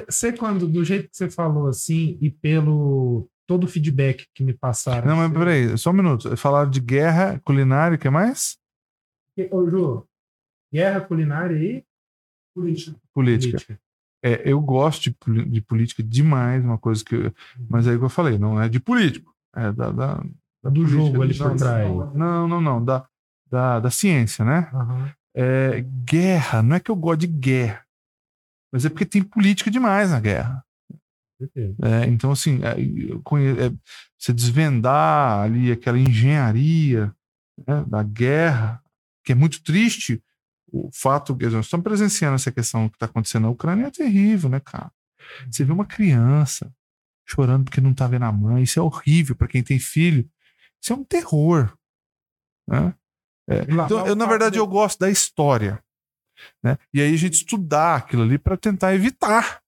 [0.08, 4.54] Você, quando, do jeito que você falou assim, e pelo todo o feedback que me
[4.54, 5.06] passaram.
[5.06, 6.36] Não, mas peraí, só um minuto.
[6.36, 8.56] Falaram de guerra, culinária, o que mais?
[9.50, 10.06] Ô, Ju,
[10.72, 11.84] guerra culinária e
[12.54, 12.96] Política.
[13.14, 13.58] Política.
[13.58, 13.80] política.
[14.24, 17.14] É, eu gosto de, de política demais, uma coisa que.
[17.14, 17.34] eu-
[17.68, 19.34] Mas é o que eu falei, não é de político.
[19.54, 19.90] É da.
[19.90, 20.14] da,
[20.62, 22.14] da Do política, jogo ali por trás.
[22.14, 22.84] Não, não, não.
[22.84, 23.06] Da,
[23.50, 24.70] da, da ciência, né?
[24.72, 25.12] Aham.
[25.34, 27.84] É, guerra, não é que eu gosto de guerra.
[28.72, 30.64] Mas é porque tem política demais na guerra.
[31.82, 33.72] É, então, assim, é, é,
[34.18, 37.14] você desvendar ali aquela engenharia
[37.66, 38.82] né, da guerra,
[39.24, 40.22] que é muito triste,
[40.72, 44.48] o fato que nós estamos presenciando essa questão que está acontecendo na Ucrânia é terrível,
[44.48, 44.90] né, cara?
[45.50, 46.72] Você vê uma criança
[47.26, 50.28] chorando porque não está vendo a mãe, isso é horrível para quem tem filho,
[50.80, 51.76] isso é um terror.
[52.68, 52.94] Né?
[53.48, 55.82] É, então, eu, na verdade, de- eu gosto da história.
[56.62, 56.78] Né?
[56.92, 59.60] E aí a gente estudar aquilo ali para tentar evitar.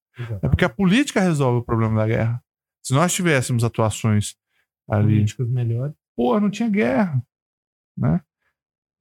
[0.42, 2.42] É porque a política resolve o problema da guerra.
[2.82, 4.36] Se nós tivéssemos atuações
[4.88, 5.94] ali, políticos melhores.
[6.14, 7.22] pô, não tinha guerra,
[7.96, 8.20] né?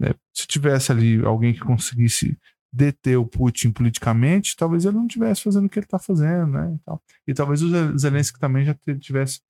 [0.02, 2.38] É, Se tivesse ali alguém que conseguisse
[2.76, 6.74] deter o Putin politicamente, talvez ele não estivesse fazendo o que ele está fazendo, né?
[6.76, 7.02] E, tal.
[7.28, 9.42] e talvez o Zel- Zelensky também já tivesse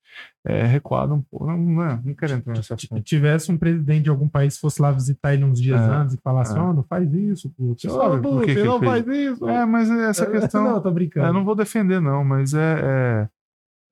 [0.46, 1.46] é, recuado um pouco.
[1.46, 3.02] Não, não, não quero entrar nessa Se assunto.
[3.02, 6.14] tivesse um presidente de algum país que fosse lá visitar ele uns dias É, antes
[6.14, 6.60] e falasse, é.
[6.60, 7.88] ó, não faz isso, Putin.
[7.88, 8.90] Sabe que que Putin, não fez?
[8.92, 9.48] faz isso.
[9.48, 10.62] É, mas essa questão.
[10.64, 11.26] Não, tô brincando.
[11.26, 12.80] Eu não vou defender, não, mas é.
[12.82, 13.28] é-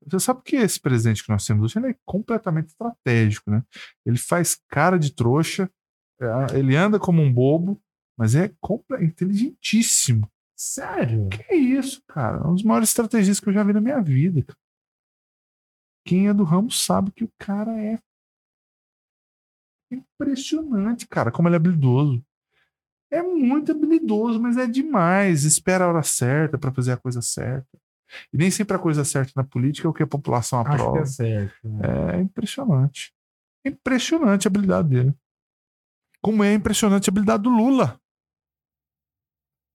[0.06, 3.62] Você sabe que esse presidente que nós temos hoje ele é completamente estratégico, né?
[4.04, 5.70] Ele faz cara de trouxa,
[6.20, 7.80] é, ele anda como um bobo,
[8.22, 10.30] mas é comple- inteligentíssimo.
[10.56, 11.28] Sério?
[11.28, 12.46] Que é isso, cara?
[12.48, 14.44] Um dos maiores estrategistas que eu já vi na minha vida.
[14.44, 14.58] cara.
[16.06, 17.98] Quem é do ramo sabe que o cara é
[19.90, 22.24] impressionante, cara, como ele é habilidoso.
[23.10, 25.42] É muito habilidoso, mas é demais.
[25.44, 27.68] Espera a hora certa para fazer a coisa certa.
[28.32, 30.74] E nem sempre a coisa certa na política é o que a população Acho que
[30.76, 31.00] aprova.
[31.00, 31.68] é certo.
[31.68, 32.16] né?
[32.16, 33.12] É impressionante.
[33.66, 35.14] Impressionante a habilidade dele.
[36.22, 38.00] Como é impressionante a habilidade do Lula.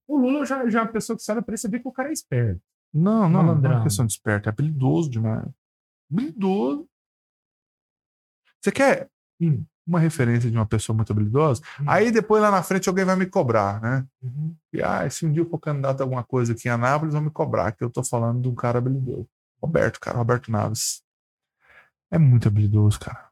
[0.08, 2.08] O Lula já, já é uma pessoa que sabe pra você ver que o cara
[2.08, 2.62] é esperto.
[2.92, 5.46] Não, não, não é questão de esperto, é habilidoso demais.
[6.10, 6.88] Habilidoso.
[8.58, 11.62] Você quer hum, uma referência de uma pessoa muito habilidosa?
[11.80, 11.84] Hum.
[11.86, 14.06] Aí depois lá na frente alguém vai me cobrar, né?
[14.22, 14.56] Uhum.
[14.72, 17.22] E ah, se um dia eu for candidato a alguma coisa aqui em Anápolis, vão
[17.22, 19.28] me cobrar, que eu tô falando de um cara habilidoso.
[19.62, 21.02] Roberto, cara, Roberto Naves.
[22.10, 23.28] É muito habilidoso, cara.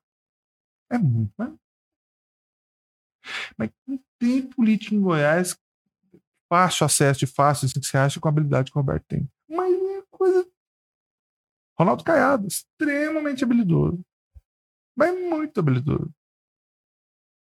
[0.90, 1.55] É muito, mas.
[3.57, 5.59] Mas não tem político em Goiás
[6.48, 9.28] fácil acesso de fácil, assim, que você acha com a habilidade que o Roberto tem.
[9.48, 10.47] Mas é coisa.
[11.78, 14.01] Ronaldo Caiado, extremamente habilidoso.
[14.97, 16.10] Mas muito habilidoso.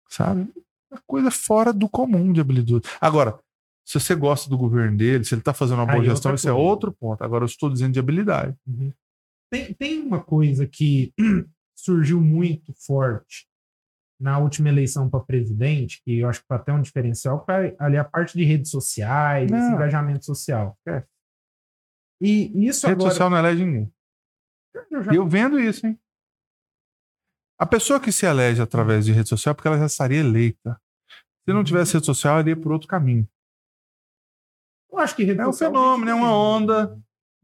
[0.10, 0.52] Sabe?
[0.92, 2.84] Uma coisa fora do comum de habilidoso.
[3.00, 3.40] Agora,
[3.86, 6.36] se você gosta do governo dele, se ele tá fazendo uma boa Aí, gestão, outra
[6.36, 7.24] isso é outro ponto.
[7.24, 8.56] Agora eu estou dizendo de habilidade.
[8.68, 8.94] Uhum.
[9.52, 11.14] Tem, tem uma coisa que
[11.76, 13.48] surgiu muito forte
[14.22, 17.98] na última eleição para presidente, que eu acho que foi até um diferencial, foi ali
[17.98, 19.74] a parte de redes sociais, esse Não.
[19.76, 20.78] engajamento social.
[20.88, 21.04] É.
[22.22, 23.10] E isso Rede agora...
[23.12, 23.92] social não elege ninguém.
[24.92, 26.00] eu já- eu vendo isso, hein?
[27.60, 30.80] A pessoa que se elege através de rede social é porque ela já estaria eleita.
[31.44, 33.28] Se não tivesse rede social, ela iria por outro caminho.
[34.92, 37.00] eu acho que rede É um fenômeno, é uma onda.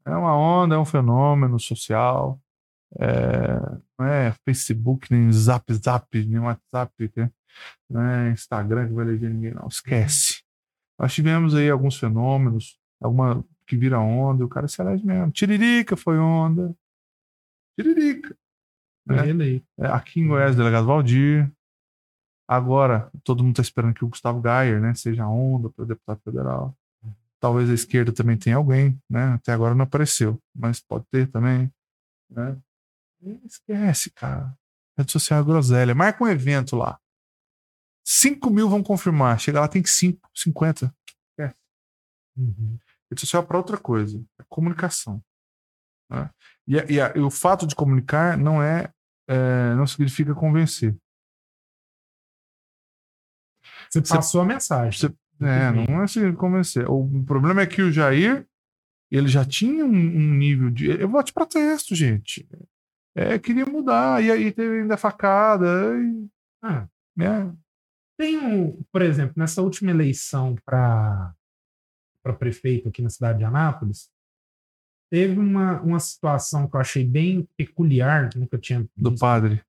[0.06, 2.40] É uma onda, é um fenômeno social.
[2.96, 3.60] É,
[4.00, 7.32] não é Facebook, nem Zap Zap, nem WhatsApp, né?
[7.90, 9.68] não é Instagram que vai eleger ninguém, não.
[9.68, 10.44] Esquece.
[11.00, 15.32] Nós tivemos aí alguns fenômenos, alguma que vira onda, e o cara se elege mesmo.
[15.32, 16.74] Tiririca foi onda.
[17.78, 18.36] Tiririca.
[19.06, 19.62] Né?
[19.78, 21.52] É, aqui em Goiás, delegado Valdir.
[22.48, 26.76] Agora, todo mundo está esperando que o Gustavo Gayer né, seja onda para deputado federal.
[27.40, 29.34] Talvez a esquerda também tenha alguém, né?
[29.34, 31.72] Até agora não apareceu, mas pode ter também.
[32.30, 32.58] Né?
[33.46, 34.58] Esquece, cara.
[34.98, 35.96] Rede social é groselha.
[35.96, 37.00] Marca um evento lá.
[38.06, 39.40] 5 mil vão confirmar.
[39.40, 40.94] Chega lá, tem 5, 50.
[42.38, 42.78] Uhum.
[43.10, 44.24] Rede social é para outra coisa.
[44.40, 45.24] É comunicação.
[46.10, 46.30] né?
[46.68, 48.94] E, e e o fato de comunicar não é,
[49.28, 50.96] é, não significa convencer.
[53.90, 55.00] Você passou a mensagem.
[55.00, 56.90] você- É, não é assim convencer.
[56.90, 58.48] O problema é que o Jair,
[59.12, 60.88] ele já tinha um, um nível de.
[60.90, 62.48] Eu voto de protesto, gente.
[63.18, 64.24] É, queria mudar.
[64.24, 65.66] E aí teve ainda facada.
[66.00, 66.28] E,
[66.62, 67.52] Ah, né?
[68.20, 71.34] Tem um, por exemplo, nessa última eleição para
[72.38, 74.10] prefeito aqui na cidade de Anápolis,
[75.10, 79.22] teve uma, uma situação que eu achei bem peculiar, que nunca tinha Do visto.
[79.22, 79.64] padre.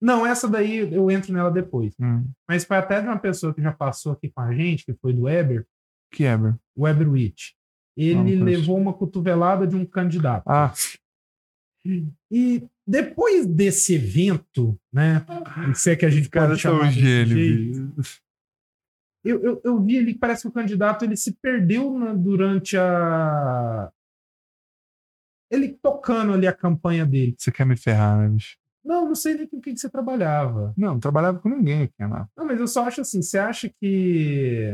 [0.00, 1.94] Não, essa daí eu entro nela depois.
[2.00, 2.28] Hum.
[2.48, 5.12] Mas foi até de uma pessoa que já passou aqui com a gente, que foi
[5.12, 5.66] do Weber,
[6.10, 6.24] Que
[6.76, 7.56] o Weber Witt.
[7.96, 10.44] Ele levou uma cotovelada de um candidato.
[10.48, 10.72] Ah,
[12.30, 15.24] E depois desse evento, né?
[15.74, 18.22] Se é que a gente cara, pode é tão chamar desse gênio, jeito, bicho.
[19.24, 22.76] eu, eu, eu vi ali que parece que o candidato ele se perdeu na- durante
[22.76, 23.90] a.
[25.50, 27.34] Ele tocando ali a campanha dele.
[27.38, 28.56] Você quer me ferrar, né, bicho?
[28.84, 30.72] Não, não sei nem com o que você trabalhava.
[30.76, 32.28] Não, não trabalhava com ninguém aqui, não.
[32.36, 34.72] Não, mas eu só acho assim, você acha que.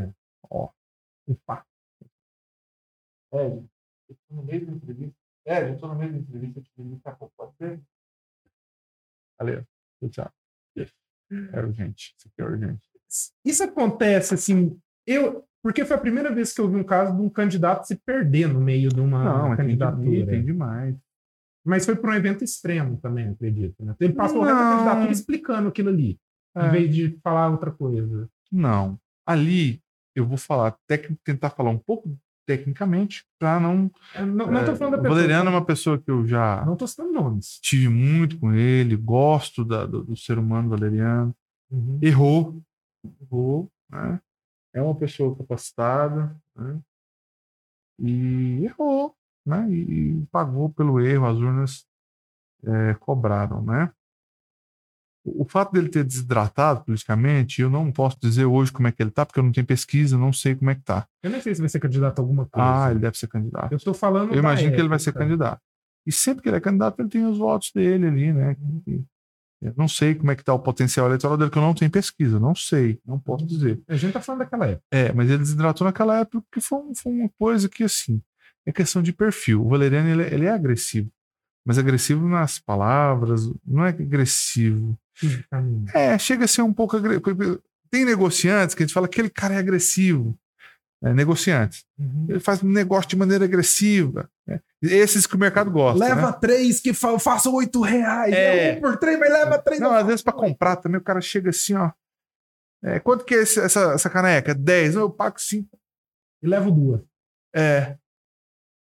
[0.49, 0.71] Ó,
[1.27, 1.65] opa.
[3.35, 3.69] É, eu
[4.29, 5.18] tô no meio da entrevista.
[5.49, 6.61] É, eu tô no meio da entrevista.
[7.37, 7.81] Pode ser?
[9.39, 9.65] Valeu.
[10.11, 10.31] Tchau.
[11.31, 12.15] É urgente.
[12.17, 12.83] Isso aqui é urgente.
[13.45, 14.79] Isso acontece assim.
[15.07, 17.97] Eu, porque foi a primeira vez que eu vi um caso de um candidato se
[17.97, 20.27] perder no meio de uma Não, tem, candidatura.
[20.27, 20.97] tem demais.
[21.65, 23.85] Mas foi para um evento extremo também, acredito.
[23.85, 23.95] Né?
[24.01, 24.77] Ele passou o resto da Não.
[24.79, 26.19] candidatura explicando aquilo ali,
[26.57, 26.71] em É.
[26.71, 28.29] vez de falar outra coisa.
[28.51, 28.99] Não.
[29.27, 29.83] Ali,
[30.15, 32.17] eu vou falar, tec- tentar falar um pouco
[32.49, 33.91] tecnicamente, para não.
[34.15, 35.15] Eu Não, não tô é, falando da o pessoa.
[35.17, 37.59] Valeriano é uma pessoa que eu já Não tô citando nomes.
[37.61, 41.35] tive muito com ele, gosto da- do, do ser humano Valeriano.
[41.71, 41.99] Uhum.
[42.01, 42.63] Errou.
[43.21, 43.71] Errou.
[43.91, 44.19] Né?
[44.73, 46.35] É uma pessoa capacitada.
[46.57, 46.81] Né?
[47.99, 49.15] E errou.
[49.45, 49.71] Né?
[49.71, 51.87] E, e pagou pelo erro, as urnas
[52.65, 53.63] é, cobraram.
[53.63, 53.93] Né?
[55.37, 59.11] O, fato dele ter desidratado politicamente, eu não posso dizer hoje como é que ele
[59.11, 61.07] tá, porque eu não tenho pesquisa, não sei como é que tá.
[61.23, 62.85] Eu nem sei se vai ser candidato a alguma coisa.
[62.85, 63.73] Ah, ele deve ser candidato.
[63.73, 64.33] Eu tô falando.
[64.33, 65.25] Eu imagino que ele vai ser época.
[65.25, 65.61] candidato.
[66.07, 68.57] E sempre que ele é candidato, ele tem os votos dele ali, né?
[69.61, 71.91] Eu não sei como é que está o potencial eleitoral dele, que eu não tenho
[71.91, 73.81] pesquisa, não sei, não posso dizer.
[73.89, 74.85] A gente tá falando daquela época.
[74.91, 78.23] É, mas ele desidratou naquela época que foi, foi uma coisa que, assim,
[78.65, 79.65] é questão de perfil.
[79.65, 81.11] O Valeriano, ele, ele é agressivo,
[81.67, 84.97] mas agressivo nas palavras, não é agressivo.
[85.19, 85.97] Fisicamente.
[85.97, 87.63] É, chega a ser um pouco agressivo.
[87.91, 90.39] Tem negociantes que a gente fala que aquele cara é agressivo.
[91.03, 92.27] É, negociantes Uhum.
[92.29, 94.29] ele faz um negócio de maneira agressiva.
[94.47, 94.61] né?
[94.83, 95.99] Esses que o mercado gosta.
[96.05, 96.39] Leva né?
[96.41, 98.33] três que fa façam oito reais.
[98.35, 98.75] É.
[98.75, 99.81] É um por três, mas leva três.
[99.81, 101.93] Não, eu às vezes pra comprar também o cara chega assim, ó.
[102.83, 104.55] É, quanto que é esse- essa, essa caneca?
[104.55, 104.95] 10.
[104.97, 105.69] Não, eu pago 5.
[106.43, 107.01] E levo duas.
[107.55, 107.97] É.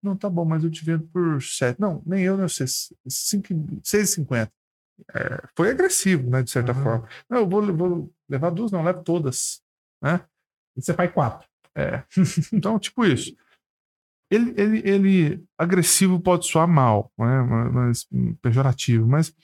[0.03, 1.81] Não, tá bom, mas eu te vendo por 7.
[1.81, 2.65] Não, nem eu, nem você.
[2.65, 4.51] 6,50.
[5.15, 6.83] É, foi agressivo, né, de certa Aham.
[6.83, 7.09] forma.
[7.29, 9.63] Não, eu vou, vou levar duas, não, levo todas.
[10.77, 11.49] E você faz quatro.
[11.75, 12.03] É.
[12.53, 13.35] Então, tipo isso.
[14.31, 17.43] Ele, ele, ele agressivo pode soar mal, né?
[17.71, 18.07] mas,
[18.41, 19.35] pejorativo, mas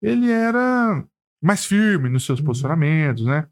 [0.00, 1.04] ele era
[1.42, 2.46] mais firme nos seus Uhum.
[2.46, 3.46] posicionamentos, né?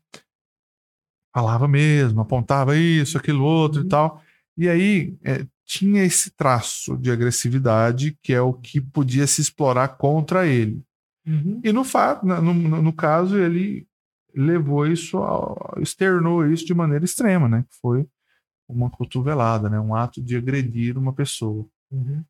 [1.34, 3.86] Falava mesmo, apontava isso, aquilo outro Uhum.
[3.86, 4.22] e tal.
[4.56, 9.88] E aí é, tinha esse traço de agressividade que é o que podia se explorar
[9.96, 10.82] contra ele.
[11.26, 11.60] Uhum.
[11.62, 13.86] E no fato, no, no, caso, ele
[14.34, 17.64] levou isso, ao, externou isso de maneira extrema, né?
[17.68, 18.06] Que foi
[18.68, 19.78] uma cotovelada, né?
[19.78, 21.66] Um ato de agredir uma pessoa.
[21.90, 22.24] Uhum.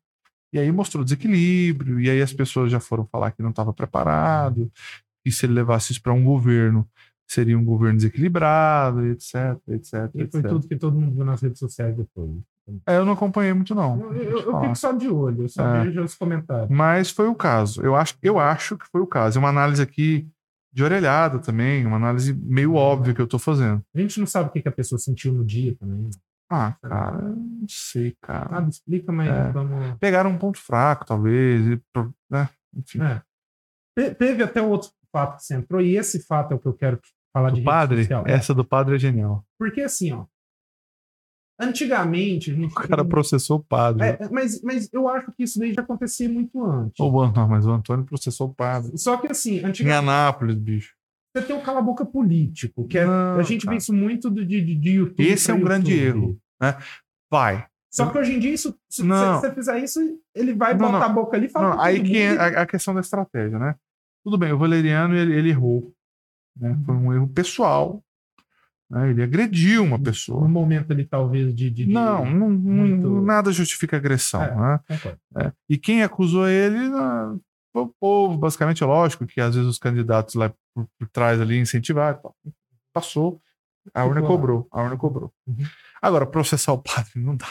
[0.53, 4.69] E aí mostrou desequilíbrio, e aí as pessoas já foram falar que não estava preparado,
[5.25, 6.87] e se ele levasse isso para um governo,
[7.25, 10.49] seria um governo desequilibrado, etc, etc, E foi etc.
[10.49, 12.31] tudo que todo mundo viu nas redes sociais depois.
[12.87, 13.99] É, eu não acompanhei muito, não.
[14.13, 15.83] Eu, eu- eu fico só de olho, eu só É.
[15.83, 16.69] vejo os comentários.
[16.69, 17.81] Mas foi o caso.
[17.81, 19.37] Eu acho, eu acho que foi o caso.
[19.37, 20.27] É uma análise aqui
[20.73, 23.81] de orelhada também, uma análise meio óbvia que eu tô fazendo.
[23.95, 26.09] A gente não sabe o que, que a pessoa sentiu no dia também.
[26.49, 28.49] Ah, cara, eu não sei, cara.
[28.49, 29.51] Nada explica, mas É.
[29.51, 29.97] vamos.
[29.99, 31.81] Pegaram um ponto fraco, talvez, e
[32.29, 32.49] né?
[32.75, 33.01] Enfim.
[33.01, 33.21] É.
[33.97, 36.73] Te- teve até outro fato que você entrou, e esse fato é o que eu
[36.73, 36.99] quero
[37.33, 38.07] falar de Do rede padre.
[38.25, 39.45] É, essa do padre é genial.
[39.59, 40.25] Porque assim, ó.
[41.61, 42.71] Antigamente, a gente.
[42.71, 44.03] O cara processou o padre.
[44.07, 46.99] É, mas, mas eu acho que isso daí já acontecia muito antes.
[46.99, 48.97] An- não, mas o Antônio processou o padre.
[48.97, 50.95] Só que assim, Em antigamente Anápolis, bicho.
[51.35, 53.75] você tem um cala-boca político, que é, Não, a gente cara.
[53.75, 55.27] vê isso muito do- de, de, de YouTube.
[55.27, 56.39] Esse é um grande YouTube.
[56.61, 56.73] erro.
[57.31, 57.65] Vai.
[57.93, 59.99] Só que hoje em dia, isso, se você fizer isso,
[60.33, 61.05] ele vai Não, botar não.
[61.05, 61.75] a boca ali e falar.
[61.75, 63.75] Não, aí que é a, a questão da estratégia, né?
[64.23, 65.91] Tudo bem, o Valeriano ele, ele errou.
[66.57, 66.77] Né?
[66.85, 68.01] Foi um erro pessoal.
[68.91, 69.09] Né?
[69.09, 70.47] Ele agrediu uma Um pessoa.
[70.47, 71.69] momento ali, talvez, de.
[71.69, 74.43] de- Não, não, muito- nada justifica agressão.
[74.43, 74.55] É.
[74.55, 74.79] né?
[75.37, 75.51] É.
[75.69, 76.77] E quem acusou ele
[77.73, 81.39] foi o povo, basicamente, é lógico que às vezes os candidatos lá por, por trás
[81.39, 82.19] ali incentivaram.
[82.93, 83.41] Passou,
[83.93, 85.31] a urna cobrou, a urna cobrou.
[85.47, 85.63] Uhum.
[86.01, 87.47] Agora, processar o padre não dá.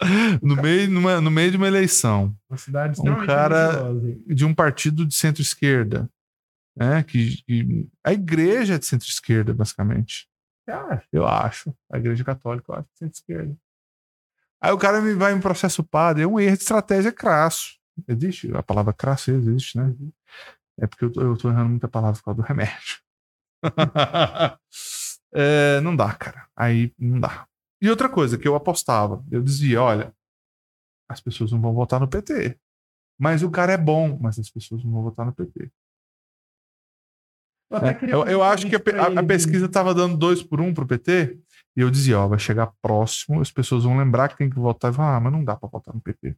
[0.42, 3.90] No meio, numa- no meio de uma eleição Uma cidade Um cara-
[4.26, 6.10] de um partido de centro-esquerda,
[6.76, 7.02] né?
[7.04, 10.26] Que, que- a igreja é de centro-esquerda, basicamente.
[10.66, 11.06] Acha?
[11.12, 11.74] Eu acho.
[11.90, 13.56] A igreja católica, eu acho que é centro-esquerda.
[14.60, 17.78] Aí o cara me vai em processo padre, é um erro de estratégia crasso.
[18.08, 18.50] Existe?
[18.56, 19.94] A palavra crasso existe, né?
[20.78, 22.98] É porque eu tô, eu tô errando muita palavra por causa do remédio.
[25.36, 26.46] É, não dá, cara.
[26.54, 27.48] Aí não dá.
[27.82, 30.14] E outra coisa que eu apostava, eu dizia, olha,
[31.08, 32.56] as pessoas não vão votar no PT.
[33.18, 35.72] Mas o cara é bom, mas as pessoas não vão votar no PT.
[37.70, 40.72] Eu, É, queria eu, acho que a, a- a pesquisa estava dando dois por um
[40.72, 41.38] pro PT,
[41.76, 44.92] e eu dizia, ó, vai chegar próximo, as pessoas vão lembrar que tem que votar
[44.92, 46.36] e falar, ah, mas não dá para votar no PT.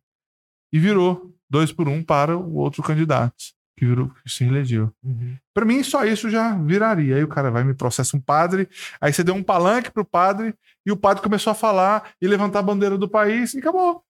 [0.72, 3.34] E virou dois por um para o outro candidato,
[3.78, 4.90] que virou, que se elegeu.
[5.04, 5.36] Uhum.
[5.54, 7.16] Para mim, só isso já viraria.
[7.16, 8.68] Aí o cara vai me processa um padre,
[9.00, 10.54] aí você deu um palanque pro padre,
[10.86, 14.02] e o padre começou a falar e levantar a bandeira do país, e acabou.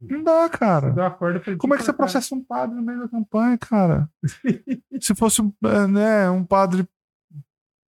[0.00, 0.92] Não dá, cara.
[1.58, 4.08] Como é que você processa um padre no meio da campanha, cara?
[5.00, 6.86] Se fosse um, é, né, um padre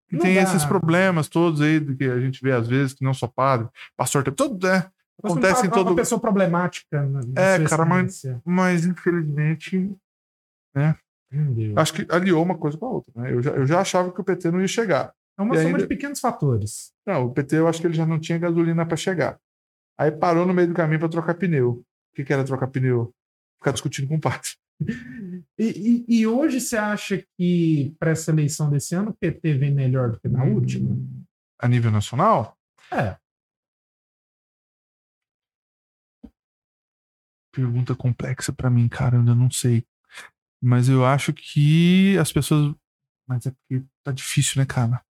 [0.09, 0.41] que Não tem dá.
[0.41, 4.23] esses problemas todos aí que a gente vê às vezes, que não só padre, pastor,
[4.31, 4.85] tudo, né?
[5.23, 5.95] Um Acontece em pa- Uma todo.
[5.95, 7.09] pessoa problemática.
[7.35, 8.23] É, cara, mas-.
[8.43, 9.95] Mas infelizmente,
[11.31, 11.77] Meu Deus.
[11.77, 13.13] acho que aliou uma coisa com a outra.
[13.15, 13.31] Né?
[13.31, 15.13] Eu, já, eu já achava que o PT não ia chegar.
[15.38, 16.91] É uma e soma ainda- de pequenos fatores.
[17.07, 19.39] Não, o PT eu acho que ele já não tinha gasolina para chegar.
[19.97, 21.84] Aí parou no meio do caminho para trocar pneu.
[22.14, 23.11] O que, que era trocar pneu?
[23.60, 24.49] Ficar discutindo com o padre.
[25.57, 29.73] E, e- e hoje você acha que para essa eleição desse ano o PT vem
[29.73, 30.53] melhor do que na Hum.
[30.56, 30.95] última?
[31.60, 32.56] A nível nacional?
[32.91, 33.18] É.
[37.52, 39.85] pergunta complexa pra mim, cara, eu ainda não sei.
[40.61, 42.73] Mas eu acho que as pessoas.
[43.27, 45.03] Mas é porque tá difícil, né, cara?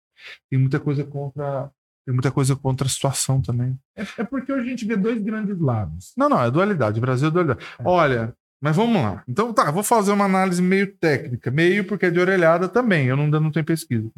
[0.49, 1.71] Tem muita coisa contra.
[2.05, 3.77] Tem muita coisa contra a situação também.
[3.95, 6.13] É, é porque hoje a gente vê dois grandes lados.
[6.17, 6.97] Não, não, é dualidade.
[6.97, 7.65] O Brasil é dualidade.
[7.79, 7.83] É.
[7.85, 9.23] Olha, mas vamos lá.
[9.27, 13.07] Então tá, vou fazer uma análise meio técnica, meio porque é de orelhada também.
[13.07, 14.09] Eu não, ainda não tenho pesquisa.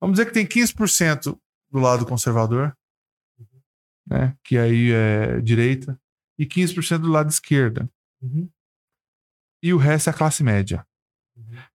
[0.00, 1.38] Vamos dizer que tem 15%
[1.70, 2.76] do lado conservador,
[4.06, 4.34] né?
[4.44, 5.98] Que aí é direita,
[6.38, 7.88] e 15% do lado esquerda.
[8.22, 8.48] Uhum.
[9.62, 10.86] e o resto é a classe média.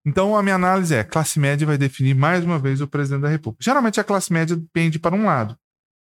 [0.06, 3.30] Então a minha análise é: classe média vai definir mais uma vez o presidente da
[3.30, 3.64] República.
[3.64, 5.58] Geralmente a classe média pende para um lado.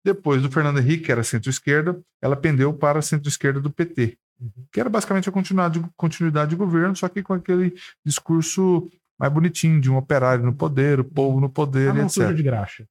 [0.03, 4.17] Depois do Fernando Henrique, que era centro-esquerda, ela pendeu para a centro-esquerda do PT.
[4.39, 4.65] Uhum.
[4.71, 9.79] Que era basicamente a continuidade, continuidade de governo, só que com aquele discurso mais bonitinho
[9.79, 12.33] de um operário no poder, o povo no poder, etc.
[12.33, 12.87] de graxa.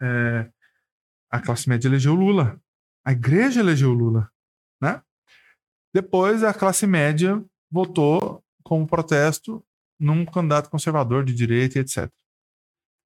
[0.00, 0.48] É,
[1.28, 2.56] a classe média elegeu Lula.
[3.04, 4.30] A igreja elegeu Lula,
[4.80, 5.02] né?
[5.92, 8.40] Depois a classe média votou
[8.72, 9.62] como protesto
[10.00, 12.10] num candidato conservador de direita etc.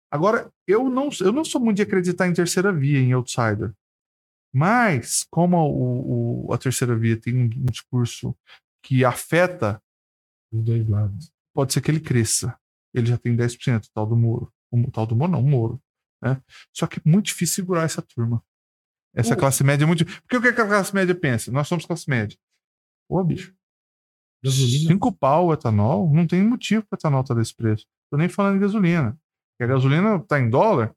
[0.09, 3.74] Agora, eu não, eu não sou muito de acreditar em terceira via, em outsider.
[4.55, 8.34] Mas, como o, o- a terceira via tem um, um discurso
[8.80, 9.82] que afeta,
[10.52, 11.32] Dos dois lados.
[11.52, 12.56] pode ser que ele cresça.
[12.94, 14.52] Ele já tem 10%, tal do Moro.
[14.70, 15.82] O tal do Moro não, o Moro.
[16.22, 16.40] Né?
[16.72, 18.40] Só que é muito difícil segurar essa turma.
[19.14, 20.05] Essa O- classe média é muito.
[20.22, 21.51] Porque o que a classe média pensa?
[21.51, 22.38] Nós somos classe média.
[23.09, 23.52] Pô, bicho.
[24.47, 24.89] Gasolina.
[24.89, 27.85] Cinco pau o etanol, não tem motivo para etanol estar desse preço.
[28.10, 29.16] Tô nem falando em gasolina.
[29.52, 30.93] Porque a gasolina está em dólar,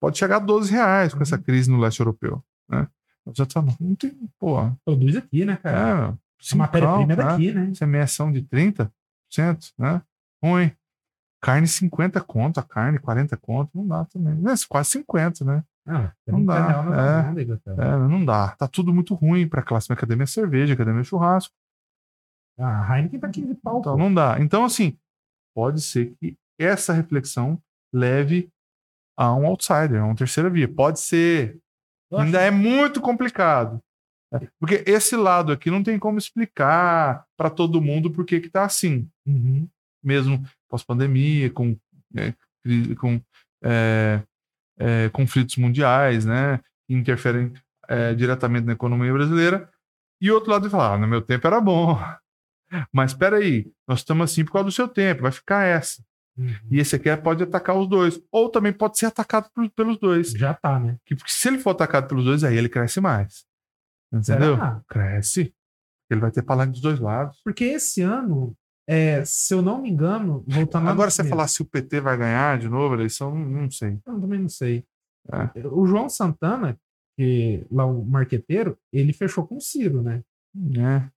[0.00, 1.42] pode chegar a 12 reais com essa Uhum.
[1.42, 2.42] crise no leste europeu.
[2.68, 2.86] Né?
[3.26, 4.12] Mas etanol não tem.
[4.38, 5.78] Pô, Produz aqui, né, cara?
[5.78, 7.32] é, a matéria-prima é pau, né?
[7.32, 7.72] daqui, né?
[7.74, 10.02] CMS de 30%, né?
[10.42, 10.70] Ruim.
[11.40, 14.34] Carne 50 conto, a carne 40 conto, não dá também.
[14.34, 15.62] É, quase 50, né?
[15.86, 17.18] Ah, Não dá, real na é.
[17.20, 17.84] alfândega, cara.
[17.84, 18.48] É, não dá.
[18.58, 19.88] Tá tudo muito ruim para classe.
[19.88, 21.54] Minha academia é cerveja, academia é churrasco.
[22.58, 23.80] A Heineken tá 15 pau.
[23.80, 23.98] Então pô.
[23.98, 24.36] não dá.
[24.40, 24.96] Então, assim,
[25.54, 27.60] pode ser que essa reflexão
[27.94, 28.48] leve
[29.16, 30.68] a um outsider, a uma terceira via.
[30.68, 31.58] Pode ser.
[32.12, 33.80] Acho- Ainda é muito complicado.
[34.32, 38.50] É, Porque esse lado aqui não tem como explicar para todo mundo por que que
[38.50, 39.08] tá assim.
[39.26, 39.66] Uhum.
[40.04, 41.76] Mesmo pós-pandemia, com,
[42.62, 43.20] cri- com
[43.64, 44.22] é,
[44.78, 46.58] é, conflitos mundiais, né?
[46.86, 47.52] Que interferem
[47.88, 49.70] é, diretamente na economia brasileira.
[50.20, 51.98] E outro lado fala, ah, no meu tempo era bom.
[52.92, 56.02] Mas espera aí, nós estamos assim por causa do seu tempo, vai ficar essa.
[56.36, 56.54] Uhum.
[56.70, 58.20] E esse aqui pode atacar os dois.
[58.30, 60.30] Ou também pode ser atacado por- pelos dois.
[60.30, 60.96] Já tá, né?
[61.04, 63.44] Que, porque se ele for atacado pelos dois, aí ele cresce mais.
[64.12, 64.54] Entendeu?
[64.54, 64.82] Será?
[64.88, 65.54] Cresce.
[66.10, 67.40] Ele vai ter palanque dos dois lados.
[67.44, 68.54] Porque esse ano,
[68.88, 72.58] é, se eu não me engano, voltando Agora, você falar se o PT vai ganhar
[72.58, 73.98] de novo a eleição, não não sei.
[74.06, 74.84] Eu também não sei.
[75.30, 75.66] É.
[75.68, 76.78] O João Santana,
[77.18, 80.22] que lá o marqueteiro, ele fechou com o Ciro, né?
[80.78, 81.10] É.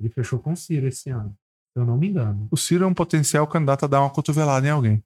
[0.00, 1.36] Ele fechou com o Ciro esse ano.
[1.72, 2.48] Se eu não me engano.
[2.50, 5.04] O Ciro é um potencial candidato a dar uma cotovelada em alguém.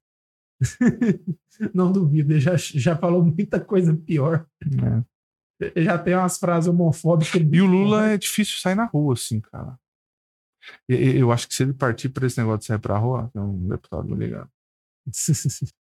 [1.75, 4.47] Não duvido, ele já, já falou muita coisa pior.
[4.65, 5.05] né?
[5.61, 7.41] Ele já tem umas frases homofóbicas.
[7.41, 9.79] E o Lula é difícil sair na rua, assim, cara.
[10.89, 13.69] Eu acho que se ele partir para esse negócio de sair pra rua, tem um
[13.69, 14.51] deputado me ligado.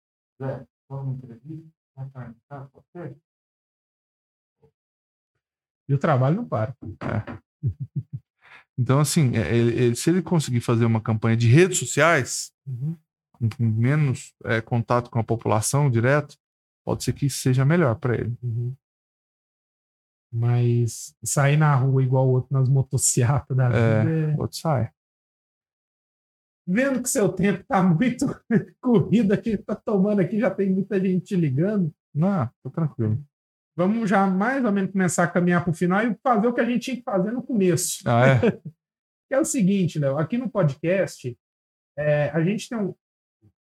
[5.89, 6.77] e o trabalho não para.
[8.79, 13.49] Então, assim, é, ele- ele- se ele conseguir fazer uma campanha de redes sociais, com
[13.57, 16.37] com menos é, contato com a população direto,
[16.85, 18.37] pode ser que seja melhor para ele.
[18.43, 18.75] Uhum.
[20.33, 24.01] Mas sair na rua igual o outro nas motocicletas da É.
[24.05, 24.37] vida é...
[24.41, 24.91] Outro sai.
[26.67, 28.27] Vendo que seu tempo tá muito
[28.81, 31.93] corrido aqui, tá tomando aqui, já tem muita gente te ligando.
[32.15, 33.25] Não, tô tranquilo.
[33.79, 36.61] Vamos já mais ou menos começar a caminhar para o final e fazer o que
[36.61, 38.03] a gente tinha que fazer no começo.
[38.05, 38.41] Ah, é?
[39.29, 41.39] Que é o seguinte, Léo, aqui no podcast,
[41.97, 42.95] é, a gente tem um-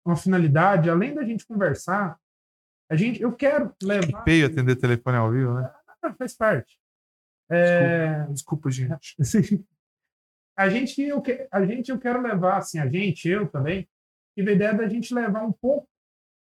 [0.04, 2.18] uma finalidade, além da gente conversar,
[2.90, 4.24] a gente, eu quero levar.
[4.24, 5.70] Feio atender telefone ao vivo, né?
[6.02, 6.76] Ah, faz parte.
[7.50, 9.14] É, Desculpa, gente.
[10.58, 13.86] a gente, eu, que- a gente, eu quero levar, assim, a gente, eu também,
[14.36, 15.86] tive a ideia da gente levar um pouco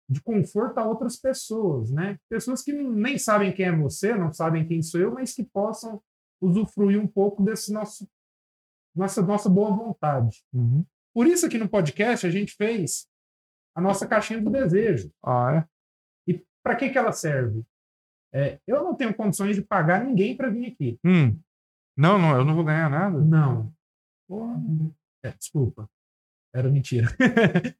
[0.10, 2.18] de conforto a outras pessoas, né?
[2.30, 6.02] Pessoas que nem sabem quem é você, não sabem quem sou eu, mas que possam
[6.42, 8.08] usufruir um pouco desse nosso
[8.96, 10.44] nossa nossa boa vontade.
[10.54, 10.86] Uhum.
[11.14, 13.08] Por isso aqui no podcast a gente fez
[13.76, 15.12] a nossa caixinha do desejo.
[15.24, 16.32] Ah, é?
[16.32, 17.64] E para que que ela serve?
[18.34, 21.00] É, eu não tenho condições de pagar ninguém para vir aqui.
[21.06, 21.40] Hum.
[21.98, 23.20] Não, não, eu não vou ganhar nada.
[23.20, 23.74] Não.
[25.24, 25.90] É, desculpa.
[26.54, 27.08] Era mentira.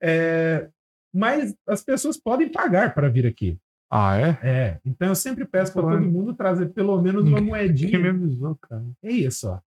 [0.00, 0.70] É,
[1.14, 3.58] mas as pessoas podem pagar para vir aqui.
[3.90, 4.38] Ah, é?
[4.42, 4.80] É.
[4.84, 7.98] Então eu sempre peço para todo mundo trazer pelo menos uma Quem moedinha.
[7.98, 8.84] me avisou, cara?
[9.02, 9.60] É isso, ó.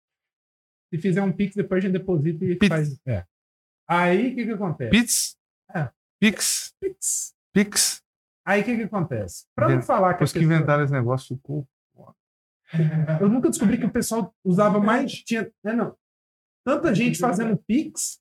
[0.94, 2.68] Se fizer um Pix, depois a gente deposita e Pix.
[2.68, 3.00] faz.
[3.08, 3.26] É.
[3.88, 4.92] Aí o que, que acontece?
[4.92, 5.38] Pix?
[5.74, 5.90] É.
[6.20, 6.74] Pix?
[6.80, 7.34] Pix.
[7.54, 8.02] Pix?
[8.46, 9.46] Aí o que, que acontece?
[9.56, 11.68] Para não falar que, Depois que pessoa- inventaram esse negócio, ficou.
[13.20, 15.12] Eu nunca descobri que o pessoal usava mais.
[15.12, 15.96] Tinha, é, não.
[16.66, 18.21] Tanta gente fazendo Pix.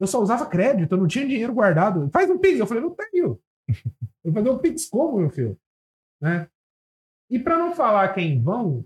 [0.00, 2.08] Eu só usava crédito, eu não tinha dinheiro guardado.
[2.10, 2.58] Faz um Pix.
[2.58, 3.38] Eu falei, não tenho.
[4.24, 5.58] Eu vou fazer um Pix como, meu filho?
[6.20, 6.48] Né?
[7.30, 8.84] E para não falar quem vão,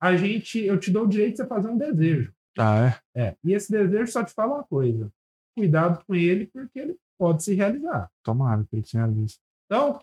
[0.00, 2.32] a gente, eu te dou o direito de você fazer um desejo.
[2.58, 3.22] Ah, é?
[3.22, 3.36] É.
[3.44, 5.12] E esse desejo só te fala uma coisa:
[5.56, 8.10] cuidado com ele, porque ele pode se realizar.
[8.24, 9.40] Tomara que ele tinha visto.
[9.66, 10.00] Então,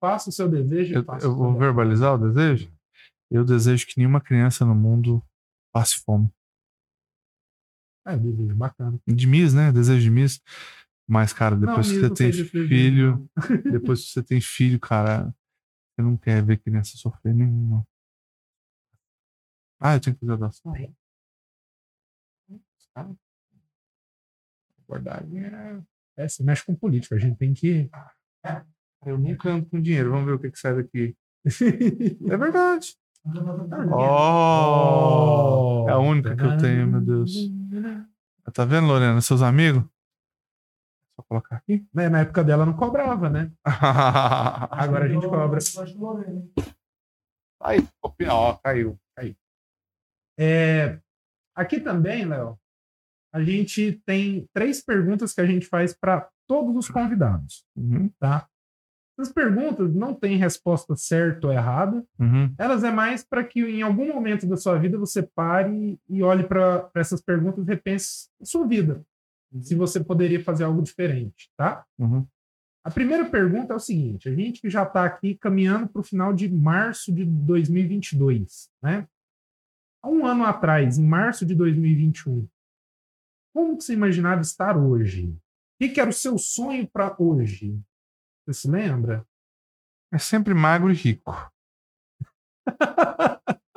[0.00, 0.94] faça o seu desejo.
[0.94, 2.70] Eu, eu vou verbalizar o desejo?
[3.30, 5.22] Eu desejo que nenhuma criança no mundo
[5.72, 6.30] passe fome.
[8.06, 8.98] É, desejo bacana.
[9.06, 9.72] De Miss, né?
[9.72, 10.40] Desejo de Miss.
[11.06, 13.28] Mas, cara, depois Não, que você tem filho,
[13.72, 15.34] depois que você tem filho, cara,
[15.90, 17.86] você não quer ver criança sofrer nenhuma.
[19.80, 20.72] Ah, eu tenho que fazer adoção.
[22.94, 23.10] Cara,
[24.84, 25.80] Abordagem é.
[26.16, 27.14] É, se mexe com política.
[27.14, 27.88] A gente tem que.
[29.06, 30.10] Eu nunca ando com dinheiro.
[30.10, 31.16] Vamos ver o que, que sai daqui.
[32.30, 32.94] É verdade.
[33.90, 35.84] Oh!
[35.84, 35.88] Oh!
[35.88, 37.50] É a única que eu tenho, meu Deus.
[38.52, 39.20] Tá vendo, Lorena?
[39.20, 39.82] Seus amigos?
[41.16, 41.86] Só colocar aqui.
[41.94, 43.52] Né, Na época dela não cobrava, né?
[43.64, 45.58] Agora a gente cobra.
[47.62, 47.86] Aí,
[48.28, 48.98] ó, caiu.
[49.14, 49.36] caiu.
[50.38, 50.98] É,
[51.54, 52.58] aqui também, Léo,
[53.32, 58.48] a gente tem três perguntas que a gente faz para todos os convidados, Uhum, tá?
[59.20, 62.54] Essas perguntas não têm resposta certa ou errada, uhum.
[62.56, 66.42] elas é mais para que em algum momento da sua vida você pare e olhe
[66.42, 69.04] para essas perguntas e repense a sua vida.
[69.60, 71.84] Se você poderia fazer algo diferente, tá?
[71.98, 72.26] Uhum.
[72.82, 76.04] A primeira pergunta é o seguinte: a gente que já está aqui caminhando para o
[76.04, 79.06] final de março de 2022, né?
[80.02, 82.48] Há um ano atrás, em março de 2021,
[83.52, 85.26] como que você imaginava estar hoje?
[85.26, 85.38] O
[85.78, 87.78] que, que era o seu sonho para hoje?
[88.50, 89.24] Você se lembra?
[90.12, 91.32] É sempre magro e rico.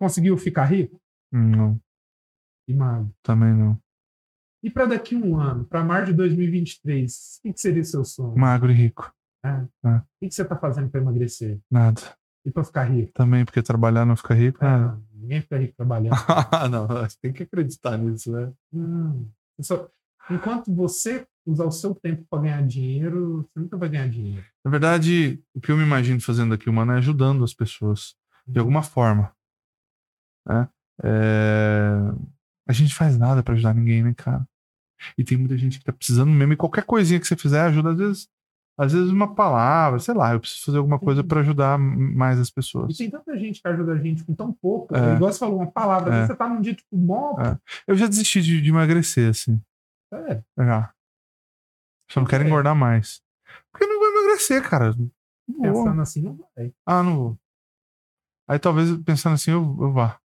[0.00, 1.80] Conseguiu ficar rico Não,
[2.66, 3.14] e magro?
[3.22, 3.78] também não.
[4.64, 7.84] E para daqui a um ano, para março de 2023, o que, que seria o
[7.84, 8.36] seu sonho?
[8.36, 9.14] Magro e rico.
[9.44, 9.68] O
[10.20, 11.60] que, você está fazendo para emagrecer?
[11.70, 12.00] Nada.
[12.44, 13.12] E para ficar rico?
[13.12, 14.58] Também porque trabalhar não fica rico.
[14.64, 16.16] Ah, ninguém fica rico trabalhando.
[16.70, 18.52] não, você tem que acreditar nisso, né?
[18.72, 19.30] Não.
[19.60, 19.88] Só-
[20.30, 24.44] Enquanto você usar o seu tempo para ganhar dinheiro, você nunca vai ganhar dinheiro.
[24.64, 28.14] Na verdade, o que eu me imagino fazendo aqui, mano, é ajudando as pessoas.
[28.46, 29.32] De alguma forma.
[30.46, 30.68] Né?
[31.02, 31.98] É,
[32.68, 34.46] A gente faz nada pra ajudar ninguém, né, cara?
[35.16, 36.52] E tem muita gente que tá precisando mesmo.
[36.52, 38.28] E qualquer coisinha que você fizer ajuda, às vezes,
[38.78, 42.38] às vezes uma palavra, sei lá, eu preciso fazer alguma coisa pra ajudar m- mais
[42.38, 42.96] as E pessoas.
[42.96, 44.94] tem tanta gente que ajuda a gente com tão pouco.
[44.96, 45.14] É.
[45.16, 46.14] Igual você falou, uma palavra.
[46.14, 46.26] É.
[46.26, 47.34] Você tá num dia tipo, mó.
[47.40, 47.58] É.
[47.86, 49.60] Eu já desisti de, de emagrecer, assim.
[50.12, 50.42] É.
[50.58, 50.92] Já.
[52.10, 52.46] Só não quero É.
[52.46, 53.22] engordar mais.
[53.70, 54.94] Porque eu não vou emagrecer, cara.
[55.48, 55.84] Não vou.
[55.84, 56.72] Pensando assim, não vai.
[56.86, 57.38] Ah, não vou.
[58.48, 60.18] Aí talvez pensando assim, eu, eu vá.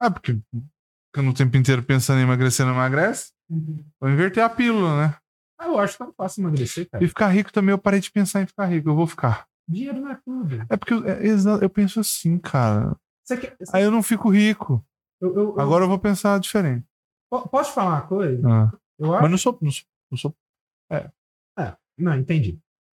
[0.00, 0.38] Ah, porque
[1.08, 3.32] ficando o tempo inteiro pensando em emagrecer não emagrece.
[4.00, 5.16] Vou inverter a pílula, né?
[5.58, 7.04] Ah, eu acho tão fácil emagrecer, cara.
[7.04, 8.88] E ficar rico também, eu parei de pensar em ficar rico.
[8.88, 9.46] Eu vou ficar.
[9.68, 10.66] Dinheiro não é tudo.
[10.68, 11.20] É porque eu, é,
[11.64, 12.96] eu penso assim, cara.
[13.24, 14.84] Você quer, você- Aí eu não fico rico.
[15.20, 16.84] eu, eu- eu- Agora eu vou pensar diferente.
[17.30, 18.48] po- posso falar uma coisa?
[18.48, 18.72] Ah.
[18.98, 20.34] Eu acho Mas não sou, não sou, não sou.
[21.98, 22.58] Não, entendi.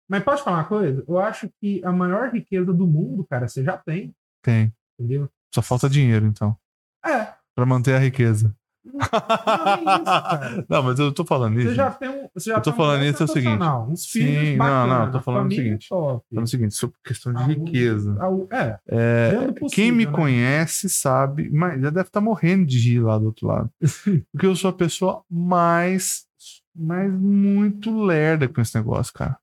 [0.10, 1.03] Mas pode falar uma coisa?
[1.07, 4.14] Eu acho que a maior riqueza do mundo, cara, você já tem,
[4.44, 4.72] Tem.
[4.99, 5.30] entendeu?
[5.53, 6.56] Só falta dinheiro, então.
[7.06, 7.34] É.
[7.56, 8.56] Pra manter a riqueza.
[8.85, 11.69] Não, não é isso, não, mas eu tô falando isso.
[11.69, 12.27] Você já tem um.
[12.34, 13.64] Você já Eu tô falando isso é o seguinte.
[13.64, 15.90] Uns filhos Sim, não, bacana, não, eu tô falando o seguinte.
[15.90, 16.26] Top.
[16.30, 18.14] Falando o seguinte, sobre questão de Ah, riqueza.
[18.30, 20.11] O- É, É, do quem possível, me né?
[20.11, 23.69] conhece sabe, mas já deve estar morrendo de rir lá do outro lado.
[24.31, 26.26] Porque eu sou a pessoa mais,
[26.75, 29.37] mais muito lerda com esse negócio, cara.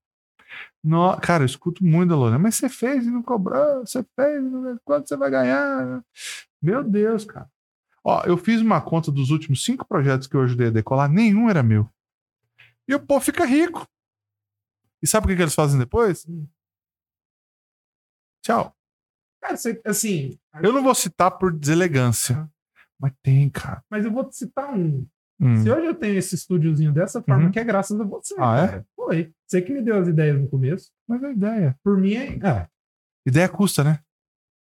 [0.83, 4.43] No, cara, eu escuto muito da Lorena, mas você fez e não cobrou, você fez,
[4.85, 6.03] quanto você vai ganhar?
[6.61, 7.51] Meu Deus, cara.
[8.03, 11.51] Ó, eu fiz uma conta dos últimos cinco projetos que eu ajudei a decolar, nenhum
[11.51, 11.89] era meu.
[12.89, 13.87] E o povo fica rico.
[15.03, 16.27] E sabe o que, que eles fazem depois?
[16.27, 16.47] Hum.
[18.43, 18.75] Tchau.
[19.41, 20.39] cara, você, assim.
[20.63, 22.51] Eu não vou citar por deselegância.
[22.99, 23.83] Mas tem, cara.
[23.89, 25.07] Mas eu vou te citar um.
[25.41, 25.57] Hum.
[25.63, 27.51] Se hoje eu tenho esse estúdiozinho dessa forma, Uhum.
[27.51, 28.35] que é graças a você.
[28.39, 28.85] Ah, é?
[28.95, 29.33] Foi.
[29.47, 30.91] Você que me deu as ideias no começo.
[31.09, 31.77] Mas é a ideia.
[31.83, 32.69] Por mim, é- é,
[33.27, 34.01] Ideia custa, né?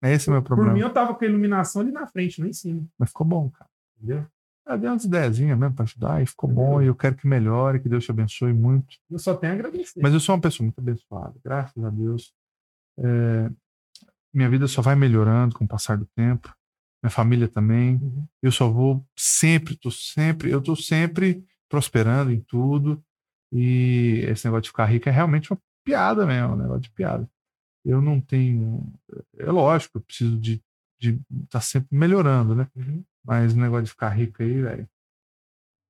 [0.04, 0.74] É esse o meu por problema.
[0.74, 2.86] mim eu tava com a iluminação ali na frente, não em cima.
[2.98, 3.70] Mas ficou bom, cara.
[3.98, 4.26] Entendeu?
[4.68, 6.82] Eu dei umas ideiazinhas mesmo pra ajudar e ficou bom.
[6.82, 8.96] E eu quero que melhore, que Deus te abençoe muito.
[9.10, 10.00] Eu só tenho a agradecer.
[10.02, 12.34] Mas eu sou uma pessoa muito abençoada, graças a Deus.
[13.00, 13.50] É,
[14.34, 16.54] minha vida só vai melhorando com o passar do tempo.
[17.06, 17.98] Minha família também.
[17.98, 18.26] Uhum.
[18.42, 23.00] Eu só vou sempre, tô sempre, eu tô sempre prosperando em tudo.
[23.54, 27.30] E esse negócio de ficar rico é realmente uma piada mesmo, um negócio de piada.
[27.86, 28.92] Eu não tenho.
[29.38, 30.64] É lógico, eu preciso de
[31.00, 31.20] estar
[31.52, 32.68] tá sempre melhorando, né?
[32.76, 33.04] Uhum.
[33.24, 34.90] Mas o negócio de ficar rico aí, velho.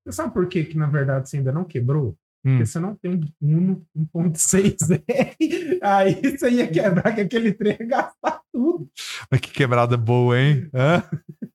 [0.03, 2.17] Você sabe por que, que na verdade você ainda não quebrou?
[2.45, 2.51] Hum.
[2.57, 5.01] Porque você não tem um Uno 1.6R.
[5.81, 8.87] Aí você ia quebrar que aquele trem ia gastar tudo.
[9.31, 10.69] Mas que quebrada boa, hein?
[10.73, 11.03] Hã?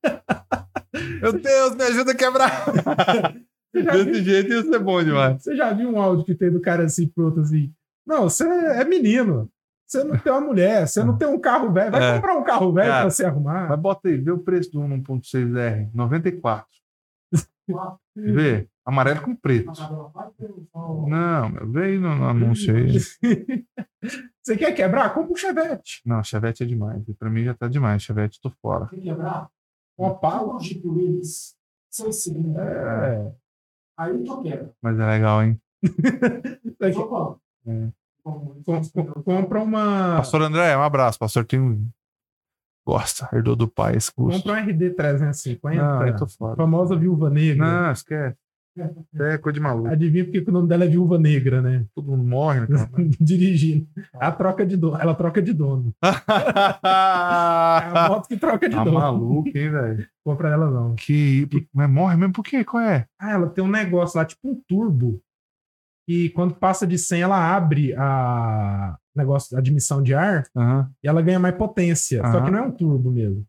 [1.22, 2.64] Meu Deus, me ajuda a quebrar!
[3.72, 5.40] Desse viu, jeito ia ser bom demais.
[5.44, 7.72] você já viu um áudio que tem do cara assim pro outro assim?
[8.04, 9.48] Não, você é menino.
[9.86, 11.90] Você não tem uma mulher, você não tem um carro velho.
[11.92, 12.14] Vai É.
[12.16, 13.68] comprar um carro velho pra você arrumar.
[13.68, 16.66] Mas bota aí, vê o preço do 1.6R, 94.
[18.16, 19.72] Vê, amarelo com preto.
[21.08, 21.46] Não,
[21.82, 22.98] aí no, no anúncio aí.
[24.42, 25.12] Você quer quebrar?
[25.14, 26.00] Compra um Chevette.
[26.04, 27.02] Não, Chevette é demais.
[27.18, 28.02] Pra mim já tá demais.
[28.02, 28.86] Chevette, tô fora.
[28.86, 29.48] Tem que quebrar.
[29.98, 30.46] Um Opala.
[30.48, 31.54] Fala Jeep Willys.
[31.90, 32.56] Seis cilindros.
[32.56, 33.32] É.
[33.98, 34.72] Aí tu quebra.
[34.80, 35.60] Mas é legal, hein?
[36.78, 37.40] Daqui- Só qual?
[37.66, 37.88] É.
[38.22, 40.16] Com- com- compra uma.
[40.16, 41.18] Pastor André, um abraço.
[41.18, 41.88] Pastor tem um.
[42.90, 44.42] Gosta, herdou do pai esse curso.
[44.42, 45.80] Compra um RD 350.
[45.80, 46.56] Não, eu tô fora.
[46.56, 47.64] Famosa viúva negra.
[47.64, 48.36] Não, esquece.
[49.14, 49.88] É coisa de maluco.
[49.88, 51.84] Adivinha por que que o nome dela é viúva negra, né?
[51.94, 52.66] Todo mundo morre, né?
[53.20, 53.86] Dirigindo.
[54.14, 54.98] A troca de dono.
[55.00, 55.92] Ela troca de dono.
[56.02, 58.98] É a moto que troca de tá dono.
[58.98, 60.06] maluco, hein, velho?
[60.24, 60.94] Compra ela não.
[60.96, 61.48] Que.
[61.72, 62.64] Mas morre mesmo por quê?
[62.64, 63.06] Qual é?
[63.20, 65.20] Ah, ela tem um negócio lá, tipo um turbo.
[66.12, 70.92] E quando passa de 100, ela abre a negócio, a admissão de ar Aham.
[71.00, 72.20] e ela ganha mais potência.
[72.22, 72.44] Só Aham.
[72.44, 73.46] que não é um turbo mesmo.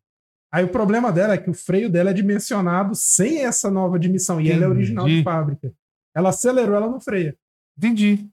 [0.53, 4.39] Aí o problema dela é que o freio dela é dimensionado sem essa nova admissão.
[4.39, 5.23] E ela é original de Entendi.
[5.23, 5.73] fábrica.
[6.15, 7.35] Ela acelerou, ela não freia.
[7.75, 8.29] Entendi.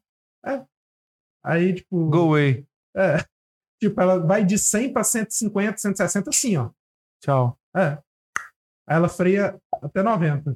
[1.43, 2.09] Aí, tipo.
[2.09, 2.67] Go away.
[2.95, 3.17] É.
[3.81, 6.69] Tipo, ela vai de 100 para 150, 160 assim, ó.
[7.23, 7.57] Tchau.
[7.75, 7.97] É.
[8.87, 10.55] Aí ela freia até 90.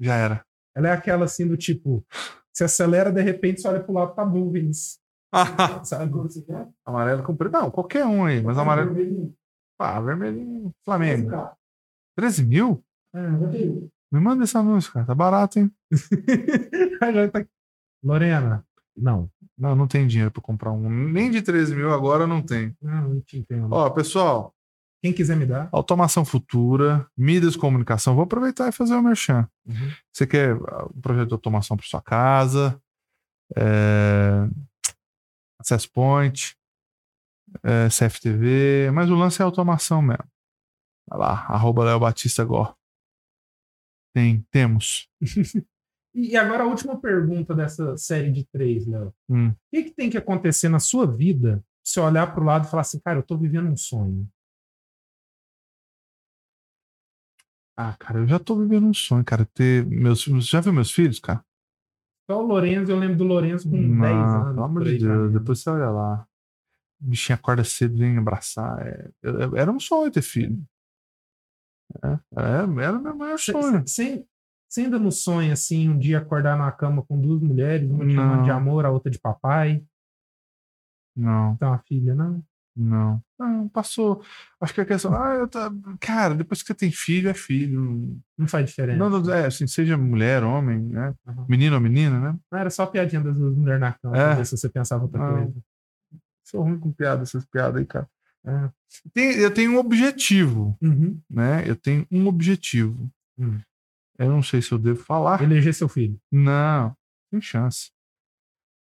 [0.00, 0.44] Já era.
[0.76, 2.04] Ela é aquela assim do tipo,
[2.52, 5.00] se acelera, de repente você olha pro lado, tá nuvens.
[5.84, 6.12] Sabe?
[6.44, 6.68] Quer?
[6.84, 7.52] amarelo com preto.
[7.52, 8.42] Não, qualquer um aí.
[8.42, 8.92] Mas amarelo.
[8.94, 9.34] Vermelhinho.
[9.78, 10.74] Ah, vermelhinho.
[10.84, 11.30] Flamengo.
[11.30, 11.56] carro.
[12.16, 12.84] 13 mil?
[13.14, 13.20] É.
[13.26, 13.88] 91.
[14.12, 15.06] Me manda esse anúncio, cara.
[15.06, 15.70] Tá barato, hein?
[17.32, 17.44] Tá-
[18.02, 18.64] Lorena,
[18.96, 19.30] não.
[19.58, 20.88] Não, não tem dinheiro pra comprar um.
[20.88, 22.76] Nem de 13 mil agora não tem.
[22.80, 23.68] Não, não te entendo.
[23.72, 24.54] Ó, pessoal,
[25.02, 25.68] Quem quiser me dar.
[25.72, 28.14] automação futura, mídias de comunicação.
[28.14, 29.48] Vou aproveitar e fazer o merchan.
[29.66, 29.92] Uhum.
[30.12, 32.80] Você quer ah, um projeto de automação para sua casa,
[33.56, 34.48] é...
[35.60, 36.56] Access Point,
[37.62, 40.24] é, CFTV, mas o lance é automação mesmo.
[41.08, 42.74] Vai lá, arroba Léo Batista Gó.
[44.14, 45.08] Tem, temos.
[46.18, 49.12] E agora a última pergunta dessa série de três, Léo.
[49.28, 49.50] Hum.
[49.50, 52.80] O que, que tem que acontecer na sua vida se olhar pro lado e falar
[52.80, 54.26] assim, cara, eu tô vivendo um sonho?
[57.76, 59.44] Ah, cara, eu já tô vivendo um sonho, cara.
[59.44, 61.44] Ter meus Você já viu meus filhos, cara?
[62.30, 64.54] Só o Lourenço, eu lembro do Lourenço com 10 Não, anos.
[64.54, 66.26] pelo amor de Deus, depois você olha lá.
[67.00, 68.84] O bichinho acorda cedo, vem abraçar.
[68.84, 69.10] É,
[69.56, 70.60] era um sonho ter filho.
[72.02, 73.84] É, é, era o meu maior sonho.
[73.86, 78.14] Você ainda não sonha, assim, um dia acordar na cama com duas mulheres, uma te
[78.14, 79.84] chamando de amor, a outra de papai?
[81.14, 82.42] Não, Tem uma filha, não?
[82.76, 83.22] Não.
[83.38, 84.22] Não, passou.
[84.60, 85.14] Acho que a questão.
[85.14, 85.72] Ah, eu tá...
[86.00, 88.18] Cara, depois que você tem filho, é filho.
[88.36, 88.98] Não faz diferença.
[88.98, 91.14] Não, não, é, assim, seja mulher, homem, né?
[91.26, 91.46] Uhum.
[91.48, 92.38] Menino ou menina, né?
[92.50, 94.24] Não, era só a piadinha das duas mulheres na cama, É.
[94.26, 95.34] pra ver se você pensava outra Não.
[95.44, 95.54] coisa.
[96.44, 98.08] Sou ruim com piada, essas piadas aí, cara.
[98.44, 98.70] É.
[99.12, 101.20] Tem- eu tenho um objetivo, Uhum.
[101.28, 101.68] né?
[101.68, 103.10] Eu tenho um objetivo.
[103.38, 103.58] Hum.
[104.18, 105.42] Eu não sei se eu devo falar.
[105.42, 106.18] Eleger seu filho.
[106.32, 106.96] Não,
[107.30, 107.90] tem chance.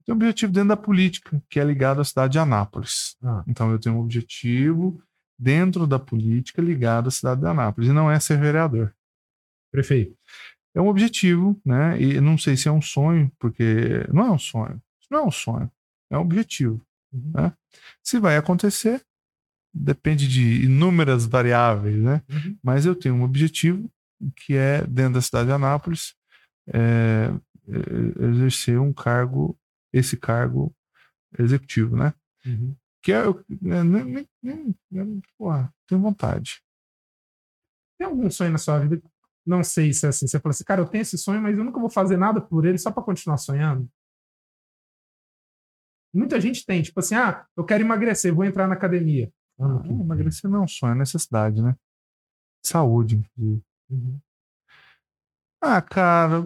[0.05, 3.15] Tem um objetivo dentro da política, que é ligado à cidade de Anápolis.
[3.23, 3.43] Ah.
[3.47, 5.01] Então eu tenho um objetivo
[5.39, 7.89] dentro da política ligado à cidade de Anápolis.
[7.89, 8.93] E não é ser vereador.
[9.71, 10.15] Prefeito.
[10.75, 12.01] É um objetivo, né?
[12.01, 14.81] E não sei se é um sonho, porque não é um sonho.
[15.09, 15.71] Não é um sonho.
[16.09, 16.81] É um objetivo.
[17.11, 17.31] Uhum.
[17.33, 17.53] Né?
[18.01, 19.01] Se vai acontecer,
[19.73, 22.21] depende de inúmeras variáveis, né?
[22.29, 22.57] Uhum.
[22.61, 23.89] Mas eu tenho um objetivo
[24.35, 26.15] que é, dentro da cidade de Anápolis,
[26.67, 27.31] é,
[27.67, 29.57] é, exercer um cargo,
[29.93, 30.75] esse cargo
[31.37, 32.13] executivo, né?
[32.45, 32.75] Uhum.
[33.01, 36.61] Que é, eu- é, nem, nem, nem, nem- porra, tenho vontade.
[37.97, 39.01] Tem algum sonho na sua vida?
[39.45, 40.25] Não sei se é assim.
[40.27, 42.65] Você fala assim, cara, eu tenho esse sonho, mas eu nunca vou fazer nada por
[42.65, 43.89] ele só pra continuar sonhando.
[46.13, 49.31] Muita gente tem, tipo assim, ah, eu quero emagrecer, vou entrar na academia.
[49.59, 49.99] Ah, vem.
[49.99, 51.75] emagrecer não é um sonho, é necessidade, né?
[52.63, 53.63] Saúde, inclusive.
[53.89, 54.19] Uhum.
[55.61, 56.45] Ah, cara,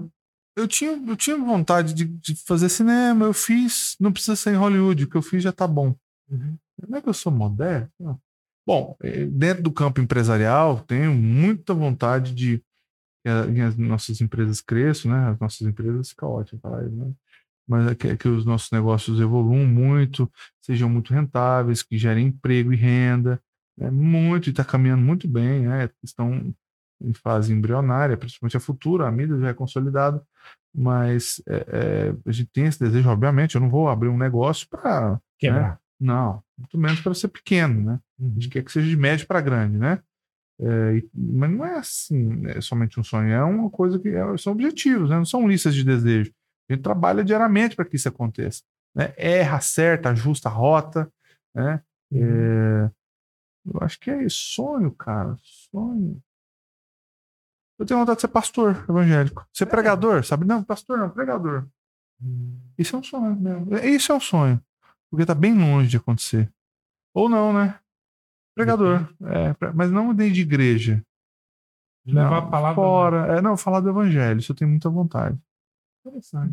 [0.57, 4.57] eu tinha, eu tinha vontade de, de fazer cinema, eu fiz, não precisa ser em
[4.57, 5.95] Hollywood, o que eu fiz já tá bom.
[6.29, 6.57] Uhum.
[6.89, 7.89] Não é que eu sou moderno?
[7.99, 8.19] Não.
[8.65, 12.61] Bom, eh, dentro do campo empresarial, tenho muita vontade de
[13.23, 15.29] que as nossas empresas cresçam, né?
[15.29, 17.11] As nossas empresas ficam falar isso, né?
[17.67, 20.31] Mas é que, que os nossos negócios evoluam muito,
[20.61, 23.41] sejam muito rentáveis, que gerem emprego e renda,
[23.77, 23.91] né?
[23.91, 25.89] muito, e está caminhando muito bem, né?
[26.01, 26.53] Estão
[27.01, 30.23] em fase embrionária, principalmente a futura, a mídia já é consolidada,
[30.75, 34.67] mas é, é, a gente tem esse desejo, obviamente, eu não vou abrir um negócio
[34.69, 35.79] para Quebrar.
[35.99, 37.99] não, muito menos para ser pequeno, né?
[38.19, 38.33] A Uhum.
[38.33, 39.99] gente quer que seja de médio para grande, né?
[40.59, 44.53] É, mas não é assim, é somente um sonho, é uma coisa que é- são
[44.53, 45.15] objetivos, né?
[45.17, 46.31] Não são listas de desejo.
[46.69, 48.63] A gente trabalha diariamente para que isso aconteça.
[48.95, 49.13] né?
[49.15, 51.11] erra, acerta, ajusta a rota.
[51.53, 51.79] Né?
[52.11, 52.89] É,
[53.67, 54.55] eu acho que é isso.
[54.55, 55.35] Sonho, cara.
[55.69, 56.19] Sonho.
[57.79, 59.47] Eu tenho vontade de ser pastor evangélico.
[59.53, 60.45] Ser pregador, sabe?
[60.45, 61.67] Não, pastor não, pregador.
[62.77, 63.77] Isso é um sonho mesmo.
[63.77, 64.61] Isso é um sonho.
[65.09, 66.51] Porque tá bem longe de acontecer.
[67.13, 67.79] Ou não, né?
[68.55, 69.07] Pregador.
[69.23, 71.03] É, mas não dentro de igreja.
[72.05, 72.75] Levar Não, a palavra.
[72.75, 73.37] Fora.
[73.37, 74.39] É, não, falar do evangelho.
[74.39, 75.37] Isso eu tenho muita vontade.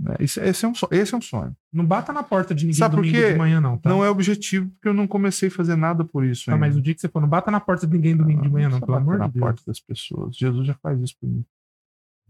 [0.01, 0.17] Né?
[0.21, 1.57] Isso- esse, é um, esse é um sonho.
[1.73, 3.89] Não bata na porta de ninguém Sabe domingo de manhã, não, tá?
[3.89, 6.47] Não é objetivo, porque eu não comecei a fazer nada por isso.
[6.47, 6.67] Tá, ainda.
[6.67, 8.69] mas o dia que você for, não bata na porta de ninguém domingo de manhã,
[8.69, 9.43] não, precisa pelo amor na de Deus.
[9.43, 10.37] porta das pessoas.
[10.37, 11.45] Jesus já faz isso por mim.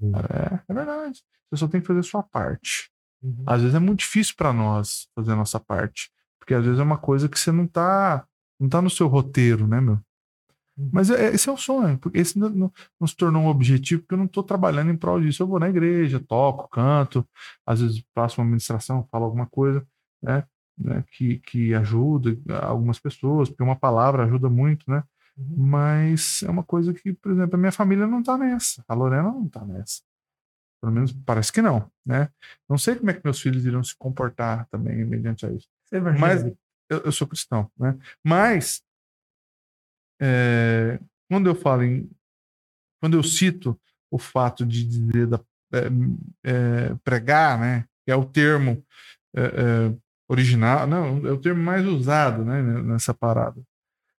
[0.01, 0.13] Hum.
[0.15, 1.23] É, é verdade.
[1.51, 2.91] Você só tem que fazer a sua parte.
[3.23, 3.45] Uhum.
[3.47, 6.11] Às vezes é muito difícil para nós fazer a nossa parte.
[6.39, 8.27] Porque às vezes é uma coisa que você não tá,
[8.61, 9.99] não tá no seu roteiro, né, meu?
[10.77, 10.91] Uhum.
[10.93, 11.99] Mas é- esse é o sonho.
[11.99, 14.97] Porque esse não, não- não se tornou um objetivo, porque eu não tô trabalhando em
[14.97, 15.43] prol disso.
[15.43, 17.27] Eu vou na igreja, toco, canto,
[17.67, 19.87] às vezes faço uma administração, falo alguma coisa,
[20.23, 20.45] né?
[20.77, 25.05] né, que, que ajuda algumas pessoas, porque uma palavra ajuda muito, né?
[25.39, 25.55] Uhum.
[25.69, 28.85] Mas é uma coisa que, por exemplo, a minha família não tá nessa.
[28.89, 30.03] A Lorena não tá nessa.
[30.81, 32.29] Pelo menos parece que não, né?
[32.69, 35.69] Não sei como é que meus filhos irão se comportar também mediante a isso.
[35.85, 37.97] Você é Mas eu, eu sou cristão, né?
[38.23, 38.83] Mas
[40.21, 42.11] é, quando eu falo em,
[43.01, 43.79] quando eu cito
[44.11, 45.41] o fato de dizer da,
[46.43, 47.87] é, pregar, né?
[48.05, 48.85] Que é o termo
[50.29, 52.63] original, não, é o termo mais usado, né?
[52.63, 53.61] Nessa parada.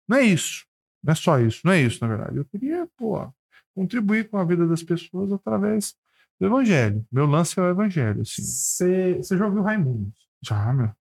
[0.07, 0.65] Não é isso.
[1.03, 1.61] Não é só isso.
[1.63, 2.37] Não é isso, na verdade.
[2.37, 3.31] Eu queria, pô,
[3.75, 5.95] contribuir com a vida das pessoas através
[6.39, 7.05] do evangelho.
[7.11, 8.41] Meu lance é o evangelho, assim.
[8.41, 10.11] Você, você já ouviu Raimundo?
[10.41, 10.91] Já, meu.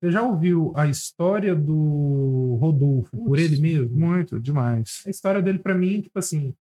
[0.00, 3.96] Você já ouviu a história do Rodolfo por ele mesmo?
[3.96, 5.02] Muito, demais.
[5.06, 6.54] A história dele, pra mim, tipo assim,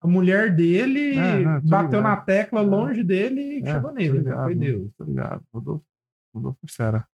[0.00, 2.02] a mulher dele É, não, bateu ligado.
[2.02, 4.18] na tecla longe dele e É, chegou nele, né?
[4.20, 4.90] ligado, Foi Deus.
[4.96, 5.44] Tô ligado.
[5.52, 5.84] Rodolfo,
[6.34, 7.06] Rodolfo é fera.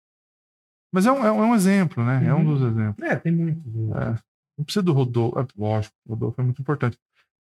[0.92, 2.24] Mas é um, é um- é um exemplo, né?
[2.24, 2.44] É um Uhum.
[2.54, 3.06] dos exemplos.
[3.06, 3.62] É, tem muitos.
[3.66, 4.18] É.
[4.56, 5.38] Não precisa do Rodolfo.
[5.40, 6.96] É, lógico, Rodolfo é muito importante.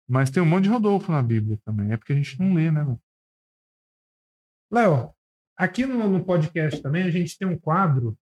[0.07, 1.91] Mas tem um monte de Rodolfo na Bíblia também.
[1.91, 2.85] É porque a gente não lê, né?
[4.71, 5.13] Léo,
[5.57, 8.17] aqui no, no podcast também a gente tem um quadro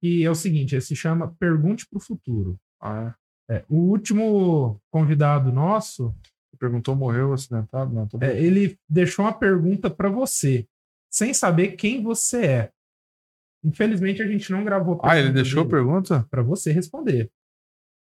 [0.00, 2.58] que é o seguinte, ele se chama Pergunte para o Futuro.
[2.80, 3.14] Ah,
[3.48, 3.56] é.
[3.56, 6.14] É, o último convidado nosso,
[6.58, 7.94] perguntou, morreu acidentado?
[7.94, 10.66] Não, tô é, ele deixou uma pergunta para você,
[11.10, 12.70] sem saber quem você é.
[13.64, 15.00] Infelizmente a gente não gravou.
[15.02, 16.26] Ah, ele deixou a pergunta?
[16.30, 17.30] para você responder.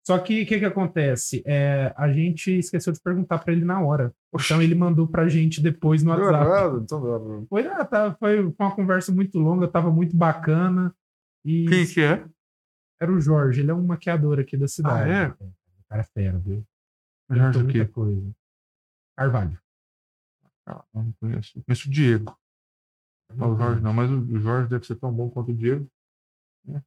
[0.06, 1.42] Só que o que, que acontece?
[1.44, 4.14] É, a gente esqueceu de perguntar para ele na hora.
[4.32, 6.76] Então ele mandou pra gente depois no WhatsApp.
[6.84, 10.94] Então, Foi, ah, tá, foi uma conversa muito longa, tava muito bacana.
[11.44, 12.24] E Quem que é?
[13.00, 15.10] era o Jorge, ele é um maquiador aqui da cidade.
[15.10, 15.28] Ah, é?
[15.28, 16.64] O cara é fera, viu?
[17.28, 17.64] Jorge quê?
[17.64, 18.30] muita coisa.
[19.18, 19.58] Carvalho.
[20.68, 21.58] Ah, não conheço.
[21.58, 22.38] Eu conheço o Diego.
[23.34, 25.90] Não, o Jorge não, mas o Jorge deve ser tão bom quanto o Diego.
[26.64, 26.80] né?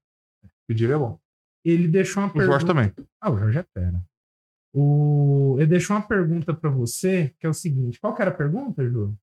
[0.70, 1.20] O Diego é bom.
[1.64, 2.52] Ele deixou uma O pergunta.
[2.52, 2.94] Jorge também.
[3.22, 4.04] Ah, o Jorge é fera.
[4.74, 5.56] O...
[5.58, 8.88] Ele deixou uma pergunta pra você, que é o seguinte: qual que era a pergunta,
[8.88, 9.16] Ju?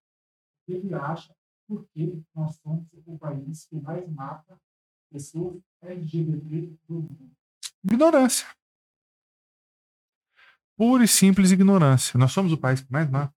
[0.67, 1.33] que ele acha
[1.69, 4.59] por que nós somos o país que mais mata
[5.13, 7.31] pessoas LGBT do mundo.
[7.85, 8.47] Ignorância.
[10.77, 12.19] Pura e simples ignorância.
[12.19, 13.33] Nós somos o país que mais mata.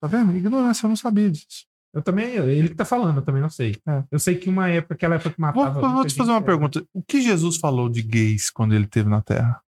[0.00, 0.34] Tá vendo?
[0.36, 1.66] Ignorância, eu não sabia disso.
[1.94, 3.76] Eu também, ele que tá falando, eu também não sei.
[3.86, 4.02] É.
[4.10, 5.80] Eu sei que uma época, aquela época que Vou, matava.
[5.80, 6.84] vou muita te fazer uma era pergunta.
[6.92, 9.62] O que Jesus falou de gays quando ele esteve na Terra?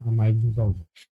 [0.00, 1.08] amar uns aos outros.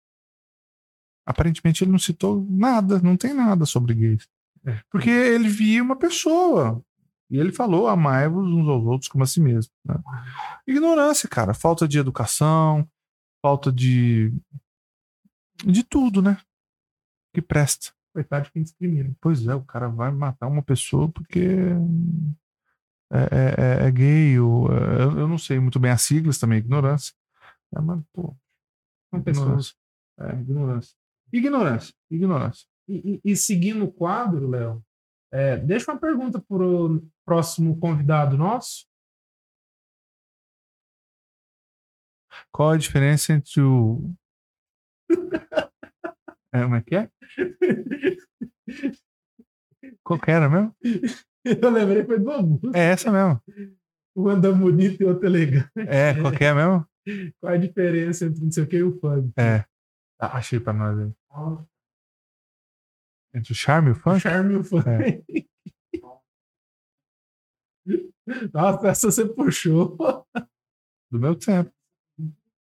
[1.26, 4.28] Aparentemente ele não citou nada, não tem nada sobre gays.
[4.66, 4.82] É.
[4.90, 6.84] Porque ele via uma pessoa.
[7.30, 9.72] E ele falou: amai-vos uns aos outros como a si mesmo.
[9.86, 9.96] né?
[10.68, 11.54] Ignorância, cara.
[11.54, 12.88] Falta de educação,
[13.42, 14.34] falta de.
[15.66, 16.38] de tudo, né?
[17.34, 17.94] Que presta.
[18.14, 19.12] Coitado de quem discrimina.
[19.20, 21.40] Pois é, o cara vai matar uma pessoa porque
[23.12, 26.38] é, é- é- é gay, ou é- eu, eu não sei muito bem as siglas
[26.38, 27.14] também, ignorância.
[27.76, 28.36] É, mas, pô,
[29.16, 29.74] ignorância.
[30.20, 30.96] É, ignorância.
[31.32, 32.68] Ignorância, ignorância.
[32.88, 34.84] E, e- e seguindo o quadro, Léo,
[35.32, 38.86] é, deixa uma pergunta para o próximo convidado nosso.
[42.52, 44.14] Qual a diferença entre o.
[46.54, 47.10] é, como é que é?
[50.04, 50.76] Qual que era mesmo?
[51.44, 52.62] Eu lembrei, foi do Amu.
[52.74, 53.42] É essa mesmo.
[54.16, 55.70] Um anda bonito e outro elegante.
[55.76, 56.88] É, qual que é mesmo?
[57.40, 59.34] Qual a diferença entre não sei o que e o funk?
[59.38, 59.66] É.
[60.20, 61.12] Ah, achei pra nós aí.
[63.34, 64.20] Entre o charme e o O funk?
[64.22, 64.88] charme e o funk.
[64.88, 65.24] É.
[68.54, 69.98] Nossa, essa você puxou.
[71.12, 71.72] Do meu tempo.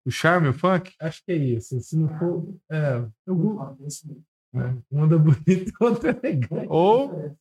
[0.05, 0.93] O charme e o funk?
[0.99, 1.79] Acho que é isso.
[1.81, 2.47] Se não for.
[2.71, 4.07] É, eu, Eu falo desse
[4.53, 4.83] mesmo.
[4.91, 6.67] um anda bonito e outro elegante.
[6.69, 7.35] Ou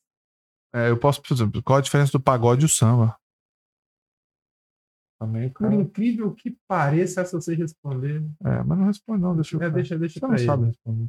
[0.74, 3.16] É, eu posso, por exemplo, qual a diferença do pagode e o samba?
[5.18, 5.74] Também, Por cara.
[5.74, 8.22] incrível que pareça, se você responder.
[8.42, 9.34] É, mas não responde, não.
[9.34, 9.62] Deixa eu.
[9.62, 10.46] É, deixa, deixa Você não ele.
[10.46, 11.06] sabe responder.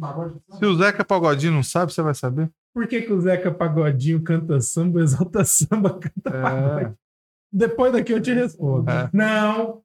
[0.00, 2.50] Pagode Se o Zeca Pagodinho não sabe, você vai saber.
[2.74, 6.84] Por que, que o Zeca Pagodinho canta samba, exalta samba, canta pagode?
[6.90, 6.94] É,
[7.52, 8.88] Depois daqui eu te respondo.
[8.90, 9.08] É.
[9.12, 9.82] Não,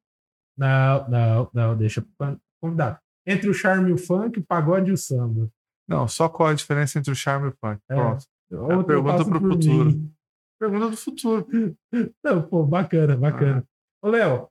[0.62, 2.98] não, não, não, deixa pro convidado.
[3.26, 5.50] Entre o charme e o funk, o pagode e o samba.
[5.88, 7.82] não, só qual a diferença entre o charme e o funk.
[7.90, 7.96] É.
[7.96, 8.24] Pronto.
[8.52, 9.86] Outra eu pergunta pro por futuro.
[9.86, 10.14] mim.
[10.60, 11.48] Pergunta do futuro.
[12.24, 13.64] Não, pô, bacana, bacana.
[14.04, 14.48] Ô, Léo,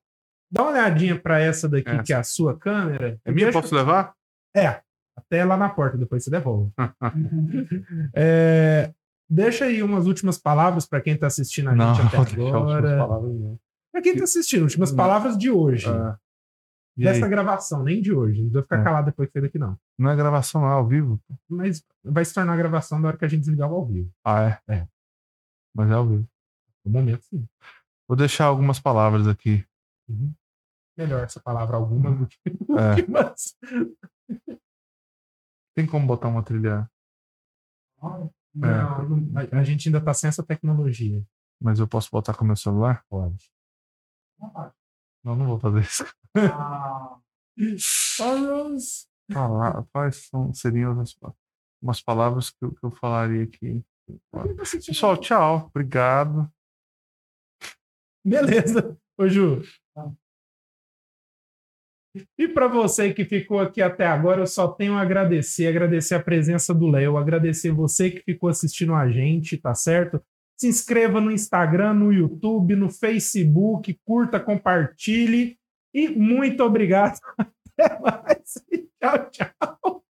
[0.51, 2.03] dá uma olhadinha pra essa daqui, Essa.
[2.03, 3.20] que é a sua câmera.
[3.24, 3.47] É minha?
[3.47, 4.15] Deixa- Posso levar?
[4.57, 4.81] É,
[5.16, 6.73] até lá na porta, depois você devolve.
[8.15, 8.93] É,
[9.28, 12.55] deixa aí umas últimas palavras pra quem tá assistindo a não, gente até as suas
[12.55, 12.97] agora.
[12.99, 13.59] palavras, não.
[13.93, 14.97] Pra quem tá assistindo, últimas Não.
[14.97, 15.87] palavras de hoje.
[15.89, 16.17] É.
[16.97, 18.43] E Dessa gravação, nem de hoje.
[18.43, 18.85] Não vai ficar É.
[18.85, 19.79] calado depois que sair daqui, não.
[19.99, 21.21] Não é gravação, não, é ao vivo.
[21.49, 24.11] Mas vai se tornar gravação na hora que a gente desligar o ao vivo.
[24.25, 24.61] Ah, é?
[24.75, 24.89] É.
[25.75, 26.29] Mas é ao vivo.
[26.85, 27.47] No momento, sim.
[28.09, 29.65] Vou deixar algumas palavras aqui.
[30.09, 30.33] Uhum.
[30.97, 32.97] Melhor essa palavra alguma do que É.
[35.75, 36.91] Tem como botar uma trilha,
[38.03, 41.25] Não, não, a, a gente ainda tá sem essa tecnologia.
[41.61, 43.05] mas eu posso botar com o meu celular?
[43.09, 43.51] Pode.
[45.25, 46.05] Não, não vou fazer isso.
[46.37, 47.19] Ah.
[49.33, 51.15] Falar, quais são, seriam as,
[51.81, 53.83] umas palavras que eu, que eu falaria aqui?
[54.87, 55.67] Pessoal, tchau.
[55.67, 56.51] Obrigado.
[58.25, 58.99] Beleza.
[59.19, 59.62] Ô, Ju.
[62.37, 66.23] E para você que ficou aqui até agora, eu só tenho a agradecer, agradecer a
[66.23, 70.21] presença do Léo, agradecer você que ficou assistindo a gente, tá certo?
[70.61, 75.59] Se inscreva no Instagram, no YouTube, no Facebook, curta, compartilhe
[75.95, 77.19] e muito obrigado.
[77.78, 78.62] Até mais.
[79.01, 80.05] Tchau, tchau.